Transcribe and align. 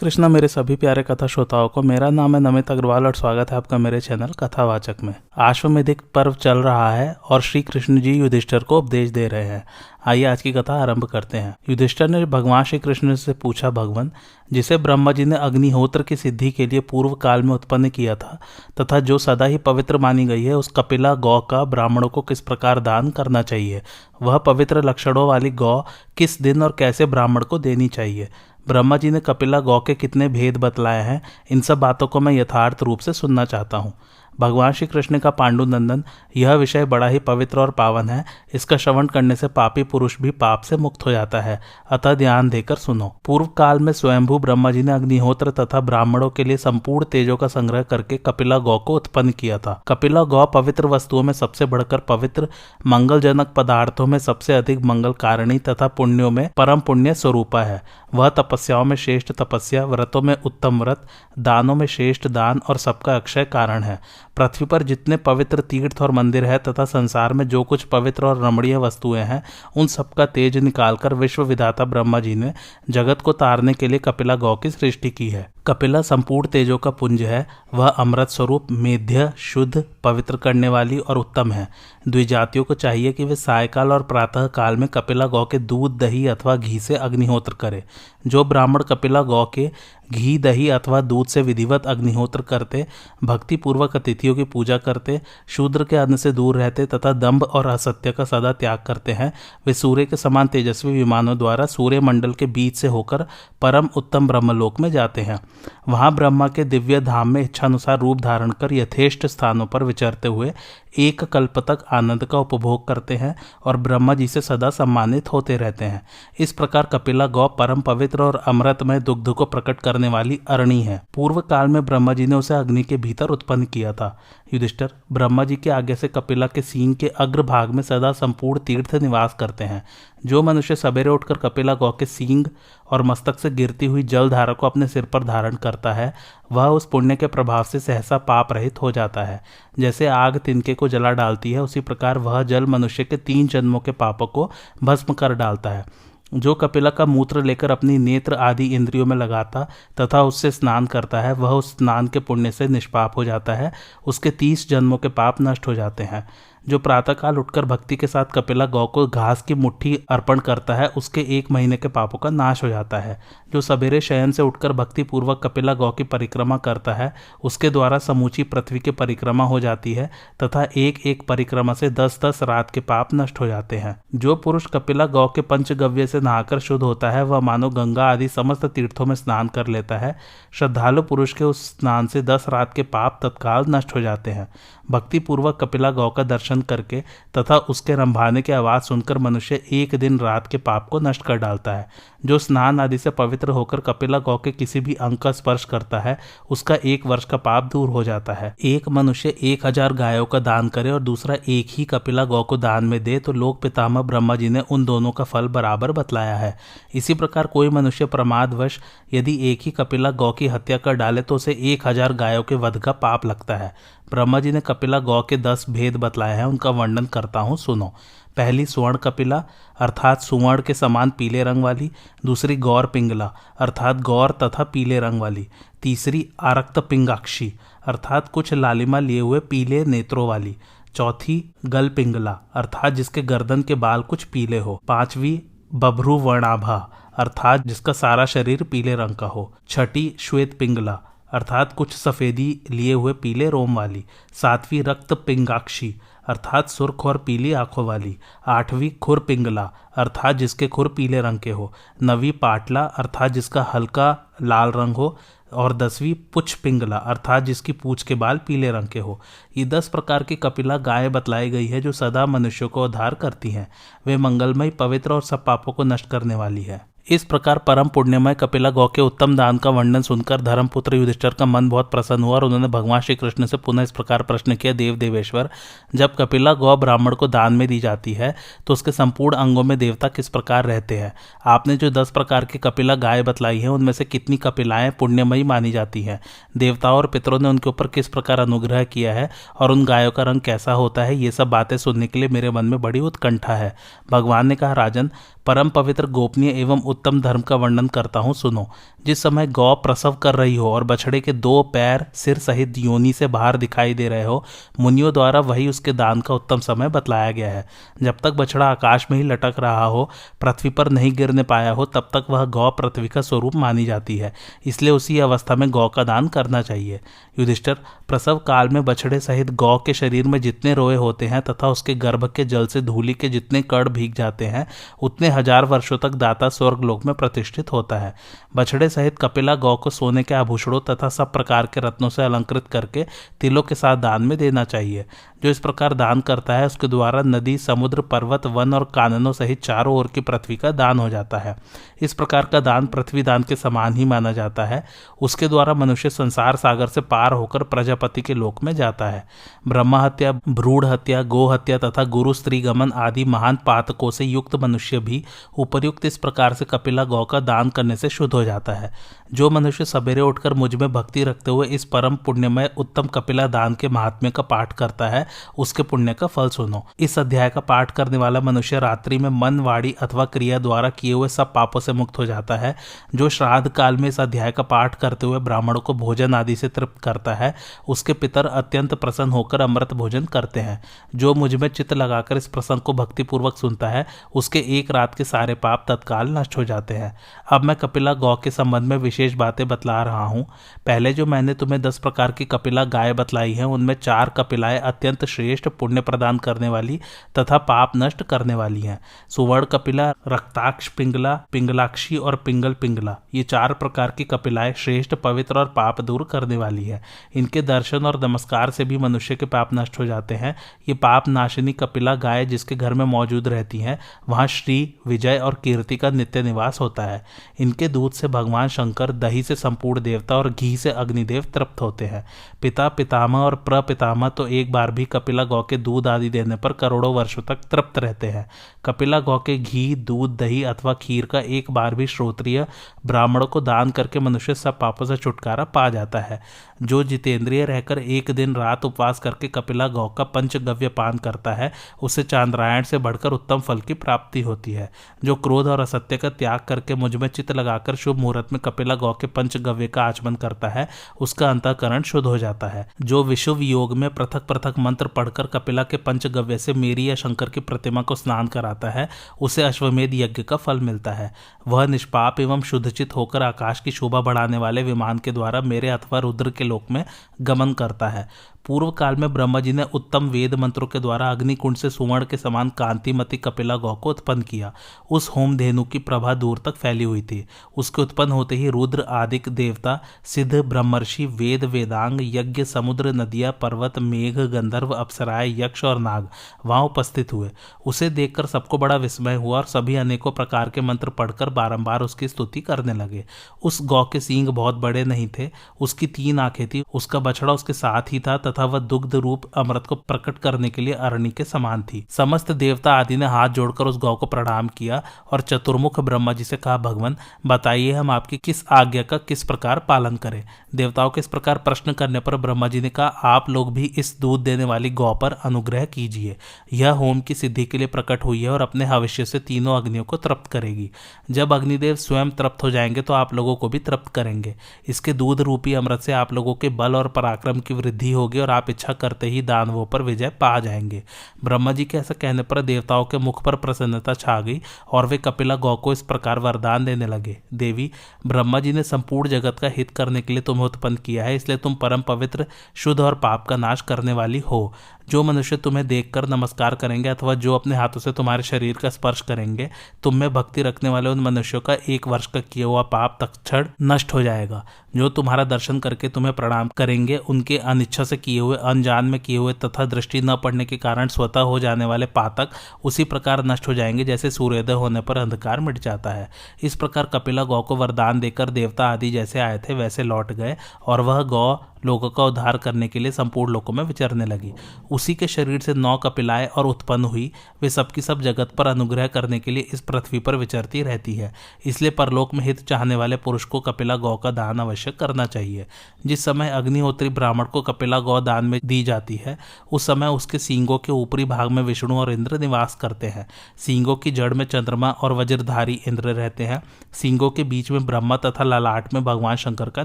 कृष्णा 0.00 0.28
मेरे 0.28 0.48
सभी 0.48 0.76
प्यारे 0.76 1.02
कथा 1.02 1.26
श्रोताओं 1.26 1.68
को, 1.68 1.82
मेरा 1.82 2.10
नाम 2.10 2.34
है 2.34 2.40
नमित 2.40 2.70
अग्रवाल 2.70 3.06
और 3.06 3.14
स्वागत 3.14 3.50
है 3.50 3.56
आपका 3.56 3.78
मेरे 3.78 4.00
चैनल 4.00 4.26
कथावाचक 4.26 4.96
में। 5.02 5.14
आश्वमेधिक 5.38 6.02
पर्व 6.14 6.32
चल 6.32 6.58
रहा 6.58 6.90
है 6.92 7.16
और 7.30 7.40
श्री 7.40 7.62
कृष्ण 7.62 8.00
जी 8.00 8.12
युधिष्ठर 8.12 8.58
को 8.58 8.78
उपदेश 8.78 9.10
दे 9.10 9.28
रहे 9.28 9.44
हैं। 9.44 9.64
आइए 10.06 10.24
आज 10.24 10.42
की 10.42 10.52
कथा 10.52 10.82
आरंभ 10.82 11.04
करते 11.04 11.38
हैं। 11.38 11.56
युधिष्ठर 11.68 12.08
ने 12.08 12.24
भगवान 12.24 12.64
श्री 12.64 12.78
कृष्ण 12.78 13.14
से 13.14 13.32
पूछा, 13.32 13.70
भगवान, 13.70 14.10
जिसे 14.52 14.76
ब्रह्मा 14.76 15.12
जी 15.12 15.24
ने 15.24 15.36
अग्निहोत्र 15.36 16.02
की 16.02 16.16
सिद्धि 16.16 16.50
के 16.50 16.66
लिए 16.66 16.80
पूर्व 16.80 17.10
काल 17.10 17.42
में 17.42 17.54
उत्पन्न 17.54 17.88
किया 17.88 18.14
था 18.14 18.38
तथा 18.80 19.00
जो 19.00 19.18
सदा 19.18 19.44
ही 19.44 19.58
पवित्र 19.58 19.98
मानी 19.98 20.26
गई 20.26 20.44
है, 20.44 20.54
उस 20.54 20.68
कपिला 20.68 21.14
गौ 21.14 21.40
का 21.40 21.64
ब्राह्मणों 21.64 22.08
को 22.08 22.22
किस 22.22 22.40
प्रकार 22.40 22.80
दान 22.80 23.10
करना 23.10 23.42
चाहिए? 23.42 23.82
वह 24.22 24.38
पवित्र 24.38 24.84
लक्षणों 24.84 25.28
वाली 25.28 25.50
गौ 25.50 25.84
किस 26.16 26.42
दिन 26.42 26.62
और 26.62 26.76
कैसे 26.78 27.06
ब्राह्मण 27.06 27.44
को 27.44 27.58
देनी 27.58 27.88
चाहिए? 27.88 28.28
ब्रह्मा 28.68 28.96
जी 28.96 29.10
ने 29.10 29.20
कपिला 29.20 29.60
गौ 29.60 29.80
के 29.80 29.94
कितने 29.94 30.28
भेद 30.28 30.56
बतलाए 30.56 31.02
हैं, 31.02 31.20
इन 31.50 31.60
सब 31.60 31.80
बातों 31.80 32.06
को 32.06 32.20
मैं 32.20 32.32
यथार्थ 32.32 32.82
रूप 32.82 32.98
से 32.98 33.12
सुनना 33.12 33.44
चाहता 33.44 33.76
हूँ। 33.76 33.92
भगवान 34.40 34.72
श्री 34.72 34.86
कृष्ण 34.86 35.18
का 35.18 35.30
पांडुनंदन, 35.30 36.04
यह 36.36 36.52
विषय 36.52 36.84
बड़ा 36.84 37.06
ही 37.06 37.18
पवित्र 37.18 37.60
और 37.60 37.70
पावन 37.70 38.08
है। 38.08 38.24
इसका 38.54 38.76
श्रवण 38.76 39.06
करने 39.06 39.36
से 39.36 39.48
पापी 39.48 39.82
पुरुष 39.82 40.16
भी 40.20 40.30
पाप 40.30 40.60
से 40.60 40.76
मुक्त 40.76 41.06
हो 41.06 41.10
जाता 41.10 41.40
है। 41.40 41.60
अतः 41.90 42.14
ध्यान 42.14 42.48
देकर 42.48 42.74
सुनो। 42.74 43.20
पूर्व 43.24 43.46
काल 43.46 43.78
में 43.78 43.92
स्वयंभू 43.92 44.38
ब्रह्मा 44.38 44.70
जी 44.70 44.82
ने 44.82 44.92
अग्निहोत्र 44.92 45.50
तथा 45.50 45.80
ब्राह्मणों 45.80 46.30
के 46.30 46.44
लिए 46.44 46.56
संपूर्ण 46.56 47.04
तेजों 47.04 47.36
का 47.36 47.48
संग्रह 47.48 47.82
करके 47.82 48.16
कपिला 48.16 48.58
गौ 48.58 48.78
को 48.78 48.96
उत्पन्न 48.96 49.30
किया 49.30 49.58
था। 49.58 49.82
कपिला 49.88 50.22
गौ 50.22 50.46
पवित्र 50.46 50.86
वस्तुओं 50.86 51.22
में 51.22 51.32
सबसे 51.32 51.66
बढ़कर 51.66 51.98
पवित्र, 51.98 52.48
मंगलजनक 52.86 53.46
पदार्थों 53.56 54.06
में 54.06 54.18
सबसे 54.18 54.54
अधिक 54.54 54.84
मंगल 54.84 55.12
कारणी 55.12 55.58
तथा 55.58 55.88
पुण्यों 55.88 56.30
में 56.30 56.50
परम 56.56 56.80
पुण्य 56.80 57.14
स्वरूपा 57.14 57.62
है। 57.62 57.82
वह 58.14 58.28
तपस्याओं 58.28 58.84
में 58.84 58.96
श्रेष्ठ 58.96 59.32
तपस्या, 59.32 59.84
व्रतों 59.84 60.22
में 60.22 60.36
उत्तम 60.46 60.82
व्रत, 60.82 61.06
दानों 61.38 61.74
में 61.74 61.86
श्रेष्ठ 61.86 62.28
दान 62.28 62.60
और 62.68 62.76
सबका 62.76 63.16
अक्षय 63.16 63.44
कारण 63.44 63.82
है। 63.82 64.00
पृथ्वी 64.38 64.66
पर 64.66 64.82
जितने 64.82 65.16
पवित्र 65.16 65.60
तीर्थ 65.60 66.02
और 66.02 66.10
मंदिर 66.10 66.44
है 66.44 66.58
तथा 66.58 66.84
संसार 66.84 67.32
में 67.32 67.48
जो 67.48 67.64
कुछ 67.64 67.82
पवित्र 67.82 68.26
और 68.26 68.44
रमणीय 68.44 68.76
वस्तुएँ 68.76 69.20
हैं, 69.20 69.42
उन 69.76 69.86
सबका 69.86 70.26
तेज 70.26 70.56
निकालकर 70.56 71.14
विश्व 71.14 71.42
विधाता 71.42 71.84
ब्रह्मा 71.84 72.20
जी 72.20 72.34
ने 72.34 72.54
जगत 72.90 73.20
को 73.20 73.32
तारने 73.32 73.74
के 73.74 73.88
लिए 73.88 73.98
कपिला 73.98 74.36
गौ 74.36 74.56
की 74.56 74.70
सृष्टि 74.70 75.10
की 75.10 75.28
है। 75.28 75.52
कपिला 75.66 76.02
संपूर्ण 76.02 76.48
तेजों 76.48 76.78
का 76.78 76.90
पुंज 76.90 77.22
है, 77.22 77.46
वह 77.74 77.88
अमृत 77.88 78.28
स्वरूप, 78.28 78.66
मेध्य, 78.70 79.32
शुद्ध, 79.38 79.84
पवित्र 80.04 80.36
करने 80.36 80.68
वाली 80.68 80.98
और 80.98 81.18
उत्तम 81.18 81.52
है। 81.52 81.68
द्विजातियों 82.08 82.64
को 82.64 82.74
चाहिए 82.74 83.12
कि 83.12 83.24
वे 83.24 83.36
सायकाल 83.36 83.92
और 83.92 84.02
प्रातः 84.02 84.46
काल 84.46 84.76
में 84.76 84.88
कपिला 84.88 85.26
गौ 85.26 85.44
के 85.44 85.58
दूध, 85.58 85.98
दही 85.98 86.26
अथवा 86.26 86.56
घी 86.56 86.80
से 86.80 86.96
अग्निहोत्र 86.96 87.54
करें। 87.54 87.82
जो 88.26 88.44
ब्राह्मण 88.44 88.82
कपिला 88.82 89.22
गौ 89.22 89.44
के 89.44 89.70
घी, 90.12 90.38
दही 90.38 90.68
अथवा 90.68 91.00
दूध 91.00 91.26
से 91.26 91.42
विधिवत 91.42 91.86
अग्निहोत्र 91.86 92.42
करते 92.42 92.86
भक्ति 93.24 93.56
पूर्वक 93.56 93.96
अतिथियों 93.96 94.34
की 94.34 94.44
पूजा 94.44 94.78
करते, 94.78 95.20
शूद्र 95.46 95.84
के 95.84 95.96
अन्न 95.96 96.16
से 96.16 96.32
दूर 96.32 96.56
रहते 96.56 96.86
तथा 96.86 97.12
दम्भ 97.12 97.42
और 97.42 97.66
असत्य 97.66 98.12
का 98.12 98.24
सदा 98.24 98.52
त्याग 98.52 98.78
करते 98.86 99.12
हैं, 99.12 99.32
वे 99.66 99.74
सूर्य 99.74 100.04
के 100.04 100.16
समान 100.16 100.46
तेजस्वी 100.46 100.92
विमानों 100.92 101.38
द्वारा 101.38 101.66
सूर्य 101.66 102.00
मंडल 102.00 102.32
के 102.32 102.46
बीच 102.46 102.76
से 102.76 102.88
होकर 102.88 103.26
परम 103.62 103.88
उत्तम 103.96 104.28
ब्रह्मलोक 104.28 104.80
में 104.80 104.90
जाते 104.92 105.20
हैं। 105.20 105.40
वहाँ 105.88 106.14
ब्रह्मा 106.14 106.48
के 106.48 106.64
दिव्य 106.64 107.00
धाम 107.00 107.28
में 107.28 107.42
इच्छानुसार 107.42 107.98
रूप 107.98 108.20
धारण 108.20 108.50
कर 108.50 108.72
यथेष्ट 108.72 109.26
स्थानों 109.26 109.66
पर 109.66 109.82
विचरते 109.82 110.28
हुए 110.28 110.52
एक 110.98 111.24
कल्प 111.24 111.58
तक 111.58 111.84
आनंद 111.98 112.24
का 112.24 112.38
उपभोग 112.38 112.86
करते 112.88 113.16
हैं 113.16 113.34
और 113.64 113.76
ब्रह्मा 113.76 114.14
जी 114.14 114.28
से 114.28 114.40
सदा 114.40 114.70
सम्मानित 114.70 115.32
होते 115.32 115.56
रहते 115.56 115.84
हैं। 115.84 116.02
इस 116.38 116.52
प्रकार 116.52 116.88
कपिला 116.92 117.26
गौ 117.26 117.48
परम 117.48 117.80
पवित्र 117.80 118.22
और 118.22 118.36
अमृतमय 118.46 119.00
दुग्ध 119.00 119.28
को 119.28 119.44
प्रकट 119.44 119.80
करने 119.80 120.08
वाली 120.08 120.40
अरणी 120.48 120.82
है। 120.82 121.02
पूर्व 121.14 121.40
काल 121.40 121.68
में 121.68 121.84
ब्रह्मा 121.84 122.14
जी 122.14 122.26
ने 122.26 122.34
उसे 122.34 122.54
अग्नि 122.54 122.82
के 122.82 122.96
भीतर 122.96 123.28
उत्पन्न 123.28 123.64
किया 123.64 123.92
था। 123.92 124.18
युधिष्ठर, 124.54 124.90
ब्रह्मा 125.12 125.44
जी 125.44 125.56
के 125.56 125.70
आगे 125.70 125.94
से 125.94 126.08
कपिला 126.08 126.46
के 126.46 126.62
सीन 126.62 126.94
के 126.94 127.08
अग्रभाग 127.08 127.70
में 127.70 127.82
सदा 127.82 128.12
संपूर्ण 128.12 128.60
तीर्थ 128.60 128.94
निवास 128.94 129.36
करते 129.40 129.64
हैं। 129.64 129.82
जो 130.26 130.42
मनुष्य 130.42 130.76
सवेरे 130.76 131.10
उठकर 131.10 131.36
कपिला 131.36 131.74
गौ 131.74 131.92
के 131.92 132.06
सींग 132.06 132.46
और 132.90 133.02
मस्तक 133.02 133.38
से 133.38 133.50
गिरती 133.50 133.86
हुई 133.86 134.02
जल 134.02 134.30
धारा 134.30 134.52
को 134.52 134.66
अपने 134.66 134.88
सिर 134.88 135.04
पर 135.04 135.24
धारण 135.24 135.54
करता 135.54 135.92
है, 135.92 136.14
वह 136.52 136.66
उस 136.66 136.86
पुण्य 136.86 137.16
के 137.16 137.26
प्रभाव 137.26 137.64
से 137.64 137.80
सहसा 137.80 138.18
पाप 138.18 138.52
रहित 138.52 138.82
हो 138.82 138.92
जाता 138.92 139.24
है। 139.24 139.44
जैसे 139.78 140.06
आग 140.06 140.36
तिनके 140.36 140.74
को 140.74 140.88
जला 140.88 141.10
डालती 141.10 141.52
है, 141.52 141.62
उसी 141.62 141.80
प्रकार 141.80 142.18
वह 142.18 142.42
जल 142.42 142.66
मनुष्य 142.66 143.04
के 143.04 143.16
तीन 143.16 143.46
जन्मों 143.46 143.80
के 143.80 143.92
पापों 143.92 144.26
को 144.26 144.50
भस्म 144.84 145.14
कर 145.14 145.34
डालता 145.34 145.70
है। 145.70 146.08
जो 146.34 146.54
कपिला 146.54 146.90
का 146.90 147.06
मूत्र 147.06 147.44
लेकर 147.44 147.70
अपनी 147.70 147.98
नेत्र 147.98 148.34
आदि 148.34 148.66
इंद्रियों 148.66 149.06
में 149.06 149.16
लगाता 149.16 149.68
तथा 150.00 150.22
उससे 150.22 150.50
स्नान 150.50 150.86
करता 150.86 151.20
है, 151.20 151.32
वह 151.32 151.50
उस 151.50 151.76
स्नान 151.76 152.08
के 152.08 152.20
पुण्य 152.20 152.50
से 152.50 152.68
निष्पाप 152.68 153.16
हो 153.16 153.24
जाता 153.24 153.54
है, 153.54 153.72
उसके 154.06 154.30
तीस 154.30 154.68
जन्मों 154.68 154.98
के 154.98 155.08
पाप 155.08 155.36
नष्ट 155.40 155.66
हो 155.66 155.74
जाते 155.74 156.04
हैं। 156.04 156.28
जो 156.68 156.78
प्रातःकाल 156.78 157.38
उठकर 157.38 157.64
भक्ति 157.64 157.96
के 157.96 158.06
साथ 158.06 158.24
कपिला 158.24 158.66
गौ 158.66 158.86
को 158.86 159.06
घास 159.06 159.42
की 159.42 159.54
मुट्ठी 159.54 160.04
अर्पण 160.10 160.38
करता 160.38 160.74
है, 160.74 160.86
उसके 160.86 161.20
एक 161.20 161.50
महीने 161.50 161.76
के 161.76 161.88
पापों 161.88 162.18
का 162.18 162.30
नाश 162.30 162.64
हो 162.64 162.68
जाता 162.68 162.98
है। 162.98 163.20
जो 163.52 163.60
सवेरे 163.60 164.00
शयन 164.00 164.32
से 164.32 164.42
उठकर 164.42 164.72
भक्ति 164.72 165.02
पूर्वक 165.02 165.40
कपिला 165.44 165.74
गौ 165.74 165.90
की 165.90 166.04
परिक्रमा 166.04 166.56
करता 166.56 166.94
है, 166.94 167.14
उसके 167.44 167.70
द्वारा 167.70 167.98
समूची 167.98 168.42
पृथ्वी 168.42 168.78
की 168.78 168.90
परिक्रमा 168.90 169.44
हो 169.44 169.60
जाती 169.60 169.94
है, 169.94 170.10
तथा 170.42 170.66
एक 170.76 171.06
एक 171.06 171.22
परिक्रमा 171.28 171.74
से 171.74 171.90
दस 171.90 172.20
दस 172.24 172.42
रात 172.42 172.70
के 172.70 172.80
पाप 172.80 173.08
नष्ट 173.14 173.40
हो 173.40 173.46
जाते 173.46 173.76
हैं। 173.76 174.00
जो 174.14 174.36
पुरुष 174.36 174.66
कपिला 174.66 175.06
गौ 175.06 175.28
के 175.28 175.40
पंचगव्य 175.40 176.06
से 176.06 176.20
नहाकर 176.20 176.58
शुद्ध 176.58 176.82
होता 176.82 177.10
है, 177.10 177.24
वह 177.24 177.40
मानो 177.40 177.70
गंगा 177.70 178.10
आदि 178.10 178.28
समस्त 178.28 178.64
तीर्थों 178.66 179.06
में 179.06 179.14
स्नान 179.14 179.48
कर 179.48 179.66
लेता 179.66 179.98
है। 179.98 180.18
श्रद्धालु 180.52 181.02
पुरुष 181.02 181.32
के 181.32 181.44
उस 181.44 181.78
स्नान 181.78 182.06
से 182.06 182.22
दस 182.22 182.46
रात 182.48 182.74
के 182.74 182.82
पाप 182.82 183.20
तत्काल 183.22 183.64
नष्ट 183.68 183.94
हो 183.96 184.00
जाते 184.00 184.30
हैं। 184.30 184.48
भक्ति 184.90 185.18
पूर्वक 185.18 185.58
कपिला 185.60 185.90
गौ 185.90 186.10
का 186.10 186.22
दर्शन 186.22 186.57
करके 186.62 187.00
तथा 187.38 187.56
उसके 187.58 187.94
रंभाने 187.94 188.42
की 188.42 188.52
आवाज़ 188.52 188.82
सुनकर 188.82 189.18
मनुष्य 189.18 189.62
एक 189.72 189.94
दिन 189.94 190.18
रात 190.18 190.46
के 190.46 190.58
पाप 190.58 190.88
को 190.88 191.00
नष्ट 191.00 191.22
कर 191.22 191.36
डालता 191.36 191.74
है। 191.74 191.88
जो 192.20 192.38
स्नान 192.38 192.80
आदि 192.80 192.98
से 192.98 193.10
पवित्र 193.10 193.50
होकर 193.50 193.80
कपिला 193.80 194.18
गौ 194.18 194.36
के 194.36 194.52
किसी 194.52 194.80
भी 194.80 194.94
अंग 194.96 195.16
का 195.16 195.32
स्पर्श 195.32 195.64
करता 195.64 196.00
है, 196.00 196.16
उसका 196.50 196.74
एक 196.84 197.06
वर्ष 197.06 197.24
का 197.24 197.36
पाप 197.38 197.70
दूर 197.72 197.88
हो 197.88 198.02
जाता 198.04 198.32
है। 198.32 198.54
एक 198.64 198.88
मनुष्य 198.88 199.34
एक 199.42 199.66
हज़ार 199.66 199.92
गायों 199.92 200.26
का 200.26 200.38
दान 200.40 200.68
करे 200.68 200.90
और 200.90 201.02
दूसरा 201.02 201.36
एक 201.48 201.66
ही 201.70 201.84
कपिला 201.84 202.24
गौ 202.24 202.42
को 202.42 202.56
दान 202.58 202.84
में 202.84 203.02
दे 203.04 203.18
तो 203.18 203.32
लोक 203.34 203.60
पितामह 203.62 204.02
ब्रह्मा 204.02 204.36
जी 204.36 204.48
ने 204.48 204.60
उन 204.70 204.84
दोनों 204.84 205.12
का 205.12 205.24
फल 205.24 205.48
बराबर 205.48 205.92
बतलाया 205.92 206.36
है। 206.36 206.56
इसी 206.94 207.14
प्रकार 207.14 207.46
कोई 207.46 207.68
मनुष्य 207.70 208.06
प्रमादवश 208.06 208.80
यदि 209.14 209.38
एक 209.50 209.60
ही 209.62 209.70
कपिला 209.70 210.10
गौ 210.12 210.32
की 210.32 210.46
हत्या 210.48 210.78
कर 210.78 210.94
डाले 210.94 211.22
तो 211.22 211.34
उसे 211.34 211.52
एक 211.72 211.86
हज़ार 211.86 212.12
गायों 212.14 212.42
के 212.42 212.54
वध 212.56 212.78
का 212.78 212.92
पाप 212.94 213.26
लगता 213.26 213.56
है। 213.56 213.74
ब्रह्मा 214.10 214.40
जी 214.40 214.52
ने 214.52 214.60
कपिला 214.60 214.98
गौ 215.00 215.20
के 215.22 215.36
दस 215.36 215.66
भेद 215.70 215.96
बतलाए 215.96 216.36
हैं, 216.36 216.44
उनका 216.44 216.70
वर्णन 216.70 217.06
करता 217.06 217.40
हूँ, 217.40 217.56
सुनो। 217.56 217.92
पहली 218.38 218.66
सुवर्ण 218.66 218.96
कपिला, 218.96 219.42
अर्थात 219.80 220.20
सुवर्ण 220.20 220.62
के 220.62 220.74
समान 220.74 221.10
पीले 221.10 221.44
रंग 221.44 221.64
वाली, 221.64 221.90
दूसरी 222.26 222.56
गौर 222.56 222.86
पिंगला, 222.86 223.32
अर्थात 223.58 223.96
गौर 223.96 224.30
तथा 224.42 224.64
पीले 224.64 225.00
रंग 225.00 225.20
वाली, 225.20 225.46
तीसरी 225.82 226.26
आरक्त 226.40 226.78
पिंगाक्षी, 226.78 227.52
अर्थात 227.86 228.28
कुछ 228.28 228.54
लालिमा 228.54 228.98
लिए 228.98 229.20
हुए 229.20 229.40
पीले 229.40 229.84
नेत्रों 229.84 230.28
वाली, 230.28 230.56
चौथी 230.94 231.50
गल 231.66 231.88
पिंगला, 231.88 232.38
अर्थात 232.54 232.92
जिसके 232.92 233.22
गर्दन 233.22 233.62
के 233.62 233.74
बाल 233.74 234.02
कुछ 234.02 234.24
पीले 234.24 234.58
हो, 234.58 234.80
पांचवी 234.88 235.42
बभ्रू 235.74 236.18
वर्णाभा, 236.18 236.78
अर्थात 237.18 237.66
जिसका 237.66 237.92
सारा 237.92 238.24
शरीर 238.26 238.62
पीले 238.62 238.94
रंग 238.94 239.16
का 239.16 239.26
हो, 239.26 239.52
छठी 239.68 240.16
श्वेत 240.18 240.56
पिंगला, 240.58 240.98
अर्थात 241.32 241.72
कुछ 241.72 241.92
सफ़ेदी 241.92 242.48
लिए 242.70 242.92
हुए 242.92 243.12
पीले 243.12 243.48
रोम 243.50 243.76
वाली, 243.76 244.04
सातवीं 244.32 244.82
रक्त 244.82 245.12
पिंगाक्षी 245.12 245.94
अर्थात 246.28 246.68
सुर्ख 246.68 247.06
और 247.06 247.18
पीली 247.18 247.52
आँखों 247.52 247.86
वाली। 247.86 248.18
आठवीं, 248.46 248.90
खुर 249.02 249.18
पिंगला, 249.18 249.72
अर्थात 249.96 250.36
जिसके 250.36 250.68
खुर 250.68 250.88
पीले 250.88 251.20
रंग 251.20 251.38
के 251.38 251.50
हो। 251.50 251.72
नवी, 252.02 252.32
पाटला, 252.32 252.80
अर्थात 252.80 253.32
जिसका 253.32 253.62
हल्का 253.74 254.32
लाल 254.42 254.68
रंग 254.68 254.94
हो। 254.94 255.18
और 255.52 255.76
दसवीं 255.76 256.14
पुछ 256.32 256.54
पिंगला, 256.54 256.96
अर्थात 256.96 257.42
जिसकी 257.42 257.72
पूछ 257.72 258.02
के 258.02 258.14
बाल 258.14 258.40
पीले 258.46 258.70
रंग 258.70 258.88
के 258.88 258.98
हो। 258.98 259.20
ये 259.56 259.64
दस 259.64 259.88
प्रकार 259.88 260.22
की 260.22 260.36
कपिला 260.36 260.76
गाय 260.76 261.08
बतलाई 261.08 261.50
गई 261.50 261.66
है, 261.66 261.80
जो 261.80 261.92
सदा 261.92 262.26
मनुष्यों 262.26 262.68
को 262.68 262.84
उद्धार 262.84 263.14
करती 263.14 263.50
हैं। 263.50 263.68
वे 264.06 264.16
मंगलमय, 264.16 264.70
पवित्र 264.70 265.12
और 265.12 265.22
सब 265.22 265.44
पापों 265.44 265.72
को 265.72 265.84
नष्ट 265.84 266.06
करने 266.06 266.34
वाली 266.34 266.62
है। 266.62 266.86
इस 267.10 267.24
प्रकार 267.24 267.58
परम 267.58 267.88
पुण्यमय 267.88 268.34
कपिला 268.34 268.70
गौ 268.70 268.86
के 268.86 269.02
उत्तम 269.02 269.36
दान 269.36 269.58
का 269.58 269.70
वर्णन 269.70 270.02
सुनकर 270.02 270.40
धर्मपुत्र 270.40 270.96
युधिष्ठर 270.96 271.34
का 271.34 271.44
मन 271.44 271.68
बहुत 271.68 271.90
प्रसन्न 271.90 272.22
हुआ 272.22 272.34
और 272.36 272.44
उन्होंने 272.44 272.68
भगवान 272.68 273.00
श्री 273.00 273.14
कृष्ण 273.16 273.46
से 273.46 273.56
पुनः 273.56 273.82
इस 273.82 273.90
प्रकार 273.90 274.22
प्रश्न 274.22 274.54
किया, 274.54 274.72
देव 274.72 274.96
देवेश्वर, 274.96 275.48
जब 275.94 276.14
कपिला 276.16 276.52
गौ 276.54 276.76
ब्राह्मण 276.76 277.14
को 277.14 277.26
दान 277.26 277.52
में 277.52 277.66
दी 277.68 277.78
जाती 277.80 278.12
है 278.12 278.34
तो 278.66 278.72
उसके 278.72 278.92
संपूर्ण 278.92 279.36
अंगों 279.36 279.62
में 279.62 279.76
देवता 279.78 280.08
किस 280.08 280.28
प्रकार 280.28 280.64
रहते 280.64 280.98
हैं? 280.98 281.12
आपने 281.46 281.76
जो 281.76 281.90
दस 281.90 282.10
प्रकार 282.10 282.44
की 282.44 282.58
कपिला 282.58 282.94
गाय 282.96 283.22
बतलाई 283.22 283.58
है, 283.58 283.68
उनमें 283.68 283.92
से 283.92 284.04
कितनी 284.04 284.36
कपिलाएँ 284.36 284.90
पुण्यमयी 284.90 285.42
मानी 285.44 285.72
जाती 285.72 286.02
हैं? 286.02 286.20
देवताओं 286.56 286.96
और 286.96 287.06
पितरों 287.06 287.38
ने 287.38 287.48
उनके 287.48 287.70
ऊपर 287.70 287.86
किस 287.86 288.08
प्रकार 288.08 288.40
अनुग्रह 288.40 288.84
किया 288.84 289.14
है 289.14 289.30
और 289.60 289.70
उन 289.70 289.84
गायों 289.84 290.10
का 290.10 290.22
रंग 290.22 290.40
कैसा 290.40 290.72
होता 290.72 291.02
है? 291.02 291.16
ये 291.16 291.30
सब 291.30 291.50
बातें 291.50 291.76
सुनने 291.76 292.06
के 292.06 292.18
लिए 292.18 292.28
मेरे 292.28 292.50
मन 292.50 292.64
में 292.64 292.80
बड़ी 292.80 293.00
उत्कंठा 293.00 293.54
है। 293.54 293.74
भगवान 294.10 294.46
ने 294.46 294.56
कहा, 294.56 294.72
राजन 294.72 295.10
परम 295.48 295.68
पवित्र, 295.68 296.06
गोपनीय 296.06 296.50
एवं 296.50 296.80
उत्तम 296.80 297.20
धर्म 297.20 297.40
का 297.40 297.56
वर्णन 297.56 297.86
करता 297.86 298.20
हूँ, 298.20 298.32
सुनो। 298.34 298.66
जिस 299.06 299.22
समय 299.22 299.46
गौ 299.46 299.74
प्रसव 299.74 300.12
कर 300.12 300.34
रही 300.34 300.56
हो 300.56 300.72
और 300.72 300.84
बछड़े 300.84 301.20
के 301.20 301.32
दो 301.32 301.62
पैर 301.62 302.04
सिर 302.14 302.38
सहित 302.38 302.78
योनि 302.78 303.12
से 303.12 303.26
बाहर 303.26 303.56
दिखाई 303.56 303.94
दे 303.94 304.08
रहे 304.08 304.24
हो, 304.24 304.44
मुनियों 304.80 305.12
द्वारा 305.12 305.40
वही 305.40 305.68
उसके 305.68 305.92
दान 305.92 306.20
का 306.20 306.34
उत्तम 306.34 306.58
समय 306.58 306.88
बतलाया 306.88 307.30
गया 307.30 307.50
है। 307.50 307.66
जब 308.02 308.16
तक 308.22 308.32
बछड़ा 308.32 308.66
आकाश 308.66 309.06
में 309.10 309.18
ही 309.18 309.24
लटक 309.24 309.54
रहा 309.58 309.84
हो, 309.84 310.10
पृथ्वी 310.40 310.70
पर 310.70 310.88
नहीं 310.88 311.12
गिरने 311.12 311.42
पाया 311.42 311.70
हो, 311.70 311.84
तब 311.84 312.08
तक 312.16 312.26
वह 312.30 312.44
गौ 312.44 312.70
पृथ्वी 312.70 313.08
का 313.08 313.20
स्वरूप 313.20 313.56
मानी 313.56 313.84
जाती 313.84 314.16
है। 314.18 314.32
इसलिए 314.66 314.92
उसी 314.92 315.18
अवस्था 315.18 315.56
में 315.56 315.70
गौ 315.70 315.88
का 315.88 316.04
दान 316.04 316.28
करना 316.28 316.62
चाहिए। 316.62 317.00
युधिष्ठर, 317.38 317.76
प्रसव 318.08 318.36
काल 318.36 318.68
में 318.68 318.84
बछड़े 318.84 319.20
सहित 319.20 319.50
गौ 319.50 319.76
के 319.78 319.94
शरीर 319.94 320.26
में 320.26 320.40
जितने 320.40 320.74
रोए 320.74 320.94
होते 320.96 321.26
हैं 321.26 321.42
तथा 321.42 321.68
उसके 321.68 321.94
गर्भ 321.94 322.32
के 322.36 322.44
जल 322.44 322.66
से 322.66 322.82
धूली 322.82 323.14
के 323.14 323.28
जितने 323.28 323.62
कड़ 323.62 323.88
भीग 323.88 324.14
जाते 324.14 324.44
हैं, 324.44 324.66
उतने 325.02 325.28
हज़ार 325.38 325.64
वर्षों 325.64 325.98
तक 325.98 326.14
दाता 326.16 326.48
स्वर्ग 326.48 326.84
लोक 326.84 327.04
में 327.06 327.14
प्रतिष्ठित 327.14 327.72
होता 327.72 327.98
है। 327.98 328.14
बछड़े 328.56 328.88
सहित 328.88 329.18
कपिला 329.18 329.54
गौ 329.54 329.76
को 329.76 329.90
सोने 329.90 330.22
के 330.22 330.34
आभूषणों 330.34 330.80
तथा 330.80 331.08
सब 331.08 331.32
प्रकार 331.32 331.66
के 331.66 331.80
रत्नों 331.80 332.08
से 332.08 332.22
अलंकृत 332.22 332.66
करके 332.66 333.06
तिलों 333.40 333.62
के 333.62 333.74
साथ 333.74 333.96
दान 333.96 334.22
में 334.22 334.36
देना 334.38 334.64
चाहिए। 334.64 335.04
जो 335.42 335.50
इस 335.50 335.58
प्रकार 335.58 335.94
दान 335.94 336.20
करता 336.20 336.54
है, 336.54 336.66
उसके 336.66 336.88
द्वारा 336.88 337.22
नदी, 337.22 337.56
समुद्र, 337.58 338.00
पर्वत, 338.00 338.46
वन 338.46 338.74
और 338.74 338.84
काननों 338.94 339.32
सहित 339.32 339.62
चारों 339.62 339.94
ओर 339.96 340.06
की 340.06 340.20
पृथ्वी 340.20 340.56
का 340.56 340.70
दान 340.70 340.98
हो 340.98 341.08
जाता 341.08 341.38
है। 341.38 341.56
इस 342.02 342.14
प्रकार 342.14 342.44
का 342.44 342.60
दान 342.60 342.86
पृथ्वी 342.86 343.22
दान 343.22 343.42
के 343.42 343.56
समान 343.56 343.94
ही 343.94 344.04
माना 344.04 344.32
जाता 344.32 344.64
है। 344.64 344.82
उसके 345.20 345.48
द्वारा 345.48 345.74
मनुष्य 345.74 346.10
संसार 346.10 346.56
सागर 346.56 346.86
से 346.86 347.00
पार 347.00 347.32
होकर 347.32 347.62
प्रजापति 347.62 348.22
के 348.22 348.34
लोक 348.34 348.62
में 348.64 348.74
जाता 348.76 349.08
है। 349.08 349.26
ब्रह्मा 349.68 350.00
हत्या 350.00 350.32
भ्रूढ़ 350.32 350.84
हत्या, 350.84 351.22
गो 351.22 351.46
हत्या 351.46 351.78
तथा 351.78 352.04
गुरु 352.04 352.32
स्त्री 352.32 352.60
गमन 352.60 352.92
आदि 352.92 353.24
महान 353.24 353.58
पातकों 353.66 354.10
से 354.10 354.24
युक्त 354.24 354.56
मनुष्य 354.56 354.98
भी 354.98 355.24
उपयुक्त 355.58 356.04
इस 356.04 356.16
प्रकार 356.16 356.54
से 356.54 356.64
कपिला 356.64 357.04
गौ 357.04 357.24
का 357.24 357.40
दान 357.40 357.70
करने 357.70 357.96
से 357.96 358.08
शुद्ध 358.08 358.34
हो 358.34 358.44
जाता 358.44 358.72
है। 358.72 358.92
जो 359.32 359.50
मनुष्य 359.50 359.84
सवेरे 359.84 360.20
उठकर 360.20 360.54
मुझमें 360.54 360.92
भक्ति 360.92 361.24
रखते 361.24 361.50
हुए 361.50 361.66
इस 361.66 361.84
परम 361.84 362.16
पुण्यमय 362.16 362.70
उत्तम 362.76 363.06
कपिला 363.06 363.46
दान 363.46 363.74
के 363.74 363.88
महात्म्य 363.88 364.30
का 364.30 364.42
पाठ 364.42 364.72
करता 364.72 365.08
है, 365.08 365.26
उसके 365.58 365.82
पुण्य 365.82 366.14
का 366.14 366.26
फल 366.26 366.48
सुनो। 366.48 366.86
इस 367.00 367.18
अध्याय 367.18 367.50
का 367.50 367.60
पाठ 367.60 367.90
करने 367.90 368.16
वाला 368.16 368.40
मनुष्य 368.40 368.78
रात्रि 368.78 369.18
में 369.18 369.28
मन, 369.30 369.60
वाणी 369.60 369.94
अथवा 370.02 370.24
क्रिया 370.24 370.58
द्वारा 370.58 370.90
किए 370.90 371.12
हुए 371.12 371.28
सब 371.28 371.52
पापों 371.52 371.80
से 371.80 371.92
मुक्त 371.92 372.18
हो 372.18 372.26
जाता 372.26 372.56
है। 372.56 372.76
जो 373.14 373.28
श्राद्ध 373.28 373.68
काल 373.68 373.96
में 373.96 374.08
इस 374.08 374.20
अध्याय 374.20 374.52
का 374.52 374.62
पाठ 374.62 374.94
करते 374.94 375.26
हुए 375.26 375.38
ब्राह्मणों 375.38 375.80
को 375.80 375.94
भोजन 375.94 376.34
आदि 376.34 376.56
से 376.56 376.68
तृप्त 376.68 376.98
करता 376.98 377.34
है, 377.34 377.54
उसके 377.88 378.12
पितर 378.12 378.46
अत्यंत 378.46 378.94
प्रसन्न 378.94 379.30
होकर 379.30 379.60
अमृत 379.60 379.94
भोजन 379.94 380.24
करते 380.24 380.60
हैं। 380.60 380.82
जो 381.14 381.34
मुझमें 381.34 381.68
चित्त 381.68 381.92
लगाकर 381.92 382.36
इस 382.36 382.46
प्रसंग 382.46 382.80
को 382.80 382.92
भक्तिपूर्वक 382.92 383.56
सुनता 383.56 383.88
है, 383.88 384.06
उसके 384.34 384.58
एक 384.58 384.90
रात 384.90 385.07
के 385.14 385.24
सारे 385.24 385.54
पाप 385.54 385.84
तत्काल 385.88 386.28
नष्ट 386.28 386.56
हो 386.56 386.64
जाते 386.64 386.94
हैं। 386.94 387.16
अब 387.52 387.64
मैं 387.64 387.76
कपिला 387.76 388.12
गौ 388.14 388.34
के 388.36 388.50
संबंध 388.50 388.88
में 388.88 388.96
विशेष 388.96 389.34
बातें 389.34 389.66
बतला 389.68 390.02
रहा 390.02 390.24
हूँ। 390.24 390.44
पहले 390.86 391.12
जो 391.12 391.26
मैंने 391.26 391.54
तुम्हें 391.54 391.80
दस 391.82 391.98
प्रकार 391.98 392.32
की 392.32 392.44
कपिला 392.44 392.84
गाय 392.84 393.12
बतलाई 393.12 393.52
है, 393.52 393.64
उनमें 393.64 393.94
चार 393.94 394.30
कपिलाएँ 394.30 394.78
अत्यंत 394.78 395.24
श्रेष्ठ 395.24 395.68
पुण्य 395.68 396.00
प्रदान 396.00 396.38
करने 396.38 396.68
वाली 396.68 397.00
तथा 397.38 397.58
पाप 397.58 397.92
नष्ट 397.96 398.22
करने 398.22 398.54
वाली 398.54 398.80
हैं। 398.80 398.98
सुवर्ण 399.28 399.64
कपिला, 399.64 400.10
रक्ताक्ष 400.28 400.88
पिंगला, 400.88 401.34
पिंगलाक्षी 401.52 402.16
और 402.16 402.36
पिंगल 402.36 402.74
पिंगला, 402.74 403.16
ये 403.34 403.42
चार 403.42 403.72
प्रकार 403.72 404.10
की 404.10 404.24
कपिलाएँ 404.24 404.72
श्रेष्ठ, 404.76 405.14
पवित्र 405.14 405.58
और 405.58 405.66
पाप 405.66 406.00
दूर 406.00 406.26
करने 406.30 406.56
वाली 406.56 406.84
है। 406.84 407.02
इनके 407.34 407.62
दर्शन 407.62 408.06
और 408.06 408.20
नमस्कार 408.24 408.70
से 408.70 408.84
भी 408.84 408.98
मनुष्य 408.98 409.36
के 409.36 409.46
पाप 409.46 409.70
नष्ट 409.74 409.98
हो 409.98 410.06
जाते 410.06 410.34
हैं। 410.34 410.54
ये 410.88 410.94
पाप 410.94 411.28
नाशिनी 411.28 411.72
कपिला 411.72 412.14
गाय 412.14 412.46
जिसके 412.46 412.74
घर 412.74 412.94
में 412.94 413.04
मौजूद 413.04 413.48
रहती 413.48 413.78
हैं, 413.78 413.98
वहाँ 414.28 414.46
श्री 414.46 414.94
विजय 415.08 415.38
और 415.38 415.54
कीर्ति 415.64 415.96
का 415.96 416.10
नित्य 416.10 416.42
निवास 416.42 416.80
होता 416.80 417.02
है। 417.02 417.24
इनके 417.60 417.88
दूध 417.88 418.12
से 418.12 418.28
भगवान 418.28 418.68
शंकर, 418.68 419.12
दही 419.12 419.42
से 419.42 419.54
संपूर्ण 419.54 420.00
देवता 420.00 420.36
और 420.36 420.50
घी 420.50 420.76
से 420.76 420.90
अग्निदेव 420.90 421.44
तृप्त 421.54 421.80
होते 421.80 422.04
हैं। 422.04 422.24
पिता 422.62 422.88
पितामह 422.88 423.38
और 423.38 423.54
प्रपितामह 423.54 424.28
तो 424.28 424.46
एक 424.46 424.72
बार 424.72 424.90
भी 424.90 425.04
कपिला 425.04 425.44
गौ 425.44 425.62
के 425.62 425.76
दूध 425.76 426.08
आदि 426.08 426.30
देने 426.30 426.56
पर 426.56 426.72
करोड़ों 426.72 427.14
वर्षों 427.14 427.42
तक 427.42 427.56
तृप्त 427.70 427.98
रहते 427.98 428.26
हैं। 428.26 428.48
कपिला 428.84 429.20
गौ 429.20 429.38
के 429.38 429.58
घी, 429.58 429.94
दूध, 429.94 430.36
दही 430.36 430.62
अथवा 430.62 430.94
खीर 430.94 431.26
का 431.26 431.40
एक 431.40 431.70
बार 431.70 431.94
भी 431.94 432.06
श्रोत्रिय 432.06 432.66
ब्राह्मणों 433.06 433.46
को 433.46 433.60
दान 433.60 433.90
करके 433.90 434.20
मनुष्य 434.20 434.54
सब 434.54 434.78
पापों 434.78 435.06
से 435.06 435.16
छुटकारा 435.16 435.64
पा 435.64 435.88
जाता 435.88 436.18
है। 436.18 436.40
जो 436.82 437.02
जितेंद्रिय 437.04 437.64
रहकर 437.64 437.98
एक 437.98 438.30
दिन 438.30 438.54
रात 438.54 438.84
उपवास 438.84 439.18
करके 439.18 439.48
कपिला 439.48 439.88
गौ 439.88 440.08
का 440.08 440.24
पंचगव्य 440.24 440.88
पान 440.88 441.18
करता 441.18 441.54
है, 441.54 441.72
उसे 442.02 442.22
चांद्रायण 442.22 442.82
से 442.82 442.98
बढ़कर 442.98 443.32
उत्तम 443.32 443.60
फल 443.60 443.80
की 443.80 443.94
प्राप्ति 443.94 444.40
होती 444.40 444.72
है। 444.72 444.90
जो 445.24 445.34
क्रोध 445.34 445.66
और 445.66 445.80
असत्य 445.80 446.16
का 446.16 446.30
त्याग 446.30 446.60
करके 446.68 446.94
मुझमें 446.94 447.28
चित्त 447.28 447.52
लगाकर 447.52 447.94
शुभ 447.94 448.18
मुहूर्त 448.18 448.52
में 448.52 448.60
कपिला, 448.60 448.94
गौ 448.94 449.12
के 449.12 449.26
पंचगव्य 449.26 449.88
का 449.88 450.02
आचमन 450.02 450.34
करता 450.34 450.68
है, 450.68 450.88
उसका 451.20 451.50
अंतकरण 451.50 452.02
शुद्ध 452.02 452.26
हो 452.26 452.38
जाता 452.38 452.66
है। 452.66 452.88
जो 453.00 453.24
विशुभ 453.24 453.62
योग 453.62 453.96
में 453.96 454.10
पृथक 454.10 454.46
पृथक 454.46 454.74
मंत्र 454.78 455.06
पढ़कर 455.06 455.46
कपिला 455.46 455.82
के 455.82 455.96
पंचगव्य 455.96 456.58
से 456.58 456.72
मेरी 456.72 457.10
या 457.10 457.14
शंकर 457.14 457.48
की 457.48 457.60
प्रतिमा 457.60 458.02
को 458.02 458.14
स्नान 458.14 458.46
कराता 458.46 458.90
है, 458.90 459.08
उसे 459.40 459.62
अश्वमेध 459.62 460.14
यज्ञ 460.14 460.42
का 460.42 460.56
फल 460.56 460.80
मिलता 460.80 461.12
है। 461.12 461.34
वह 461.68 461.86
निष्पाप 461.86 462.40
एवं 462.40 462.60
शुद्धचित 462.60 463.16
होकर 463.16 463.42
आकाश 463.42 463.80
की 463.80 463.90
शोभा 463.90 464.20
बढ़ाने 464.20 464.58
वाले 464.58 464.82
विमान 464.82 465.18
के 465.18 465.32
द्वारा 465.32 465.60
मेरे 465.60 465.88
अथवा 465.88 466.18
रुद्र 466.18 466.50
के 466.50 466.64
लोक 466.64 466.90
में 466.90 467.04
गमन 467.40 467.72
करता 467.72 468.08
है। 468.08 468.28
पूर्व 468.68 468.90
काल 468.90 469.16
में 469.16 469.34
ब्रह्मा 469.34 469.60
जी 469.60 469.72
ने 469.72 469.82
उत्तम 469.82 470.24
वेद 470.28 470.54
मंत्रों 470.54 470.86
के 470.86 471.00
द्वारा 471.00 471.30
अग्निकुंड 471.30 471.76
से 471.76 471.90
सुवर्ण 471.90 472.24
के 472.24 472.36
समान 472.36 472.68
कांतिमती 472.68 473.36
कपिला, 473.36 473.76
गौ 473.76 473.94
को 473.94 474.10
उत्पन्न 474.10 474.42
किया। 474.42 474.72
उस 475.10 475.28
होम 475.28 475.56
धेनु 475.56 475.84
की 475.84 475.98
प्रभा 475.98 476.34
दूर 476.34 476.58
तक 476.58 476.76
फैली 476.76 477.04
हुई 477.04 477.22
थी। 477.22 477.46
उसके 477.76 478.02
उत्पन्न 478.02 478.32
होते 478.32 478.56
ही 478.56 478.68
रुद्र, 478.68 479.00
आदिक 479.00 479.48
देवता, 479.48 480.00
सिद्ध 480.24 480.54
ब्रह्मर्षि, 480.54 481.26
वेद, 481.26 481.64
वेदांग, 481.64 482.18
यज्ञ, 482.22 482.64
समुद्र, 482.64 483.12
नदिया, 483.12 483.50
पर्वत, 483.50 483.98
मेघ, 483.98 484.38
गंधर्व 484.38 484.90
अप्सराय 484.90 485.62
यक्ष 485.62 485.84
और 485.84 485.98
नाग 485.98 486.28
वहाँ 486.66 486.82
उपस्थित 486.82 487.32
हुए। 487.32 487.50
उसे 487.86 488.10
देखकर 488.10 488.46
सबको 488.46 488.78
बड़ा 488.78 488.96
विस्मय 488.96 489.34
हुआ 489.34 489.56
और 489.56 489.64
सभी 489.64 489.94
अनेकों 489.94 490.32
प्रकार 490.32 490.70
के 490.70 490.80
मंत्र 490.80 491.10
पढ़कर 491.10 491.50
बारंबार 491.50 492.00
उसकी 492.00 492.28
स्तुति 492.28 492.60
करने 492.60 492.94
लगे। 492.94 493.24
उस 493.62 493.82
गौ 493.82 494.04
के 494.04 494.20
सींग 494.20 494.48
बहुत 494.48 494.74
बड़े 494.74 495.04
नहीं 495.04 495.28
थे। 495.38 495.50
उसकी 495.80 496.06
तीन 496.06 496.38
आँखें 496.38 496.68
थी। 496.68 496.84
उसका 496.94 497.18
बछड़ा 497.18 497.52
उसके 497.52 497.72
साथ 497.72 498.02
ही 498.02 498.20
था 498.20 498.36
तथा 498.36 498.57
वह 498.64 498.78
दुग्ध 498.78 499.14
रूप 499.14 499.42
अमृत 499.56 499.86
को 499.86 499.94
प्रकट 499.94 500.38
करने 500.38 500.70
के 500.70 500.82
लिए 500.82 500.94
अरणी 500.94 501.30
के 501.30 501.44
समान 501.44 501.82
थी। 501.82 502.06
समस्त 502.10 502.52
देवता 502.52 502.92
आदि 502.92 503.16
ने 503.16 503.26
हाथ 503.26 503.48
जोड़कर 503.48 503.84
उस 503.84 503.98
गौ 503.98 504.16
को 504.16 504.26
प्रणाम 504.26 504.68
किया 504.68 505.02
और 505.32 505.40
चतुर्मुख 505.40 506.00
ब्रह्मा 506.00 506.32
जी 506.32 506.44
से 506.44 506.56
कहा, 506.56 506.76
भगवान, 506.76 507.16
बताइए 507.46 507.92
हम 507.92 508.10
आपकी 508.10 508.36
किस 508.36 508.64
आज्ञा 508.70 509.02
का 509.02 509.16
किस 509.16 509.42
प्रकार 509.44 509.78
पालन 509.78 510.16
करें? 510.16 510.44
देवताओं 510.74 511.10
के 511.10 511.20
इस 511.20 511.26
प्रकार 511.26 511.58
प्रश्न 511.58 511.92
करने 511.92 512.20
पर 512.20 512.36
ब्रह्मा 512.36 512.68
जी 512.68 512.80
ने 512.80 512.90
कहा, 512.90 513.06
आप 513.06 513.50
लोग 513.50 513.72
भी 513.72 513.84
इस 513.84 514.20
दूध 514.20 514.42
देने 514.42 514.64
वाली 514.64 514.90
गौ 514.90 515.14
पर 515.14 515.32
अनुग्रह 515.32 515.84
कीजिए। 515.84 516.36
यह 516.72 516.90
होम 516.90 517.20
की 517.20 517.34
सिद्धि 517.34 517.64
के 517.64 517.78
लिए 517.78 517.86
प्रकट 517.86 518.24
हुई 518.24 518.42
है 518.42 518.50
और 518.50 518.62
अपने 518.62 518.86
भविष्य 518.86 519.24
से 519.24 519.38
तीनों 519.38 519.76
अग्नियों 519.76 520.04
को 520.04 520.16
तृप्त 520.16 520.46
करेगी। 520.46 520.90
जब 521.30 521.52
अग्निदेव 521.52 521.96
स्वयं 521.96 522.30
तृप्त 522.30 522.62
हो 522.62 522.70
जाएँगे 522.70 523.02
तो 523.02 523.14
आप 523.14 523.34
लोगों 523.34 523.56
को 523.56 523.68
भी 523.68 523.78
तृप्त 523.78 524.08
करेंगे। 524.08 524.54
इसके 524.88 525.12
दूध 525.12 525.40
रूपी 525.40 525.74
अमृत 525.74 526.00
से 526.00 526.12
आप 526.12 526.32
लोगों 526.32 526.54
के 526.54 526.68
बल 526.68 526.96
और 526.96 527.08
पराक्रम 527.08 527.60
की 527.60 527.74
वृद्धि 527.74 528.12
होगी 528.12 528.37
और 528.38 528.50
आप 528.50 528.70
इच्छा 528.70 528.92
करते 528.92 529.26
ही 529.26 529.42
दानवों 529.42 529.86
पर 529.86 530.02
विजय 530.02 530.28
पा 530.28 530.58
जाएँगे। 530.60 531.02
ब्रह्मा 531.44 531.72
जी 531.72 531.84
के 531.84 531.98
ऐसा 531.98 532.14
कहने 532.14 532.42
पर 532.42 532.62
देवताओं 532.62 533.04
के 533.04 533.18
मुख 533.18 533.42
पर 533.44 533.56
प्रसन्नता 533.56 534.14
छा 534.14 534.40
गई 534.40 534.60
और 534.92 535.06
वे 535.06 535.18
कपिला 535.18 535.56
गौ 535.56 535.76
को 535.76 535.92
इस 535.92 536.02
प्रकार 536.02 536.38
वरदान 536.38 536.84
देने 536.84 537.06
लगे। 537.06 537.36
देवी, 537.54 537.90
ब्रह्मा 538.26 538.60
जी 538.60 538.72
ने 538.72 538.82
संपूर्ण 538.82 539.28
जगत 539.28 539.58
का 539.58 539.68
हित 539.68 539.90
करने 539.90 540.20
के 540.20 540.32
लिए 540.32 540.42
तुम्हें 540.42 540.64
उत्पन्न 540.64 540.96
किया 540.96 541.24
है, 541.24 541.36
इसलिए 541.36 541.58
तुम 541.58 541.74
परम 541.74 542.02
पवित्र, 542.02 542.46
शुद्ध 542.74 543.00
और 543.00 543.14
पाप 543.14 543.46
का 543.46 543.56
नाश 543.56 543.80
करने 543.80 544.12
वाली 544.12 544.38
हो। 544.38 544.74
जो 545.08 545.22
मनुष्य 545.22 545.56
तुम्हें 545.56 545.86
देखकर 545.86 546.28
नमस्कार 546.28 546.74
करेंगे 546.74 547.08
अथवा 547.08 547.34
जो 547.34 547.54
अपने 547.54 547.76
हाथों 547.76 548.00
से 548.00 548.12
तुम्हारे 548.12 548.42
शरीर 548.42 548.76
का 548.76 548.90
स्पर्श 548.90 549.20
करेंगे, 549.20 549.70
तुम 550.02 550.14
में 550.14 550.32
भक्ति 550.32 550.62
रखने 550.62 550.88
वाले 550.88 551.10
उन 551.10 551.20
मनुष्यों 551.20 551.60
का 551.60 551.76
एक 551.88 552.08
वर्ष 552.08 552.26
का 552.26 552.40
किया 552.40 552.66
हुआ 552.66 552.82
पाप 552.82 553.18
तक्षण 553.20 553.68
नष्ट 553.82 554.14
हो 554.14 554.22
जाएगा। 554.22 554.66
जो 554.96 555.08
तुम्हारा 555.08 555.44
दर्शन 555.44 555.78
करके 555.78 556.08
तुम्हें 556.08 556.34
प्रणाम 556.34 556.68
करेंगे, 556.68 557.16
उनके 557.16 557.58
अनिच्छा 557.58 558.04
से 558.04 558.16
किए 558.28 558.40
हुए, 558.40 558.56
अनजान 558.56 559.04
में 559.04 559.18
किए 559.20 559.36
हुए 559.36 559.52
तथा 559.64 559.84
दृष्टि 559.86 560.20
न 560.20 560.36
पड़ने 560.36 560.64
के 560.64 560.76
कारण 560.76 561.08
स्वतः 561.08 561.40
हो 561.40 561.58
जाने 561.58 561.84
वाले 561.84 562.06
पातक 562.06 562.50
उसी 562.84 563.04
प्रकार 563.04 563.44
नष्ट 563.44 563.68
हो 563.68 563.74
जाएँगे 563.74 564.04
जैसे 564.04 564.30
सूर्योदय 564.30 564.72
होने 564.72 565.00
पर 565.00 565.18
अंधकार 565.18 565.60
मिट 565.60 565.78
जाता 565.78 566.10
है। 566.10 566.28
इस 566.62 566.74
प्रकार 566.76 567.10
कपिला 567.14 567.44
गौ 567.44 567.62
को 567.62 567.76
वरदान 567.76 568.20
देकर 568.20 568.50
देवता 568.50 568.88
आदि 568.88 569.10
जैसे 569.10 569.40
आए 569.40 569.58
थे, 569.58 569.74
वैसे 569.74 570.02
लौट 570.02 570.32
गए 570.32 570.56
और 570.86 571.00
वह 571.00 571.22
गौ 571.22 571.54
लोगों 571.86 572.10
का 572.10 572.24
उद्धार 572.24 572.56
करने 572.56 572.88
के 572.88 572.98
लिए 572.98 573.12
संपूर्ण 573.12 573.52
लोकों 573.52 573.72
में 573.72 573.84
विचरने 573.84 574.26
लगी। 574.26 574.52
उसी 574.90 575.14
के 575.14 575.26
शरीर 575.26 575.60
से 575.60 575.74
नौ 575.74 575.96
कपिलाएँ 575.96 576.46
और 576.46 576.66
उत्पन्न 576.66 577.04
हुई। 577.04 577.32
वे 577.62 577.70
सबकी 577.70 578.00
सब 578.00 578.20
जगत 578.20 578.50
पर 578.58 578.66
अनुग्रह 578.66 579.06
करने 579.06 579.40
के 579.40 579.50
लिए 579.50 579.66
इस 579.72 579.80
पृथ्वी 579.80 580.18
पर 580.18 580.36
विचरती 580.36 580.82
रहती 580.82 581.14
है। 581.14 581.34
इसलिए 581.66 581.90
परलोक 581.90 582.34
में 582.34 582.44
हित 582.44 582.68
चाहने 582.68 582.96
वाले 582.96 583.16
पुरुष 583.16 583.44
को 583.44 583.60
कपिला 583.60 583.96
गौ 583.96 584.16
का 584.16 584.30
दान 584.30 584.58
अवश्य 584.58 584.90
करना 584.90 585.26
चाहिए। 585.26 585.66
जिस 586.06 586.24
समय 586.24 586.48
अग्निहोत्री 586.48 587.08
ब्राह्मण 587.08 587.44
को 587.44 587.62
कपिला 587.62 588.00
गौ 588.00 588.20
दान 588.20 588.44
में 588.44 588.60
दी 588.64 588.82
जाती 588.82 589.16
है, 589.16 589.38
उस 589.72 589.82
समय 589.82 590.06
उसके 590.06 590.38
सींगों 590.38 590.78
के 590.78 590.92
ऊपरी 590.92 591.24
भाग 591.24 591.50
में 591.50 591.62
विष्णु 591.62 591.98
और 591.98 592.12
इंद्र 592.12 592.38
निवास 592.38 592.74
करते 592.74 593.06
हैं। 593.06 593.26
सींगों 593.56 593.96
की 593.96 594.10
जड़ 594.10 594.34
में 594.34 594.44
चंद्रमा 594.44 594.90
और 594.90 595.12
वज्रधारी 595.12 595.80
इंद्र 595.88 596.08
रहते 596.08 596.44
हैं। 596.44 596.62
सींगों 596.92 597.30
के 597.30 597.44
बीच 597.44 597.70
में 597.70 597.86
ब्रह्मा 597.86 598.16
तथा 598.16 598.44
ललाट 598.44 598.94
में 598.94 599.04
भगवान 599.04 599.36
शंकर 599.36 599.70
का 599.70 599.84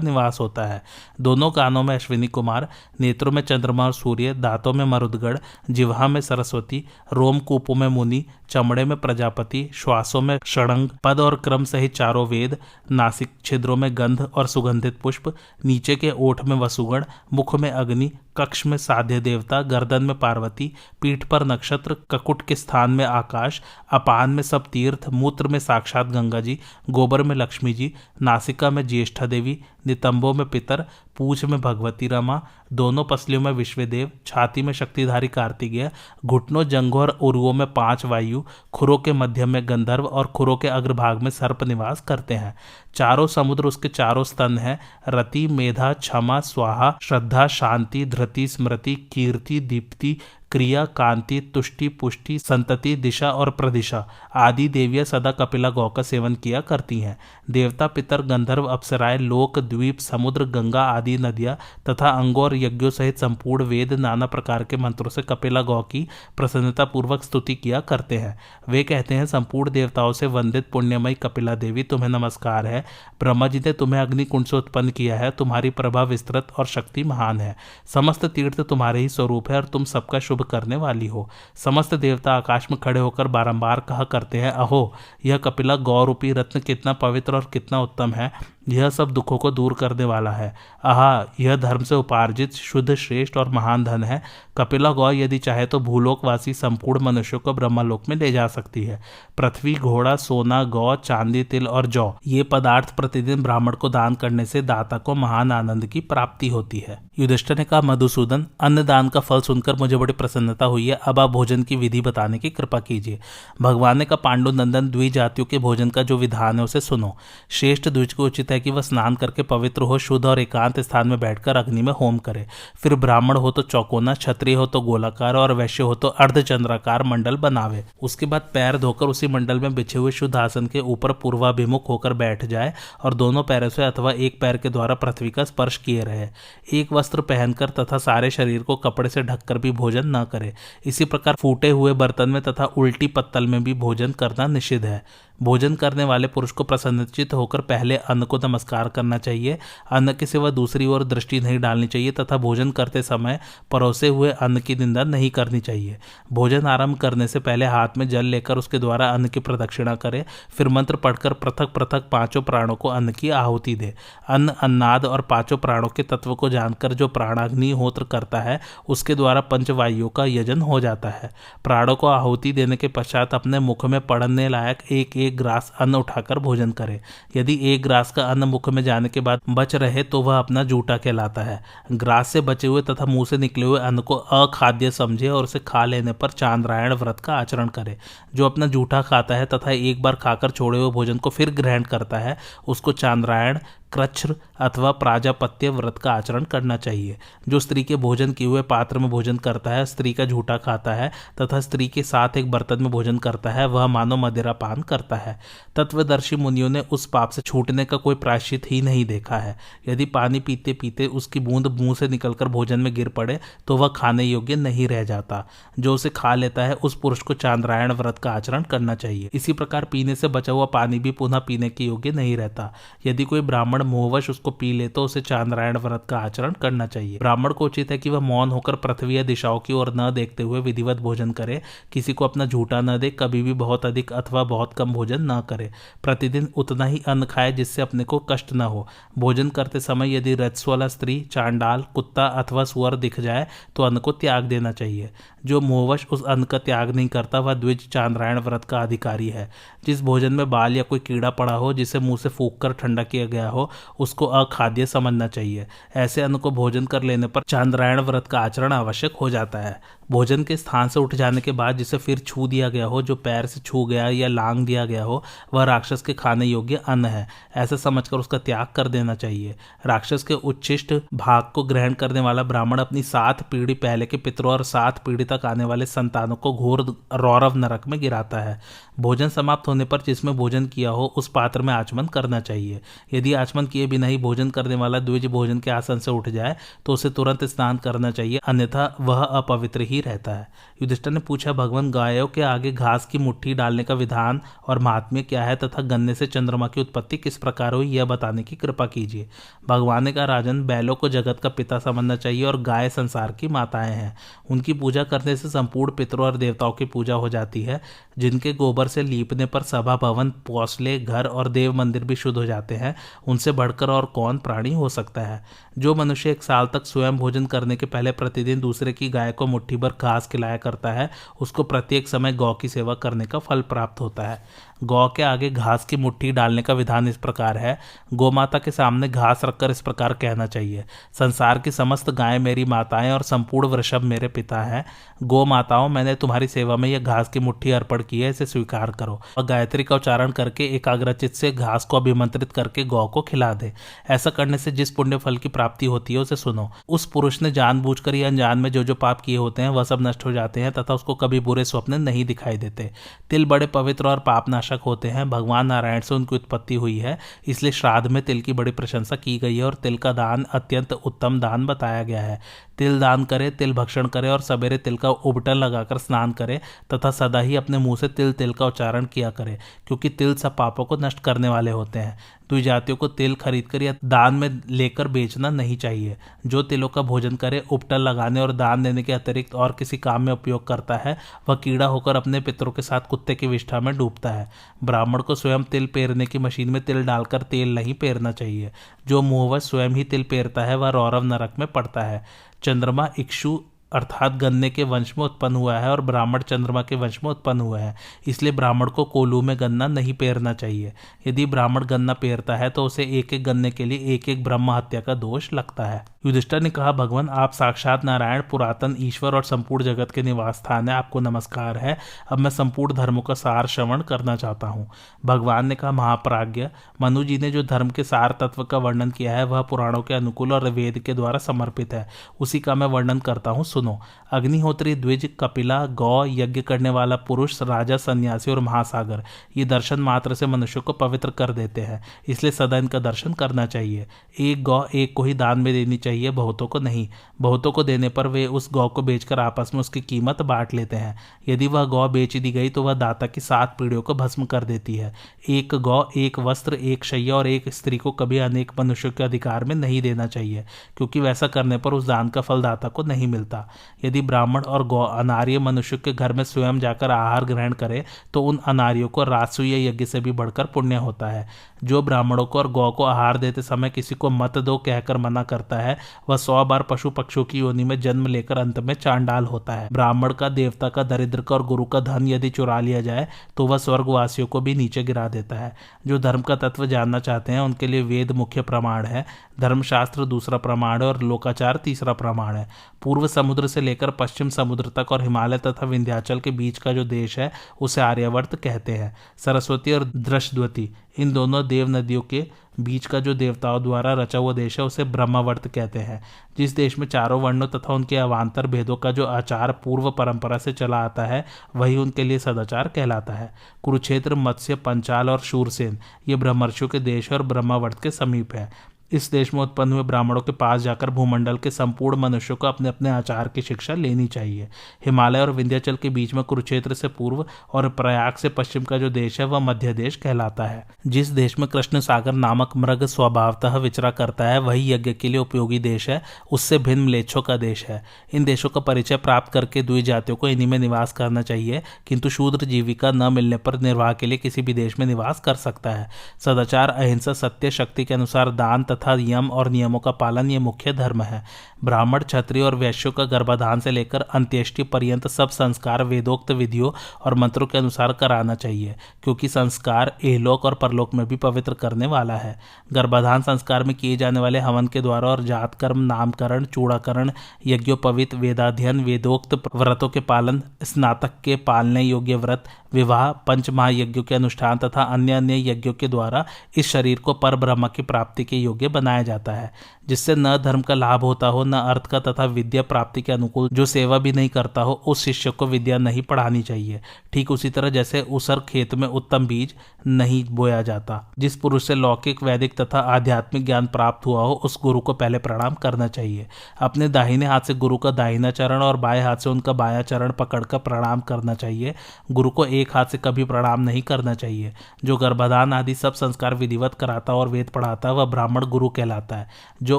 निवास 0.00 0.40
होता 0.40 0.64
है। 0.64 0.82
दोनों 1.20 1.50
कानों 1.50 1.82
में 1.84 1.94
अश्विनी 1.94 2.26
कुमार, 2.26 2.68
नेत्रों 3.00 3.32
में 3.32 3.42
चंद्रमा 3.42 3.84
और 3.84 3.92
सूर्य, 3.92 4.34
दांतों 4.34 4.72
में 4.72 4.84
मरुदगढ़ 4.84 5.38
जिह्वा 5.70 6.08
में 6.08 6.20
सरस्वती 6.20 6.84
रोमकूपों 7.12 7.74
में 7.74 7.88
मुनि, 7.88 8.24
चमड़े 8.50 8.84
में 8.84 8.96
प्रजापति, 9.00 9.70
श्वासों 9.74 10.20
में 10.20 10.38
षडंग, 10.46 10.88
पद 11.04 11.20
और 11.20 11.36
क्रम 11.44 11.64
सहित 11.64 11.94
चारों 11.94 12.26
वेद, 12.28 12.56
नासिक 12.90 13.30
छिद्रों 13.44 13.76
में 13.76 13.90
गंध 13.92 14.20
और 14.34 14.46
सुगंधित 14.46 14.98
पुष्प, 15.02 15.34
नीचे 15.64 15.96
के 15.96 16.10
ओठ 16.10 16.44
में 16.44 16.56
वसुगण, 16.56 17.04
मुख 17.32 17.54
में 17.54 17.70
अग्नि, 17.70 18.12
कक्ष 18.36 18.66
में 18.66 18.76
साध्य 18.76 19.20
देवता, 19.20 19.62
गर्दन 19.62 20.02
में 20.02 20.18
पार्वती, 20.18 20.72
पीठ 21.00 21.24
पर 21.24 21.44
नक्षत्र, 21.44 21.96
ककुट 22.10 22.42
के 22.42 22.54
स्थान 22.54 22.90
में 22.90 23.04
आकाश, 23.04 23.62
अपान 23.90 24.30
में 24.30 24.42
सब 24.42 24.64
तीर्थ, 24.72 25.08
मूत्र 25.08 25.48
में 25.48 25.58
साक्षात 25.58 26.06
गंगा 26.06 26.40
जी, 26.40 26.58
गोबर 26.90 27.22
में 27.22 27.36
लक्ष्मी 27.36 27.72
जी, 27.72 27.92
नासिका 28.22 28.70
में 28.70 28.86
ज्येष्ठा 28.86 29.26
देवी, 29.26 29.58
नितंबों 29.86 30.34
में 30.34 30.48
पितर 30.48 30.84
पूछ 31.16 31.44
में 31.44 31.60
भगवती 31.60 32.08
रमा, 32.08 32.46
दोनों 32.72 33.04
पसलियों 33.04 33.40
में 33.40 33.52
विश्वदेव, 33.52 34.10
छाती 34.26 34.62
में 34.62 34.72
शक्तिधारी 34.72 35.28
कार्तिकेय, 35.28 35.90
घुटनों, 36.26 36.64
जंगों 36.64 37.00
और 37.00 37.18
उर्वों 37.20 37.52
में 37.52 37.72
पाँच 37.72 38.04
वायु, 38.04 38.42
खुरों 38.72 38.98
के 38.98 39.12
मध्य 39.12 39.46
में 39.46 39.68
गंधर्व 39.68 40.04
और 40.04 40.26
खुरों 40.26 40.56
के 40.56 40.68
अग्रभाग 40.68 41.22
में 41.22 41.30
सर्प 41.30 41.62
निवास 41.62 42.00
करते 42.00 42.34
हैं। 42.34 42.54
चारों 42.94 43.26
समुद्र 43.26 43.64
उसके 43.64 43.88
चारों 43.88 44.24
स्तन 44.24 44.58
हैं। 44.58 44.80
रति, 45.08 45.46
मेधा, 45.46 45.92
क्षमा, 45.92 46.40
स्वाहा, 46.40 46.98
श्रद्धा, 47.02 47.46
शांति, 47.46 48.04
धृति, 48.04 48.48
स्मृति, 48.48 48.94
कीर्ति, 48.96 49.60
दीप्ति 49.60 50.18
क्रिया, 50.54 50.84
कांति, 50.84 51.40
तुष्टि, 51.40 51.88
पुष्टि, 51.88 52.38
संतति, 52.38 52.96
दिशा 52.96 53.30
और 53.30 53.50
प्रदिशा 53.50 54.08
आदि 54.34 54.68
देवियाँ 54.68 55.04
सदा 55.04 55.30
कपिला 55.32 55.70
गौ 55.70 55.88
का 55.88 56.02
सेवन 56.02 56.34
किया 56.34 56.60
करती 56.60 57.00
हैं। 57.00 57.18
देवता, 57.50 57.86
पितर, 57.86 58.22
गंधर्व, 58.22 58.64
अप्सराएँ, 58.64 59.18
लोक, 59.18 59.58
द्वीप, 59.58 59.98
समुद्र, 59.98 60.44
गंगा 60.44 60.82
आदि 60.82 61.18
नदियाँ 61.18 61.58
तथा 61.90 62.08
अंगों 62.08 62.44
और 62.44 62.56
यज्ञों 62.56 62.90
सहित 62.90 63.18
संपूर्ण 63.18 63.64
वेद 63.64 63.92
नाना 63.92 64.26
प्रकार 64.26 64.64
के 64.64 64.76
मंत्रों 64.76 65.10
से 65.10 65.22
कपिला 65.22 65.62
गौ 65.62 65.82
की 65.82 66.08
प्रसन्नता 66.36 66.84
पूर्वक 66.84 67.22
स्तुति 67.22 67.54
किया 67.54 67.80
करते 67.80 68.18
हैं। 68.18 68.38
वे 68.68 68.84
कहते 68.84 69.14
हैं, 69.14 69.26
संपूर्ण 69.26 69.70
देवताओं 69.70 70.12
से 70.12 70.26
वंदित 70.26 70.70
पुण्यमयी 70.72 71.14
कपिला 71.14 71.54
देवी, 71.54 71.82
तुम्हें 71.82 72.08
नमस्कार 72.08 72.66
है। 72.66 72.84
ब्रह्मा 73.20 73.48
जी 73.48 73.58
ने 73.58 73.72
तुम्हें 73.72 74.00
अग्निकुंड 74.00 74.46
से 74.46 74.56
उत्पन्न 74.56 74.90
किया 74.90 75.16
है। 75.16 75.30
तुम्हारी 75.30 75.70
प्रभा 75.70 76.02
विस्तृत 76.02 76.46
और 76.58 76.66
शक्ति 76.66 77.04
महान 77.04 77.40
है। 77.40 77.56
समस्त 77.86 78.24
तीर्थ 78.24 78.60
तुम्हारे 78.60 79.00
ही 79.00 79.08
स्वरूप 79.08 79.50
है 79.50 79.56
और 79.56 79.64
तुम 79.64 79.84
सबका 79.84 80.18
शुभ 80.18 80.43
करने 80.44 80.76
वाली 80.76 81.06
हो। 81.06 81.28
समस्त 81.54 81.94
देवता 81.94 82.34
आकाश 82.34 82.70
में 82.70 82.80
खड़े 82.80 83.00
होकर 83.00 83.26
बारंबार 83.26 83.80
कहा 83.80 84.04
करते 84.04 84.38
हैं, 84.38 84.50
अहो, 84.50 84.94
यह 85.24 85.36
कपिला 85.36 85.76
गौरूपी 85.76 86.32
रत्न 86.32 86.60
कितना 86.60 86.92
पवित्र 86.92 87.34
और 87.34 87.50
कितना 87.52 87.80
उत्तम 87.80 88.12
है। 88.12 88.53
यह 88.68 88.90
सब 88.90 89.10
दुखों 89.10 89.38
को 89.38 89.50
दूर 89.50 89.74
करने 89.74 90.04
वाला 90.04 90.30
है। 90.30 90.54
आहा, 90.84 91.24
यह 91.40 91.56
धर्म 91.56 91.82
से 91.82 91.94
उपार्जित 91.94 92.52
शुद्ध, 92.52 92.94
श्रेष्ठ 92.94 93.36
और 93.36 93.48
महान 93.48 93.84
धन 93.84 94.04
है। 94.04 94.22
कपिला 94.56 94.92
गौ 94.92 95.10
यदि 95.10 95.38
चाहे 95.38 95.66
तो 95.66 95.80
भूलोकवासी 95.80 96.54
संपूर्ण 96.54 97.00
मनुष्यों 97.00 97.40
को 97.40 97.52
ब्रह्मलोक 97.52 98.08
में 98.08 98.16
ले 98.16 98.32
जा 98.32 98.46
सकती 98.46 98.84
है। 98.84 99.02
पृथ्वी, 99.38 99.74
घोड़ा, 99.74 100.16
सोना, 100.16 100.64
गौ, 100.64 100.96
चांदी, 100.96 101.44
तिल 101.44 101.68
और 101.68 101.86
जौ, 101.86 102.14
ये 102.26 102.42
पदार्थ 102.42 102.96
प्रतिदिन 102.96 103.42
ब्राह्मण 103.42 103.72
को 103.72 103.88
दान 103.88 104.14
करने 104.14 104.44
से 104.44 104.62
दाता 104.62 104.98
को 104.98 105.14
महान 105.14 105.52
आनंद 105.52 105.86
की 105.86 106.00
प्राप्ति 106.00 106.48
होती 106.48 106.84
है। 106.88 106.98
युधिष्ठर 107.18 107.58
ने 107.58 107.64
कहा, 107.64 107.80
मधुसूदन 107.80 108.46
अन्न 108.60 108.84
दान 108.84 109.08
का 109.08 109.20
फल 109.20 109.40
सुनकर 109.40 109.76
मुझे 109.76 109.96
बड़ी 109.96 110.12
प्रसन्नता 110.12 110.66
हुई 110.66 110.88
है। 110.88 110.98
अब 111.06 111.20
आप 111.20 111.30
भोजन 111.30 111.62
की 111.62 111.76
विधि 111.76 112.00
बताने 112.00 112.38
की 112.38 112.50
कृपा 112.50 112.80
कीजिए। 112.80 113.20
भगवान 113.62 113.98
ने 113.98 114.04
कहा 114.04 114.16
पांडु 114.16 114.50
नंदन 114.50 114.88
द्विजातियों 114.88 115.46
के 115.46 115.58
भोजन 115.58 115.90
का 115.90 116.02
जो 116.02 116.18
विधान 116.18 116.58
है 116.58 116.64
उसे 116.64 116.80
सुनो। 116.80 117.16
श्रेष्ठ 117.48 117.88
द्विज 117.88 118.12
को 118.12 118.24
उचित 118.24 118.52
है 118.54 118.60
कि 118.60 118.70
वह 118.70 118.82
स्नान 118.82 119.14
करके 119.14 119.42
पवित्र 119.42 119.82
हो, 119.82 119.98
शुद्ध 119.98 120.24
और 120.26 120.38
एकांत 120.40 120.80
स्थान 120.80 121.08
में 121.08 121.18
बैठकर 121.20 121.56
अग्नि 121.56 121.82
में 121.82 121.92
होम 121.92 122.18
करे। 122.18 122.46
फिर 122.82 122.94
ब्राह्मण 122.94 123.36
हो 123.36 123.50
तो 123.50 123.62
चौकोना, 123.62 124.14
क्षत्रिय 124.14 124.54
हो 124.54 124.66
तो 124.66 124.80
गोलाकार 124.80 125.36
और 125.36 125.52
वैश्य 125.52 125.82
हो 125.82 125.94
तो 125.94 126.08
अर्धचंद्राकार 126.08 127.02
मंडल 127.02 127.36
बनावे। 127.36 127.84
उसके 128.02 128.26
बाद 128.26 128.48
पैर 128.54 128.78
धोकर 128.78 129.06
उसी 129.06 129.28
मंडल 129.28 129.60
में 129.60 129.74
बिछे 129.74 129.98
हुए 129.98 130.10
शुद्ध 130.12 130.34
आसन 130.36 130.66
के 130.66 130.80
ऊपर 130.80 131.12
पूर्वाभिमुख 131.12 131.88
होकर 131.88 132.12
बैठ 132.12 132.44
जाए 132.44 132.72
और 133.04 133.14
दोनों 133.14 133.42
पैरों 133.42 133.68
से 133.68 133.84
अथवा 133.84 134.12
एक 134.12 134.40
पैर 134.40 134.56
के 134.56 134.68
द्वारा 134.68 134.94
पृथ्वी 134.94 135.30
का 135.30 135.44
स्पर्श 135.44 135.76
किए 135.76 136.04
रहे। 136.04 136.28
एक 136.72 136.92
वस्त्र 136.92 137.20
पहनकर 137.20 137.70
तथा 137.70 137.98
सारे 137.98 138.30
शरीर 138.30 138.62
को 138.62 138.76
कपड़े 138.76 139.08
से 139.08 139.22
ढककर 139.22 139.58
भी 139.58 139.72
भोजन 139.72 140.16
न 140.16 140.24
करे। 140.24 140.52
इसी 140.86 141.04
प्रकार 141.04 141.34
फूटे 141.34 141.70
हुए 141.70 141.92
बर्तन 141.94 142.28
में 142.28 142.40
तथा 142.42 142.64
उल्टी 142.64 143.06
पत्तल 143.06 143.46
में 143.46 143.62
भी 143.64 143.74
भोजन 143.74 144.12
करना 144.12 144.46
निषिद्ध 144.46 144.84
है। 144.84 145.02
भोजन 145.42 145.74
करने 145.74 146.04
वाले 146.04 146.26
पुरुष 146.26 146.50
को 146.50 146.64
प्रसन्नचित 146.64 147.34
होकर 147.34 147.60
पहले 147.60 147.96
अन्न 147.96 148.24
को 148.24 148.38
नमस्कार 148.38 148.88
करना 148.88 149.18
चाहिए। 149.18 149.58
अन्न 149.90 150.12
के 150.12 150.26
सिवा 150.26 150.50
दूसरी 150.50 150.86
ओर 150.86 151.04
दृष्टि 151.04 151.40
नहीं 151.40 151.58
डालनी 151.58 151.86
चाहिए 151.86 152.10
तथा 152.10 152.36
भोजन 152.36 152.70
करते 152.70 153.02
समय 153.02 153.40
परोसे 153.70 154.08
हुए 154.08 154.30
अन्न 154.30 154.60
की 154.60 154.76
निंदा 154.76 155.04
नहीं 155.04 155.30
करनी 155.30 155.60
चाहिए। 155.60 155.98
भोजन 156.32 156.66
आरंभ 156.66 156.96
करने 156.96 157.28
से 157.28 157.40
पहले 157.40 157.66
हाथ 157.66 157.88
में 157.98 158.08
जल 158.08 158.24
लेकर 158.24 158.58
उसके 158.58 158.78
द्वारा 158.78 159.10
अन्न 159.10 159.28
की 159.28 159.40
प्रदक्षिणा 159.40 159.94
करे। 159.94 160.24
फिर 160.50 160.68
मंत्र 160.68 160.96
पढ़कर 160.96 161.32
पृथक 161.32 161.72
पृथक 161.72 162.08
पाँचों 162.12 162.42
प्राणों 162.42 162.76
को 162.76 162.88
अन्न 162.88 163.12
की 163.12 163.30
आहुति 163.30 163.74
दे। 163.74 163.94
अन्न 164.28 164.48
अन्नाद 164.48 165.04
और 165.04 165.20
पाँचों 165.20 165.56
प्राणों 165.56 165.88
के 165.88 166.02
तत्व 166.02 166.34
को 166.34 166.48
जानकर 166.48 166.92
जो 166.92 167.08
प्राणाग्नि 167.08 167.70
होत्र 167.70 168.04
करता 168.04 168.40
है, 168.40 168.60
उसके 168.88 169.14
द्वारा 169.14 169.40
पंचवायुओं 169.40 170.08
का 170.08 170.24
यजन 170.24 170.60
हो 170.60 170.80
जाता 170.80 171.08
है। 171.08 171.30
प्राणों 171.64 171.96
को 171.96 172.06
आहुति 172.06 172.52
देने 172.52 172.76
के 172.76 172.88
पश्चात 172.88 173.34
अपने 173.34 173.58
मुख 173.58 173.84
में 173.84 174.00
पड़ने 174.00 174.48
लायक 174.48 174.78
एक 174.92 175.16
एक 175.16 175.23
ग्रास 175.30 175.72
अन्न 175.80 175.94
उठाकर 175.94 176.38
भोजन 176.38 176.70
करे। 176.72 177.00
यदि 177.36 177.58
एक 177.64 177.82
ग्रास 177.82 178.12
का 178.12 178.24
अन्न 178.24 178.44
मुख 178.44 178.68
में 178.68 178.82
जाने 178.84 179.08
के 179.08 179.20
बाद 179.20 179.40
बच 179.48 179.74
रहे 179.74 180.02
तो 180.02 180.22
वह 180.22 180.38
अपना 180.38 180.64
जूटा 180.64 180.96
कहलाता 180.96 181.42
है। 181.42 181.62
ग्रास 181.92 182.28
से 182.28 182.40
बचे 182.40 182.66
हुए 182.66 182.82
तथा 182.82 183.06
मुँह 183.06 183.24
से 183.24 183.38
निकले 183.38 183.66
हुए 183.66 183.80
अन्न 183.80 184.00
को 184.00 184.14
अखाद्य 184.14 184.90
समझे 184.90 185.28
और 185.28 185.44
उसे 185.44 185.58
खा 185.58 185.84
लेने 185.84 186.12
पर 186.12 186.30
चांद्रायण 186.30 186.94
व्रत 186.94 187.20
का 187.20 187.34
आचरण 187.34 187.68
करे। 187.68 187.96
जो 188.34 188.46
अपना 188.46 188.66
जूठा 188.66 189.02
खाता 189.02 189.34
है 189.34 189.46
तथा 189.46 189.70
एक 189.70 190.02
बार 190.02 190.14
खाकर 190.14 190.50
छोड़े 190.50 190.78
हुए 190.78 190.90
भोजन 190.90 191.18
को 191.18 191.30
फिर 191.30 191.50
ग्रहण 191.50 191.82
करता 191.84 192.18
है, 192.18 192.36
उसको 192.68 192.92
चांद्रायण 192.94 193.58
क्रच्छ्र 193.94 194.34
अथवा 194.60 194.90
प्राजापत्य 194.92 195.68
व्रत 195.68 195.98
का 195.98 196.12
आचरण 196.12 196.44
करना 196.44 196.76
चाहिए। 196.76 197.16
जो 197.48 197.60
स्त्री 197.60 197.84
के 197.84 197.96
भोजन 197.96 198.32
किए 198.32 198.46
हुए 198.46 198.62
पात्र 198.62 198.98
में 198.98 199.08
भोजन 199.10 199.36
करता 199.36 199.70
है, 199.70 199.84
स्त्री 199.86 200.12
का 200.12 200.24
झूठा 200.24 200.56
खाता 200.56 200.94
है, 200.94 201.10
तथा 201.40 201.60
स्त्री 201.60 201.88
के 201.88 202.02
साथ 202.02 202.36
एक 202.36 202.50
बर्तन 202.50 202.82
में 202.82 202.90
भोजन 202.90 203.18
करता 203.18 203.50
है, 203.50 203.66
वह 203.66 203.86
मानव 203.86 204.16
मदिरा 204.16 204.52
पान 204.52 204.82
करता 204.82 205.16
है। 205.16 205.38
तत्वदर्शी 205.76 206.36
मुनियों 206.36 206.68
ने 206.68 206.80
उस 206.80 207.06
पाप 207.06 207.30
से 207.30 207.42
छूटने 207.42 207.84
का 207.84 207.96
कोई 207.96 208.14
प्रायश्चित 208.14 208.70
ही 208.70 208.80
नहीं 208.82 209.04
देखा 209.04 209.38
है। 209.38 209.56
यदि 209.88 210.04
पानी 210.06 210.40
पीते 210.40 210.72
पीते 210.72 211.06
उसकी 211.06 211.40
बूंद 211.40 211.66
मुँह 211.80 211.94
से 211.94 212.08
निकलकर 212.08 212.48
भोजन 212.48 212.80
में 212.80 212.92
गिर 212.94 213.08
पड़े 213.08 213.38
तो 213.66 213.76
वह 213.76 213.88
खाने 213.88 214.24
योग्य 214.24 214.56
नहीं 214.56 214.88
रह 214.88 215.04
जाता। 215.04 215.44
जो 215.78 215.94
उसे 215.94 216.08
खा 216.08 216.34
लेता 216.34 216.62
है, 216.62 216.74
उस 216.74 216.98
पुरुष 217.00 217.22
को 217.22 217.34
चांद्रायण 217.34 217.92
व्रत 217.92 218.18
का 218.18 218.32
आचरण 218.32 218.62
करना 218.62 218.94
चाहिए। 218.94 219.30
इसी 219.34 219.52
प्रकार 219.52 219.84
पीने 219.84 220.14
से 220.14 220.28
बचा 220.28 220.52
हुआ 220.52 220.66
पानी 220.66 220.98
भी 220.98 221.10
पुनः 221.10 221.38
पीने 221.38 221.68
के 221.68 221.84
योग्य 221.84 222.10
नहीं 222.10 222.36
रहता। 222.36 222.72
यदि 223.06 223.24
कोई 223.24 223.40
ब्राह्मण 223.40 223.82
मोहवश 223.84 224.30
उसको 224.30 224.50
पी 224.50 224.72
ले 224.72 224.88
तो 224.88 225.04
उसे 225.04 225.20
चांद्रायण 225.20 225.78
व्रत 225.78 226.06
का 226.08 226.18
आचरण 226.18 226.52
करना 226.52 226.86
चाहिए। 226.86 227.18
ब्राह्मण 227.18 227.52
को 227.52 227.64
उचित 227.64 227.90
है 227.90 227.98
कि 227.98 228.10
वह 228.10 228.20
मौन 228.20 228.50
होकर 228.50 228.76
पृथ्वी 228.76 229.22
दिशाओं 229.22 229.58
की 229.60 229.72
ओर 229.72 229.92
न 229.96 230.10
देखते 230.14 230.42
हुए 230.42 230.60
विधिवत 230.60 230.96
भोजन 230.96 231.30
करे। 231.30 231.60
किसी 231.92 232.12
को 232.12 232.24
अपना 232.24 232.46
झूठा 232.46 232.80
न 232.80 232.98
दे, 232.98 233.10
कभी 233.10 233.42
भी 233.42 233.52
बहुत 233.52 233.86
अधिक 233.86 234.12
अथवा 234.12 234.44
बहुत 234.44 234.72
कम 234.72 234.92
भोजन 234.92 235.22
न 235.22 235.40
करे। 235.40 235.70
प्रतिदिन 236.02 236.48
उतना 236.56 236.84
ही 236.84 237.02
अन्न 237.08 237.24
खाए 237.24 237.52
जिससे 237.52 237.82
अपने 237.82 238.04
को 238.04 238.18
कष्ट 238.30 238.52
न 238.52 238.60
हो। 238.60 238.86
भोजन 239.18 239.48
करते 239.48 239.80
समय 239.80 240.14
यदि 240.16 240.34
रजस्वला 240.34 240.88
स्त्री, 240.88 241.20
चांडाल, 241.32 241.84
कुत्ता 241.94 242.26
अथवा 242.26 242.64
सुअर 242.64 242.96
दिख 242.96 243.20
जाए 243.20 243.46
तो 243.76 243.82
अन्न 243.82 243.98
को 243.98 244.12
त्याग 244.12 244.44
देना 244.44 244.72
चाहिए। 244.72 245.10
जो 245.46 245.60
मोहवश 245.60 246.06
उस 246.10 246.22
अन्न 246.22 246.44
का 246.44 246.58
त्याग 246.58 246.90
नहीं 246.90 247.08
करता, 247.08 247.38
वह 247.38 247.54
द्विज 247.54 247.88
चांद्रायण 247.90 248.38
व्रत 248.38 248.64
का 248.64 248.78
अधिकारी 248.78 249.28
है। 249.28 249.50
जिस 249.86 250.02
भोजन 250.02 250.32
में 250.32 250.50
बाल 250.50 250.76
या 250.76 250.82
कोई 250.82 250.98
कीड़ा 250.98 251.30
पड़ा 251.30 251.54
हो, 251.54 251.72
जिसे 251.72 251.98
मुँह 251.98 252.16
से 252.16 252.28
फूक 252.28 252.60
कर 252.60 252.72
ठंडा 252.72 253.02
किया 253.02 253.26
गया 253.26 253.48
हो 253.48 253.70
उसको 253.98 254.26
अखाद्य 254.26 254.86
समझना 254.86 255.28
चाहिए। 255.28 255.66
ऐसे 255.96 256.22
अन्न 256.22 256.38
को 256.38 256.50
भोजन 256.50 256.86
कर 256.86 257.02
लेने 257.02 257.26
पर 257.26 257.42
चांद्रायण 257.48 258.00
व्रत 258.00 258.26
का 258.26 258.40
आचरण 258.40 258.72
आवश्यक 258.72 259.16
हो 259.16 259.30
जाता 259.30 259.58
है। 259.58 259.80
भोजन 260.14 260.42
के 260.44 260.56
स्थान 260.56 260.88
से 260.88 261.00
उठ 261.00 261.14
जाने 261.14 261.40
के 261.40 261.52
बाद 261.52 261.76
जिसे 261.76 261.98
फिर 261.98 262.18
छू 262.18 262.46
दिया 262.46 262.68
गया 262.68 262.86
हो, 262.86 263.02
जो 263.02 263.14
पैर 263.16 263.46
से 263.46 263.60
छू 263.60 263.84
गया 263.84 264.08
या 264.08 264.28
लांग 264.28 264.64
दिया 264.66 264.84
गया 264.84 265.04
हो, 265.04 265.22
वह 265.54 265.64
राक्षस 265.64 266.02
के 266.02 266.12
खाने 266.12 266.46
योग्य 266.46 266.80
अन्न 266.88 267.04
है। 267.04 267.26
ऐसा 267.56 267.76
समझकर 267.76 268.16
उसका 268.16 268.38
त्याग 268.38 268.66
कर 268.76 268.88
देना 268.88 269.14
चाहिए। 269.14 269.54
राक्षस 269.86 270.22
के 270.22 270.34
उच्छिष्ट 270.34 270.94
भाग 271.14 271.50
को 271.54 271.62
ग्रहण 271.62 271.92
करने 271.94 272.20
वाला 272.20 272.42
ब्राह्मण 272.42 272.78
अपनी 272.78 273.02
सात 273.02 273.42
पीढ़ी 273.50 273.74
पहले 273.76 274.06
के 274.06 274.16
पितरों 274.16 274.52
और 274.52 274.62
सात 274.64 274.98
पीढ़ी 275.06 275.24
तक 275.24 275.46
आने 275.46 275.64
वाले 275.64 275.86
संतानों 275.86 276.36
को 276.36 276.52
घोर, 276.54 276.82
रौरव 277.14 277.56
नरक 277.56 277.88
में 277.88 277.98
गिराता 278.00 278.40
है। 278.40 278.60
भोजन 279.00 279.28
समाप्त 279.28 279.68
होने 279.68 279.84
पर 279.84 280.02
जिसमें 280.02 280.36
भोजन 280.36 280.66
किया 280.66 280.90
हो, 280.90 281.06
उस 281.16 281.28
पात्र 281.28 281.62
में 281.62 281.72
आचमन 281.74 282.06
करना 282.06 282.40
चाहिए। 282.40 282.80
यदि 283.14 283.32
आचमन 283.34 283.66
किए 283.66 283.86
बिना 283.86 284.06
ही 284.06 284.16
भोजन 284.18 284.50
करने 284.50 284.74
वाला 284.74 284.98
द्विज 285.00 285.26
भोजन 285.26 285.58
के 285.58 285.70
आसन 285.70 285.98
से 285.98 286.10
उठ 286.10 286.28
जाए 286.28 286.56
तो 286.86 286.92
उसे 286.92 287.10
तुरंत 287.10 287.44
स्नान 287.46 287.76
करना 287.78 288.10
चाहिए। 288.10 288.40
अन्यथा 288.46 288.94
वह 289.00 289.22
अपवित्र 289.24 289.80
ही 289.82 290.00
रहता 290.06 290.32
है। 290.32 290.48
युधिष्ठर 290.82 291.10
ने 291.10 291.20
पूछा, 291.20 291.52
भगवान, 291.52 291.90
गायों 291.90 292.28
के 292.28 292.42
आगे 292.42 292.72
घास 292.72 293.06
की 293.06 293.18
मुट्ठी 293.18 293.54
डालने 293.54 293.84
का 293.84 293.94
विधान 293.94 294.40
और 294.68 294.78
महात्म्य 294.78 295.22
क्या 295.22 295.44
है 295.44 295.56
तथा 295.56 295.82
गन्ने 295.82 296.14
से 296.14 296.26
चंद्रमा 296.26 296.68
की 296.68 296.80
उत्पत्ति 296.80 297.16
किस 297.16 297.36
प्रकार 297.36 297.72
हुई, 297.72 297.86
यह 297.86 298.04
बताने 298.04 298.42
की 298.42 298.56
कृपा 298.56 298.86
कीजिए। 298.86 299.28
भगवान 299.68 300.04
ने 300.04 300.12
कहा, 300.12 300.24
राजन, 300.24 300.66
बैलों 300.66 300.94
को 300.94 301.08
जगत 301.08 301.40
का 301.42 301.48
पिता 301.48 301.78
समझना 301.78 302.16
चाहिए 302.16 302.44
और 302.44 302.62
गाय 302.62 302.88
संसार 302.88 303.32
की 303.32 303.48
माताएँ 303.48 303.94
हैं। 303.94 304.16
उनकी 304.50 304.72
पूजा 304.72 305.04
करने 305.04 305.36
से 305.36 305.48
संपूर्ण 305.48 305.92
पितरों 305.92 306.26
और 306.26 306.36
देवताओं 306.36 306.72
की 306.72 306.84
पूजा 306.84 307.14
हो 307.14 307.28
जाती 307.28 307.62
है, 307.62 307.80
जिनके 308.18 308.52
गोबर 308.52 308.88
से 308.88 309.02
लीपने 309.02 309.46
पर 309.46 309.62
सभा, 309.62 309.96
भवन, 309.96 310.30
पौसले, 310.30 311.00
घर 311.00 311.26
और 311.26 311.48
देव 311.48 311.72
मंदिर 311.72 312.04
भी 312.04 312.16
शुद्ध 312.16 312.38
हो 312.38 312.44
जाते 312.44 312.74
हैं। 312.74 312.96
उनसे 313.28 313.52
बढ़कर 313.52 313.90
और 313.90 314.04
कौन 314.04 314.38
प्राणी 314.38 314.74
हो 314.74 314.88
सकता 314.88 315.20
है? 315.20 315.44
जो 315.78 315.94
मनुष्य 315.94 316.30
एक 316.30 316.42
साल 316.42 316.66
तक 316.66 316.86
स्वयं 316.86 317.16
भोजन 317.16 317.46
करने 317.46 317.76
के 317.76 317.86
पहले 317.86 318.12
प्रतिदिन 318.12 318.60
दूसरे 318.60 318.92
की 318.92 319.08
गाय 319.08 319.32
को 319.32 319.46
मुट्ठी 319.46 319.76
घास 319.92 320.26
खिलाया 320.26 320.56
करता 320.56 320.92
है, 320.92 321.10
उसको 321.40 321.62
प्रत्येक 321.62 322.08
समय 322.08 322.32
गौ 322.32 322.54
की 322.54 322.68
सेवा 322.68 322.94
करने 322.94 323.26
का 323.26 323.38
फल 323.38 323.62
प्राप्त 323.62 324.00
होता 324.00 324.22
है। 324.22 324.44
गौ 324.84 325.08
के 325.08 325.22
आगे 325.22 325.50
घास 325.50 325.84
की 325.84 325.96
मुट्ठी 325.96 326.32
डालने 326.32 326.62
का 326.62 326.74
विधान 326.74 327.08
इस 327.08 327.16
प्रकार 327.16 327.58
है। 327.58 327.78
गौ 328.14 328.30
माता 328.30 328.58
के 328.58 328.70
सामने 328.70 329.08
घास 329.08 329.40
रखकर 329.44 329.70
इस 329.70 329.80
प्रकार 329.80 330.12
कहना 330.12 330.46
चाहिए। 330.46 330.84
संसार 331.12 331.58
की 331.58 331.70
समस्त 331.70 332.10
गायें 332.10 332.38
मेरी 332.38 332.64
माताएँ 332.64 333.12
और 333.12 333.22
संपूर्ण 333.22 333.68
वृषभ 333.68 334.00
मेरे 334.00 334.28
पिता 334.28 334.62
हैं। 334.62 334.84
गौ 335.22 335.44
माताओं, 335.44 335.88
मैंने 335.88 336.14
तुम्हारी 336.14 336.46
सेवा 336.46 336.76
में 336.76 336.88
यह 336.88 336.98
घास 336.98 337.28
की 337.28 337.40
मुट्ठी 337.40 337.70
अर्पण 337.70 338.02
की 338.02 338.20
है, 338.20 338.30
इसे 338.30 338.46
स्वीकार 338.46 338.90
करो। 338.90 339.20
और 339.38 339.46
गायत्री 339.46 339.84
का 339.84 339.96
उच्चारण 339.96 340.30
करके 340.30 340.64
एकाग्रचित 340.64 341.34
से 341.34 341.52
घास 341.52 341.84
को 341.84 341.96
अभिमंत्रित 341.96 342.52
करके 342.52 342.84
गौ 342.84 343.08
को 343.08 343.22
खिला 343.22 343.54
दे। 343.54 343.72
ऐसा 344.10 344.30
करने 344.30 344.58
से 344.58 344.72
जिस 344.72 344.90
पुण्य 344.90 345.16
फल 345.16 345.36
की 345.36 345.48
प्राप्ति 345.48 345.86
होती 345.86 346.14
है, 346.14 346.18
उसे 346.18 346.36
सुनो। 346.36 346.70
उस 346.88 347.06
पुरुष 347.06 347.42
ने 347.42 347.50
जानबूझकर 347.50 348.14
या 348.14 348.28
अनजान 348.28 348.58
में 348.58 348.72
जो 348.72 348.84
जो 348.84 348.94
पाप 348.94 349.20
किए 349.20 349.36
होते 349.36 349.62
हैं, 349.62 349.68
वह 349.68 349.84
सब 349.84 349.98
नष्ट 350.02 350.24
हो 350.24 350.32
जाते 350.32 350.60
हैं, 350.60 350.72
तथा 350.72 350.94
उसको 350.94 351.14
कभी 351.14 351.40
बुरे 351.40 351.64
स्वप्न 351.64 351.94
नहीं 351.94 352.24
दिखाई 352.24 352.56
देते। 352.56 352.90
तिल 353.30 353.44
बड़े 353.44 353.66
पवित्र 353.66 354.08
और 354.08 354.18
पापनाशक 354.18 354.73
शासक 354.74 354.84
होते 354.84 355.08
हैं। 355.08 355.30
भगवान 355.30 355.66
नारायण 355.66 356.00
से 356.00 356.14
उनकी 356.14 356.36
उत्पत्ति 356.36 356.74
हुई 356.74 356.98
है। 356.98 357.18
इसलिए 357.46 357.72
श्राद्ध 357.72 358.10
में 358.10 358.22
तिल 358.22 358.40
की 358.40 358.52
बड़ी 358.52 358.70
प्रशंसा 358.70 359.16
की 359.16 359.38
गई 359.38 359.56
है 359.56 359.64
और 359.64 359.74
तिल 359.74 359.96
का 359.96 360.12
दान 360.12 360.44
अत्यंत 360.52 360.92
उत्तम 360.92 361.40
दान 361.40 361.66
बताया 361.66 362.02
गया 362.02 362.22
है। 362.22 362.40
तिल 362.78 362.98
दान 363.00 363.24
करे, 363.24 363.50
तिल 363.50 363.72
भक्षण 363.72 364.06
करे 364.06 364.28
और 364.28 364.40
सवेरे 364.40 364.78
तिल 364.78 364.96
का 364.96 365.10
उबटन 365.10 365.54
लगाकर 365.54 365.98
स्नान 365.98 366.32
करे 366.32 366.60
तथा 366.94 367.10
सदा 367.10 367.40
ही 367.40 367.56
अपने 367.56 367.78
मुँह 367.78 367.96
से 367.96 368.08
तिल 368.08 368.32
तिल 368.32 368.52
का 368.52 368.66
उच्चारण 368.66 369.04
किया 369.04 369.30
करे, 369.30 369.58
क्योंकि 369.86 370.08
तिल 370.08 370.34
सब 370.34 370.56
पापों 370.56 370.84
को 370.84 370.96
नष्ट 370.96 371.20
करने 371.20 371.48
वाले 371.48 371.70
होते 371.70 371.98
हैं। 371.98 372.18
द्विजातियों 372.48 372.96
को 372.96 373.08
तिल 373.08 373.34
खरीद 373.34 373.66
कर 373.66 373.82
या 373.82 373.94
दान 374.04 374.34
में 374.34 374.62
लेकर 374.70 375.08
बेचना 375.08 375.50
नहीं 375.50 375.76
चाहिए। 375.76 376.16
जो 376.46 376.62
तिलों 376.62 376.88
का 376.88 377.02
भोजन 377.02 377.36
करे 377.36 377.62
उपटन 377.70 377.96
लगाने 377.96 378.40
और 378.40 378.52
दान 378.52 378.82
देने 378.82 379.02
के 379.02 379.12
अतिरिक्त 379.12 379.54
और 379.54 379.76
किसी 379.78 379.98
काम 379.98 380.22
में 380.22 380.32
उपयोग 380.32 380.66
करता 380.66 380.96
है, 380.96 381.16
वह 381.48 381.54
कीड़ा 381.54 381.86
होकर 381.86 382.16
अपने 382.16 382.40
पितरों 382.40 382.72
के 382.72 382.82
साथ 382.82 383.00
कुत्ते 383.00 383.34
की 383.34 383.46
विष्ठा 383.46 383.80
में 383.80 383.96
डूबता 383.96 384.30
है। 384.30 384.50
ब्राह्मण 384.84 385.22
को 385.22 385.34
स्वयं 385.34 385.62
तिल 385.62 385.86
पेरने 385.86 386.26
की 386.26 386.38
मशीन 386.38 386.70
में 386.70 386.82
तिल 386.82 387.04
डालकर 387.04 387.42
तेल 387.42 387.74
नहीं 387.74 387.94
पेरना 387.94 388.32
चाहिए। 388.32 388.72
जो 389.06 389.22
मुंहवश 389.22 389.62
स्वयं 389.62 389.90
ही 389.90 390.04
तिल 390.04 390.22
पेरता 390.22 390.64
है, 390.64 390.76
वह 390.76 390.90
रौरव 390.90 391.24
नरक 391.24 391.54
में 391.58 391.68
पड़ता 391.68 392.00
है। 392.00 392.24
चंद्रमा 392.64 393.08
इक्षु 393.18 393.50
अर्थात 393.94 394.32
गन्ने 394.32 394.70
के 394.70 394.84
वंश 394.84 395.12
में 395.18 395.24
उत्पन्न 395.24 395.56
हुआ 395.56 395.78
है 395.78 395.90
और 395.90 396.00
ब्राह्मण 396.00 396.42
चंद्रमा 396.42 396.82
के 396.82 396.96
वंश 396.96 397.18
में 397.24 397.30
उत्पन्न 397.30 397.60
हुआ 397.60 397.78
है। 397.80 397.94
इसलिए 398.26 398.52
ब्राह्मण 398.52 398.90
को 398.90 399.04
कोलू 399.04 399.42
में 399.42 399.56
गन्ना 399.60 399.86
नहीं 399.86 400.14
पेरना 400.14 400.52
चाहिए। 400.52 400.92
यदि 401.26 401.46
ब्राह्मण 401.46 401.84
गन्ना 401.84 402.12
पेरता 402.12 402.56
है 402.56 402.70
तो 402.70 402.84
उसे 402.84 403.04
एक 403.18 403.32
एक 403.32 403.44
गन्ने 403.44 403.70
के 403.70 403.84
लिए 403.84 404.14
एक 404.14 404.28
एक 404.28 404.44
ब्रह्म 404.44 404.70
हत्या 404.70 405.00
का 405.00 405.14
दोष 405.14 405.52
लगता 405.52 405.84
है। 405.84 406.04
युधिष्ठर 406.26 406.60
ने 406.60 406.70
कहा, 406.70 406.92
भगवान, 406.92 407.28
आप 407.28 407.52
साक्षात 407.52 408.04
नारायण, 408.04 408.42
पुरातन, 408.50 408.94
ईश्वर 408.98 409.34
और 409.34 409.42
संपूर्ण 409.42 409.84
जगत 409.84 410.10
के 410.10 410.22
निवास 410.22 410.56
स्थान 410.56 410.88
है। 410.88 410.94
आपको 410.94 411.20
नमस्कार 411.20 411.76
है। 411.76 411.96
अब 412.32 412.38
मैं 412.38 412.50
संपूर्ण 412.50 412.94
धर्मों 412.94 413.22
का 413.22 413.34
सार 413.34 413.66
श्रवण 413.66 414.02
करना 414.02 414.36
चाहता 414.36 414.66
हूँ। 414.66 414.86
भगवान 415.26 415.66
ने 415.66 415.74
कहा, 415.74 415.92
महाप्राज्ञ, 415.92 416.68
मनु 417.00 417.24
जी 417.24 417.38
ने 417.38 417.50
जो 417.50 417.62
धर्म 417.62 417.90
के 417.90 418.04
सार 418.04 418.36
तत्व 418.40 418.64
का 418.64 418.78
वर्णन 418.78 419.10
किया 419.10 419.36
है, 419.36 419.44
वह 419.44 419.62
पुराणों 419.62 420.02
के 420.02 420.14
अनुकूल 420.14 420.52
और 420.52 420.68
वेद 420.70 420.98
के 420.98 421.14
द्वारा 421.14 421.38
समर्पित 421.38 421.94
है। 421.94 422.08
उसी 422.40 422.60
का 422.60 422.74
मैं 422.74 422.86
वर्णन 422.86 423.18
करता 423.18 423.50
हूँ। 423.50 423.64
सुनो। 423.84 423.98
अग्निहोत्री, 424.32 424.94
द्विज, 424.94 425.28
कपिला, 425.40 425.84
गौ, 425.86 426.24
यज्ञ 426.26 426.62
करने 426.62 426.90
वाला 426.90 427.16
पुरुष, 427.18 427.60
राजा, 427.62 427.96
सन्यासी 427.96 428.50
और 428.50 428.60
महासागर, 428.60 429.22
ये 429.56 429.64
दर्शन 429.64 430.00
मात्र 430.00 430.34
से 430.34 430.46
मनुष्य 430.46 430.80
को 430.80 430.92
पवित्र 430.92 431.30
कर 431.30 431.52
देते 431.52 431.80
हैं। 431.80 432.02
इसलिए 432.28 432.52
सदा 432.52 432.78
इनका 432.78 432.98
दर्शन 432.98 433.32
करना 433.32 433.66
चाहिए। 433.66 434.06
एक 434.40 434.62
गौ 434.62 434.82
एक 434.94 435.12
को 435.16 435.22
ही 435.22 435.34
दान 435.34 435.58
में 435.58 435.72
देनी 435.74 435.96
चाहिए, 435.96 436.30
बहुतों 436.30 436.66
को 436.66 436.78
नहीं। 436.78 437.08
बहुतों 437.40 437.72
को 437.72 437.84
देने 437.84 438.08
पर 438.08 438.26
वे 438.26 438.46
उस 438.46 438.68
गौ 438.72 438.88
को 438.88 439.02
बेचकर 439.02 439.40
आपस 439.40 439.70
में 439.74 439.80
उसकी 439.80 440.00
कीमत 440.02 440.42
बांट 440.42 440.74
लेते 440.74 440.96
हैं। 440.96 441.16
यदि 441.48 441.66
वह 441.66 441.84
गौ 441.84 442.08
बेच 442.08 442.36
दी 442.36 442.52
गई 442.52 442.68
तो 442.68 442.82
वह 442.82 442.94
दाता 442.94 443.26
की 443.26 443.40
सात 443.40 443.76
पीढ़ियों 443.78 444.02
को 444.02 444.14
भस्म 444.14 444.44
कर 444.44 444.64
देती 444.64 444.96
है। 444.96 445.12
एक 445.48 445.74
गौ, 445.74 446.02
एक 446.16 446.38
वस्त्र, 446.38 446.74
एक 446.74 447.04
शैया 447.04 447.34
और 447.36 447.46
एक 447.46 447.68
स्त्री 447.68 447.96
को 447.96 448.10
कभी 448.12 448.38
अनेक 448.38 448.72
मनुष्यों 448.80 449.12
के 449.12 449.24
अधिकार 449.24 449.64
में 449.64 449.74
नहीं 449.74 450.00
देना 450.02 450.26
चाहिए, 450.26 450.64
क्योंकि 450.96 451.20
वैसा 451.20 451.46
करने 451.46 451.78
पर 451.78 451.94
उस 451.94 452.06
दान 452.06 452.28
का 452.28 452.40
फल 452.40 452.62
दाता 452.62 452.88
को 452.88 453.02
नहीं 453.02 453.26
मिलता। 453.26 453.68
यदि 454.04 454.22
ब्राह्मण 454.22 454.62
और 454.62 454.86
गौ 454.86 455.02
अनार्य 455.02 455.58
मनुष्य 455.58 455.96
के 455.96 456.12
घर 456.12 456.32
में 456.32 456.44
स्वयं 456.44 456.78
जाकर 456.78 457.10
आहार 457.10 457.44
ग्रहण 457.44 457.72
करे 457.72 458.04
तो 458.34 458.42
उन 458.42 458.58
अनार्यों 458.66 459.08
को 459.08 459.24
राजसूय 459.24 459.86
यज्ञ 459.86 460.04
से 460.04 460.20
भी 460.20 460.32
बढ़कर 460.32 460.64
पुण्य 460.64 460.96
होता 460.96 461.26
है। 461.26 461.46
जो 461.84 462.00
ब्राह्मणों 462.02 462.44
को 462.46 462.58
और 462.58 462.70
गौ 462.72 462.90
को 462.90 463.04
आहार 463.04 463.36
देते 463.38 463.62
समय 463.62 463.90
किसी 463.90 464.14
को 464.14 464.30
मत 464.30 464.58
दो 464.58 464.76
कहकर 464.78 465.16
मना 465.16 465.42
करता 465.42 465.76
है, 465.76 465.96
वह 466.28 466.36
सौ 466.36 466.64
बार 466.64 466.82
पशु 466.82 467.10
पक्षियों 467.10 467.44
की 467.44 467.58
योनि 467.58 467.84
में 467.84 468.00
जन्म 468.00 468.26
लेकर 468.26 468.58
अंत 468.58 468.78
में 468.78 468.94
चांडाल 468.94 469.46
होता 469.46 469.72
है। 469.72 469.88
ब्राह्मण 469.92 470.32
का, 470.32 470.48
देवता 470.48 470.88
का, 470.88 471.02
दरिद्र 471.02 471.40
का 471.40 471.54
और 471.54 471.62
गुरु 471.62 471.84
का 471.84 472.00
धन 472.00 472.28
यदि 472.28 472.50
चुरा 472.50 472.78
लिया 472.80 473.00
जाए 473.00 473.28
तो 473.56 473.66
वह 473.66 473.78
स्वर्गवासियों 473.78 474.46
को 474.46 474.60
भी 474.60 474.74
नीचे 474.74 475.02
गिरा 475.02 475.28
देता 475.28 475.56
है। 475.56 475.72
जो 476.06 476.18
धर्म 476.18 476.42
का 476.42 476.56
तत्व 476.56 476.86
जानना 476.86 477.18
चाहते 477.18 477.52
हैं, 477.52 477.60
उनके 477.60 477.86
लिए 477.86 478.02
वेद 478.02 478.32
मुख्य 478.32 478.62
प्रमाण 478.62 479.06
है। 479.06 479.24
धर्मशास्त्र 479.60 480.24
दूसरा 480.24 480.58
प्रमाण 480.58 481.02
है 481.02 481.08
और 481.08 481.22
लोकाचार 481.22 481.76
तीसरा 481.76 482.12
प्रमाण 482.12 482.56
है। 482.56 482.68
पूर्व 483.02 483.26
समुद्र 483.26 483.63
से 483.66 483.80
लेकर 483.80 484.10
पश्चिम 484.10 484.48
समुद्र 484.48 484.90
तक 484.96 485.12
और 485.12 485.22
हिमालय 485.22 485.58
तथा 485.58 485.86
विंध्याचल 485.86 486.40
के 486.40 486.50
बीच 486.50 486.78
का 486.78 486.92
जो 486.92 487.04
देश 487.04 487.38
है, 487.38 487.52
उसे 487.80 488.00
आर्यवर्त 488.00 488.56
कहते 488.56 488.92
हैं। 488.92 489.16
सरस्वती 489.38 489.92
और 489.92 490.04
दृष्टवती 490.04 490.90
इन 491.18 491.32
दोनों 491.32 491.66
देव 491.66 491.88
नदियों 491.88 492.22
के 492.22 492.46
बीच 492.80 493.06
का 493.06 493.20
जो 493.20 493.34
देवताओं 493.34 493.82
द्वारा 493.82 494.12
रचा 494.12 494.38
हुआ 494.38 494.52
देश 494.52 494.80
है, 494.80 494.86
उसे 494.86 495.04
ब्रह्मावर्त 495.04 495.68
कहते 495.68 495.98
हैं। 495.98 496.22
जिस 496.58 496.76
देश 496.76 496.98
में 496.98 497.06
चारों 497.06 497.40
वर्णों 497.40 497.66
तथा 497.66 497.92
उनके 497.92 498.16
अवान्तर 498.16 498.66
भेदों 498.66 498.96
का 498.96 499.12
जो 499.12 499.26
आचार 499.26 499.72
पूर्व 499.72 500.10
परंपरा 500.10 500.58
से 500.58 500.72
चला 500.72 500.96
आता 500.96 501.24
है, 501.24 501.44
वही 501.76 501.96
उनके 501.96 502.24
लिए 502.24 502.38
सदाचार 502.38 502.88
कहलाता 502.88 503.32
है। 503.32 503.54
कुरुक्षेत्र, 503.82 504.34
मत्स्य, 504.34 504.74
पंचाल 504.74 505.30
और 505.30 505.38
शूरसेन, 505.38 505.98
ये 506.28 506.36
ब्रह्मर्षियों 506.36 506.88
के 506.88 506.98
देश 506.98 507.32
और 507.32 507.42
ब्रह्मावर्त 507.42 508.02
के 508.02 508.10
समीप 508.10 508.54
है। 508.54 508.93
इस 509.12 509.30
देश 509.30 509.54
में 509.54 509.60
उत्पन्न 509.60 509.92
हुए 509.92 510.02
ब्राह्मणों 510.02 510.40
के 510.40 510.52
पास 510.52 510.80
जाकर 510.80 511.10
भूमंडल 511.10 511.56
के 511.56 511.70
संपूर्ण 511.70 512.18
मनुष्यों 512.18 512.56
को 512.56 512.66
अपने 512.66 512.88
अपने 512.88 513.10
आचार 513.10 513.48
की 513.48 513.62
शिक्षा 513.62 513.94
लेनी 513.94 514.26
चाहिए। 514.26 514.68
हिमालय 515.04 515.40
और 515.40 515.50
विंध्याचल 515.50 515.96
के 515.96 516.08
बीच 516.08 516.34
में 516.34 516.44
कुरुक्षेत्र 516.44 516.94
से 516.94 517.08
पूर्व 517.08 517.46
और 517.72 517.88
प्रयाग 517.88 518.34
से 518.34 518.48
पश्चिम 518.48 518.84
का 518.84 518.98
जो 518.98 519.10
देश 519.10 519.40
है, 519.40 519.46
वह 519.46 519.58
मध्य 519.58 519.92
देश 519.92 520.16
कहलाता 520.16 520.64
है। 520.64 520.86
जिस 521.06 521.28
देश 521.28 521.58
में 521.58 521.68
कृष्ण 521.68 522.00
सागर 522.00 522.32
नामक 522.32 522.70
मृग 522.76 523.04
स्वभावतः 523.04 523.76
विचरा 523.76 524.10
करता 524.10 524.44
है, 524.44 524.58
वही 524.58 524.92
यज्ञ 524.92 525.12
के 525.12 525.28
लिए 525.28 525.38
उपयोगी 525.38 525.78
देश 525.78 526.10
है। 526.10 526.22
उससे 526.52 526.78
भिन्न 526.78 527.02
म्लेच्छों 527.02 527.42
का 527.42 527.56
देश 527.56 527.86
है। 527.86 528.04
इन 528.32 528.44
देशों 528.44 528.68
का 528.68 528.80
परिचय 528.80 529.16
प्राप्त 529.16 529.52
करके 529.52 529.82
दुई 529.82 530.02
जातियों 530.02 530.36
को 530.36 530.48
इन्हीं 530.48 530.66
में 530.66 530.78
निवास 530.78 531.12
करना 531.12 531.42
चाहिए, 531.42 531.82
किंतु 532.06 532.28
शूद्र 532.28 532.66
जीविका 532.66 533.12
न 533.12 533.32
मिलने 533.32 533.56
पर 533.56 533.80
निर्वाह 533.80 534.12
के 534.12 534.26
लिए 534.26 534.38
किसी 534.38 534.62
भी 534.62 534.74
देश 534.74 534.98
में 534.98 535.06
निवास 535.06 535.40
कर 535.40 535.54
सकता 535.54 535.90
है। 535.90 536.10
सदाचार, 536.38 536.88
अहिंसा, 536.88 537.32
सत्य, 537.32 537.70
शक्ति 537.70 538.04
के 538.04 538.14
अनुसार 538.14 538.50
दान 538.50 538.84
तथा 538.94 539.16
यम 539.20 539.50
और 539.50 539.70
नियमों 539.70 540.00
का 540.00 540.10
पालन 540.10 540.50
ये 540.50 540.58
मुख्य 540.60 540.92
धर्म 540.92 541.22
है। 541.22 541.42
ब्राह्मण, 541.84 542.22
क्षत्रिय 542.22 542.62
और 542.62 542.74
वैश्यों 542.74 543.12
का 543.12 543.24
गर्भाधान 543.24 543.80
से 543.80 543.90
लेकर 543.90 544.20
अंत्येष्टि 544.34 544.82
पर्यंत 544.82 545.26
सब 545.28 545.48
संस्कार 545.48 546.02
वेदोक्त 546.04 546.50
विधियों 546.50 546.90
और 547.20 547.34
मंत्रों 547.34 547.66
के 547.66 547.78
अनुसार 547.78 548.12
कराना 548.12 548.54
चाहिए, 548.54 548.94
क्योंकि 549.22 549.48
संस्कार 549.48 550.12
एहलोक 550.24 550.64
और 550.64 550.74
परलोक 550.74 551.14
में 551.14 551.26
भी 551.28 551.36
पवित्र 551.36 551.74
करने 551.74 552.06
वाला 552.06 552.36
है। 552.36 552.58
गर्भाधान 552.92 553.42
संस्कार 553.42 553.84
में 553.84 553.94
किए 553.96 554.16
जाने 554.16 554.40
वाले 554.40 554.58
हवन 554.58 554.86
के 554.86 555.00
द्वारा 555.00 555.28
और 555.28 555.42
जात 555.42 555.74
कर्म 555.74 555.98
नामकरण, 556.02 556.64
चूड़ाकरण, 556.64 557.30
यज्ञोपवित, 557.66 558.34
वेदाध्ययन, 558.34 559.04
वेदोक्त 559.04 559.60
व्रतों 559.74 560.08
के 560.08 560.20
पालन, 560.22 560.62
स्नातक 560.82 561.40
के 561.44 561.56
पालने 561.56 562.02
योग्य 562.02 562.36
व्रत, 562.36 562.64
विवाह 562.92 563.30
पंच 563.46 563.68
महायज्ञों 563.70 564.22
के 564.24 564.34
अनुष्ठान 564.34 564.78
तथा 564.78 565.02
अन्य 565.04 565.32
अन्य 565.32 565.56
यज्ञों 565.70 565.92
के 565.92 566.08
द्वारा 566.08 566.44
इस 566.76 566.88
शरीर 566.88 567.18
को 567.18 567.32
पर 567.34 567.56
ब्रह्म 567.56 567.88
की 567.88 568.02
प्राप्ति 568.02 568.44
के 568.44 568.56
योग्य 568.56 568.83
बनाया 568.88 569.22
जाता 569.22 569.52
है, 569.52 569.72
जिससे 570.08 570.34
न 570.34 570.56
धर्म 570.56 570.82
का 570.82 570.94
लाभ 570.94 571.20
होता 571.20 571.46
हो, 571.46 571.64
न 571.64 571.72
अर्थ 571.72 572.06
का 572.06 572.20
तथा 572.20 572.44
विद्या 572.44 572.82
प्राप्ति 572.82 573.22
के 573.22 573.32
अनुकूल 573.32 573.68
जो 573.72 573.86
सेवा 573.86 574.18
भी 574.18 574.32
नहीं 574.32 574.48
करता 574.48 574.80
हो, 574.80 574.92
उस 575.06 575.24
शिष्य 575.24 575.50
को 575.50 575.66
विद्या 575.66 575.98
नहीं 575.98 576.22
पढ़ानी 576.22 576.62
चाहिए। 576.62 577.00
ठीक 577.32 577.50
उसी 577.50 577.70
तरह 577.70 577.88
जैसे 577.88 578.20
उसर 578.20 578.60
खेत 578.60 578.94
में 578.94 579.08
उत्तम 579.08 579.46
बीज 579.46 579.74
नहीं 580.06 580.44
बोया 580.50 580.82
जाता, 580.82 581.32
जिस 581.38 581.56
पुरुष 581.56 581.84
से 581.84 581.94
लौकिक, 581.94 582.42
वैदिक 582.42 582.80
तथा 582.80 582.98
आध्यात्मिक 582.98 583.66
ज्ञान 583.66 583.86
प्राप्त 583.86 584.26
हुआ 584.26 584.42
हो, 584.42 584.52
उस 584.52 584.78
गुरु 584.82 585.00
को 585.00 585.12
पहले 585.12 585.38
प्रणाम 585.38 585.74
करना 585.74 586.08
चाहिए। 586.08 586.46
अपने 586.80 587.08
दाहिने 587.08 587.46
हाथ 587.46 587.60
से 587.60 587.74
गुरु 587.74 587.98
का 587.98 588.10
दाहिना 588.10 588.50
चरण 588.50 588.82
और 588.82 588.96
बाएँ 588.96 589.22
हाथ 589.22 589.36
से 589.36 589.50
उनका 589.50 589.72
बाया 589.72 590.02
चरण 590.02 590.32
पकड़कर 590.32 590.78
प्रणाम 590.78 591.20
करना 591.20 591.54
चाहिए। 591.54 591.94
गुरु 592.32 592.50
को 592.50 592.64
एक 592.64 592.96
हाथ 592.96 593.04
से 593.04 593.18
कभी 593.18 593.44
प्रणाम 593.44 593.80
नहीं 593.80 594.02
करना 594.02 594.34
चाहिए। 594.34 594.72
जो 595.04 595.16
गर्भाधान 595.16 595.72
आदि 595.72 595.94
सब 595.94 596.12
संस्कार 596.12 596.54
विधिवत 596.54 596.94
कराता 596.94 597.34
और 597.34 597.48
वेद 597.48 597.70
पढ़ाता, 597.70 598.12
वह 598.12 598.24
ब्राह्मण 598.24 598.66
गुरु 598.74 598.88
कहलाता 598.88 599.36
है, 599.36 599.48
जो 599.82 599.98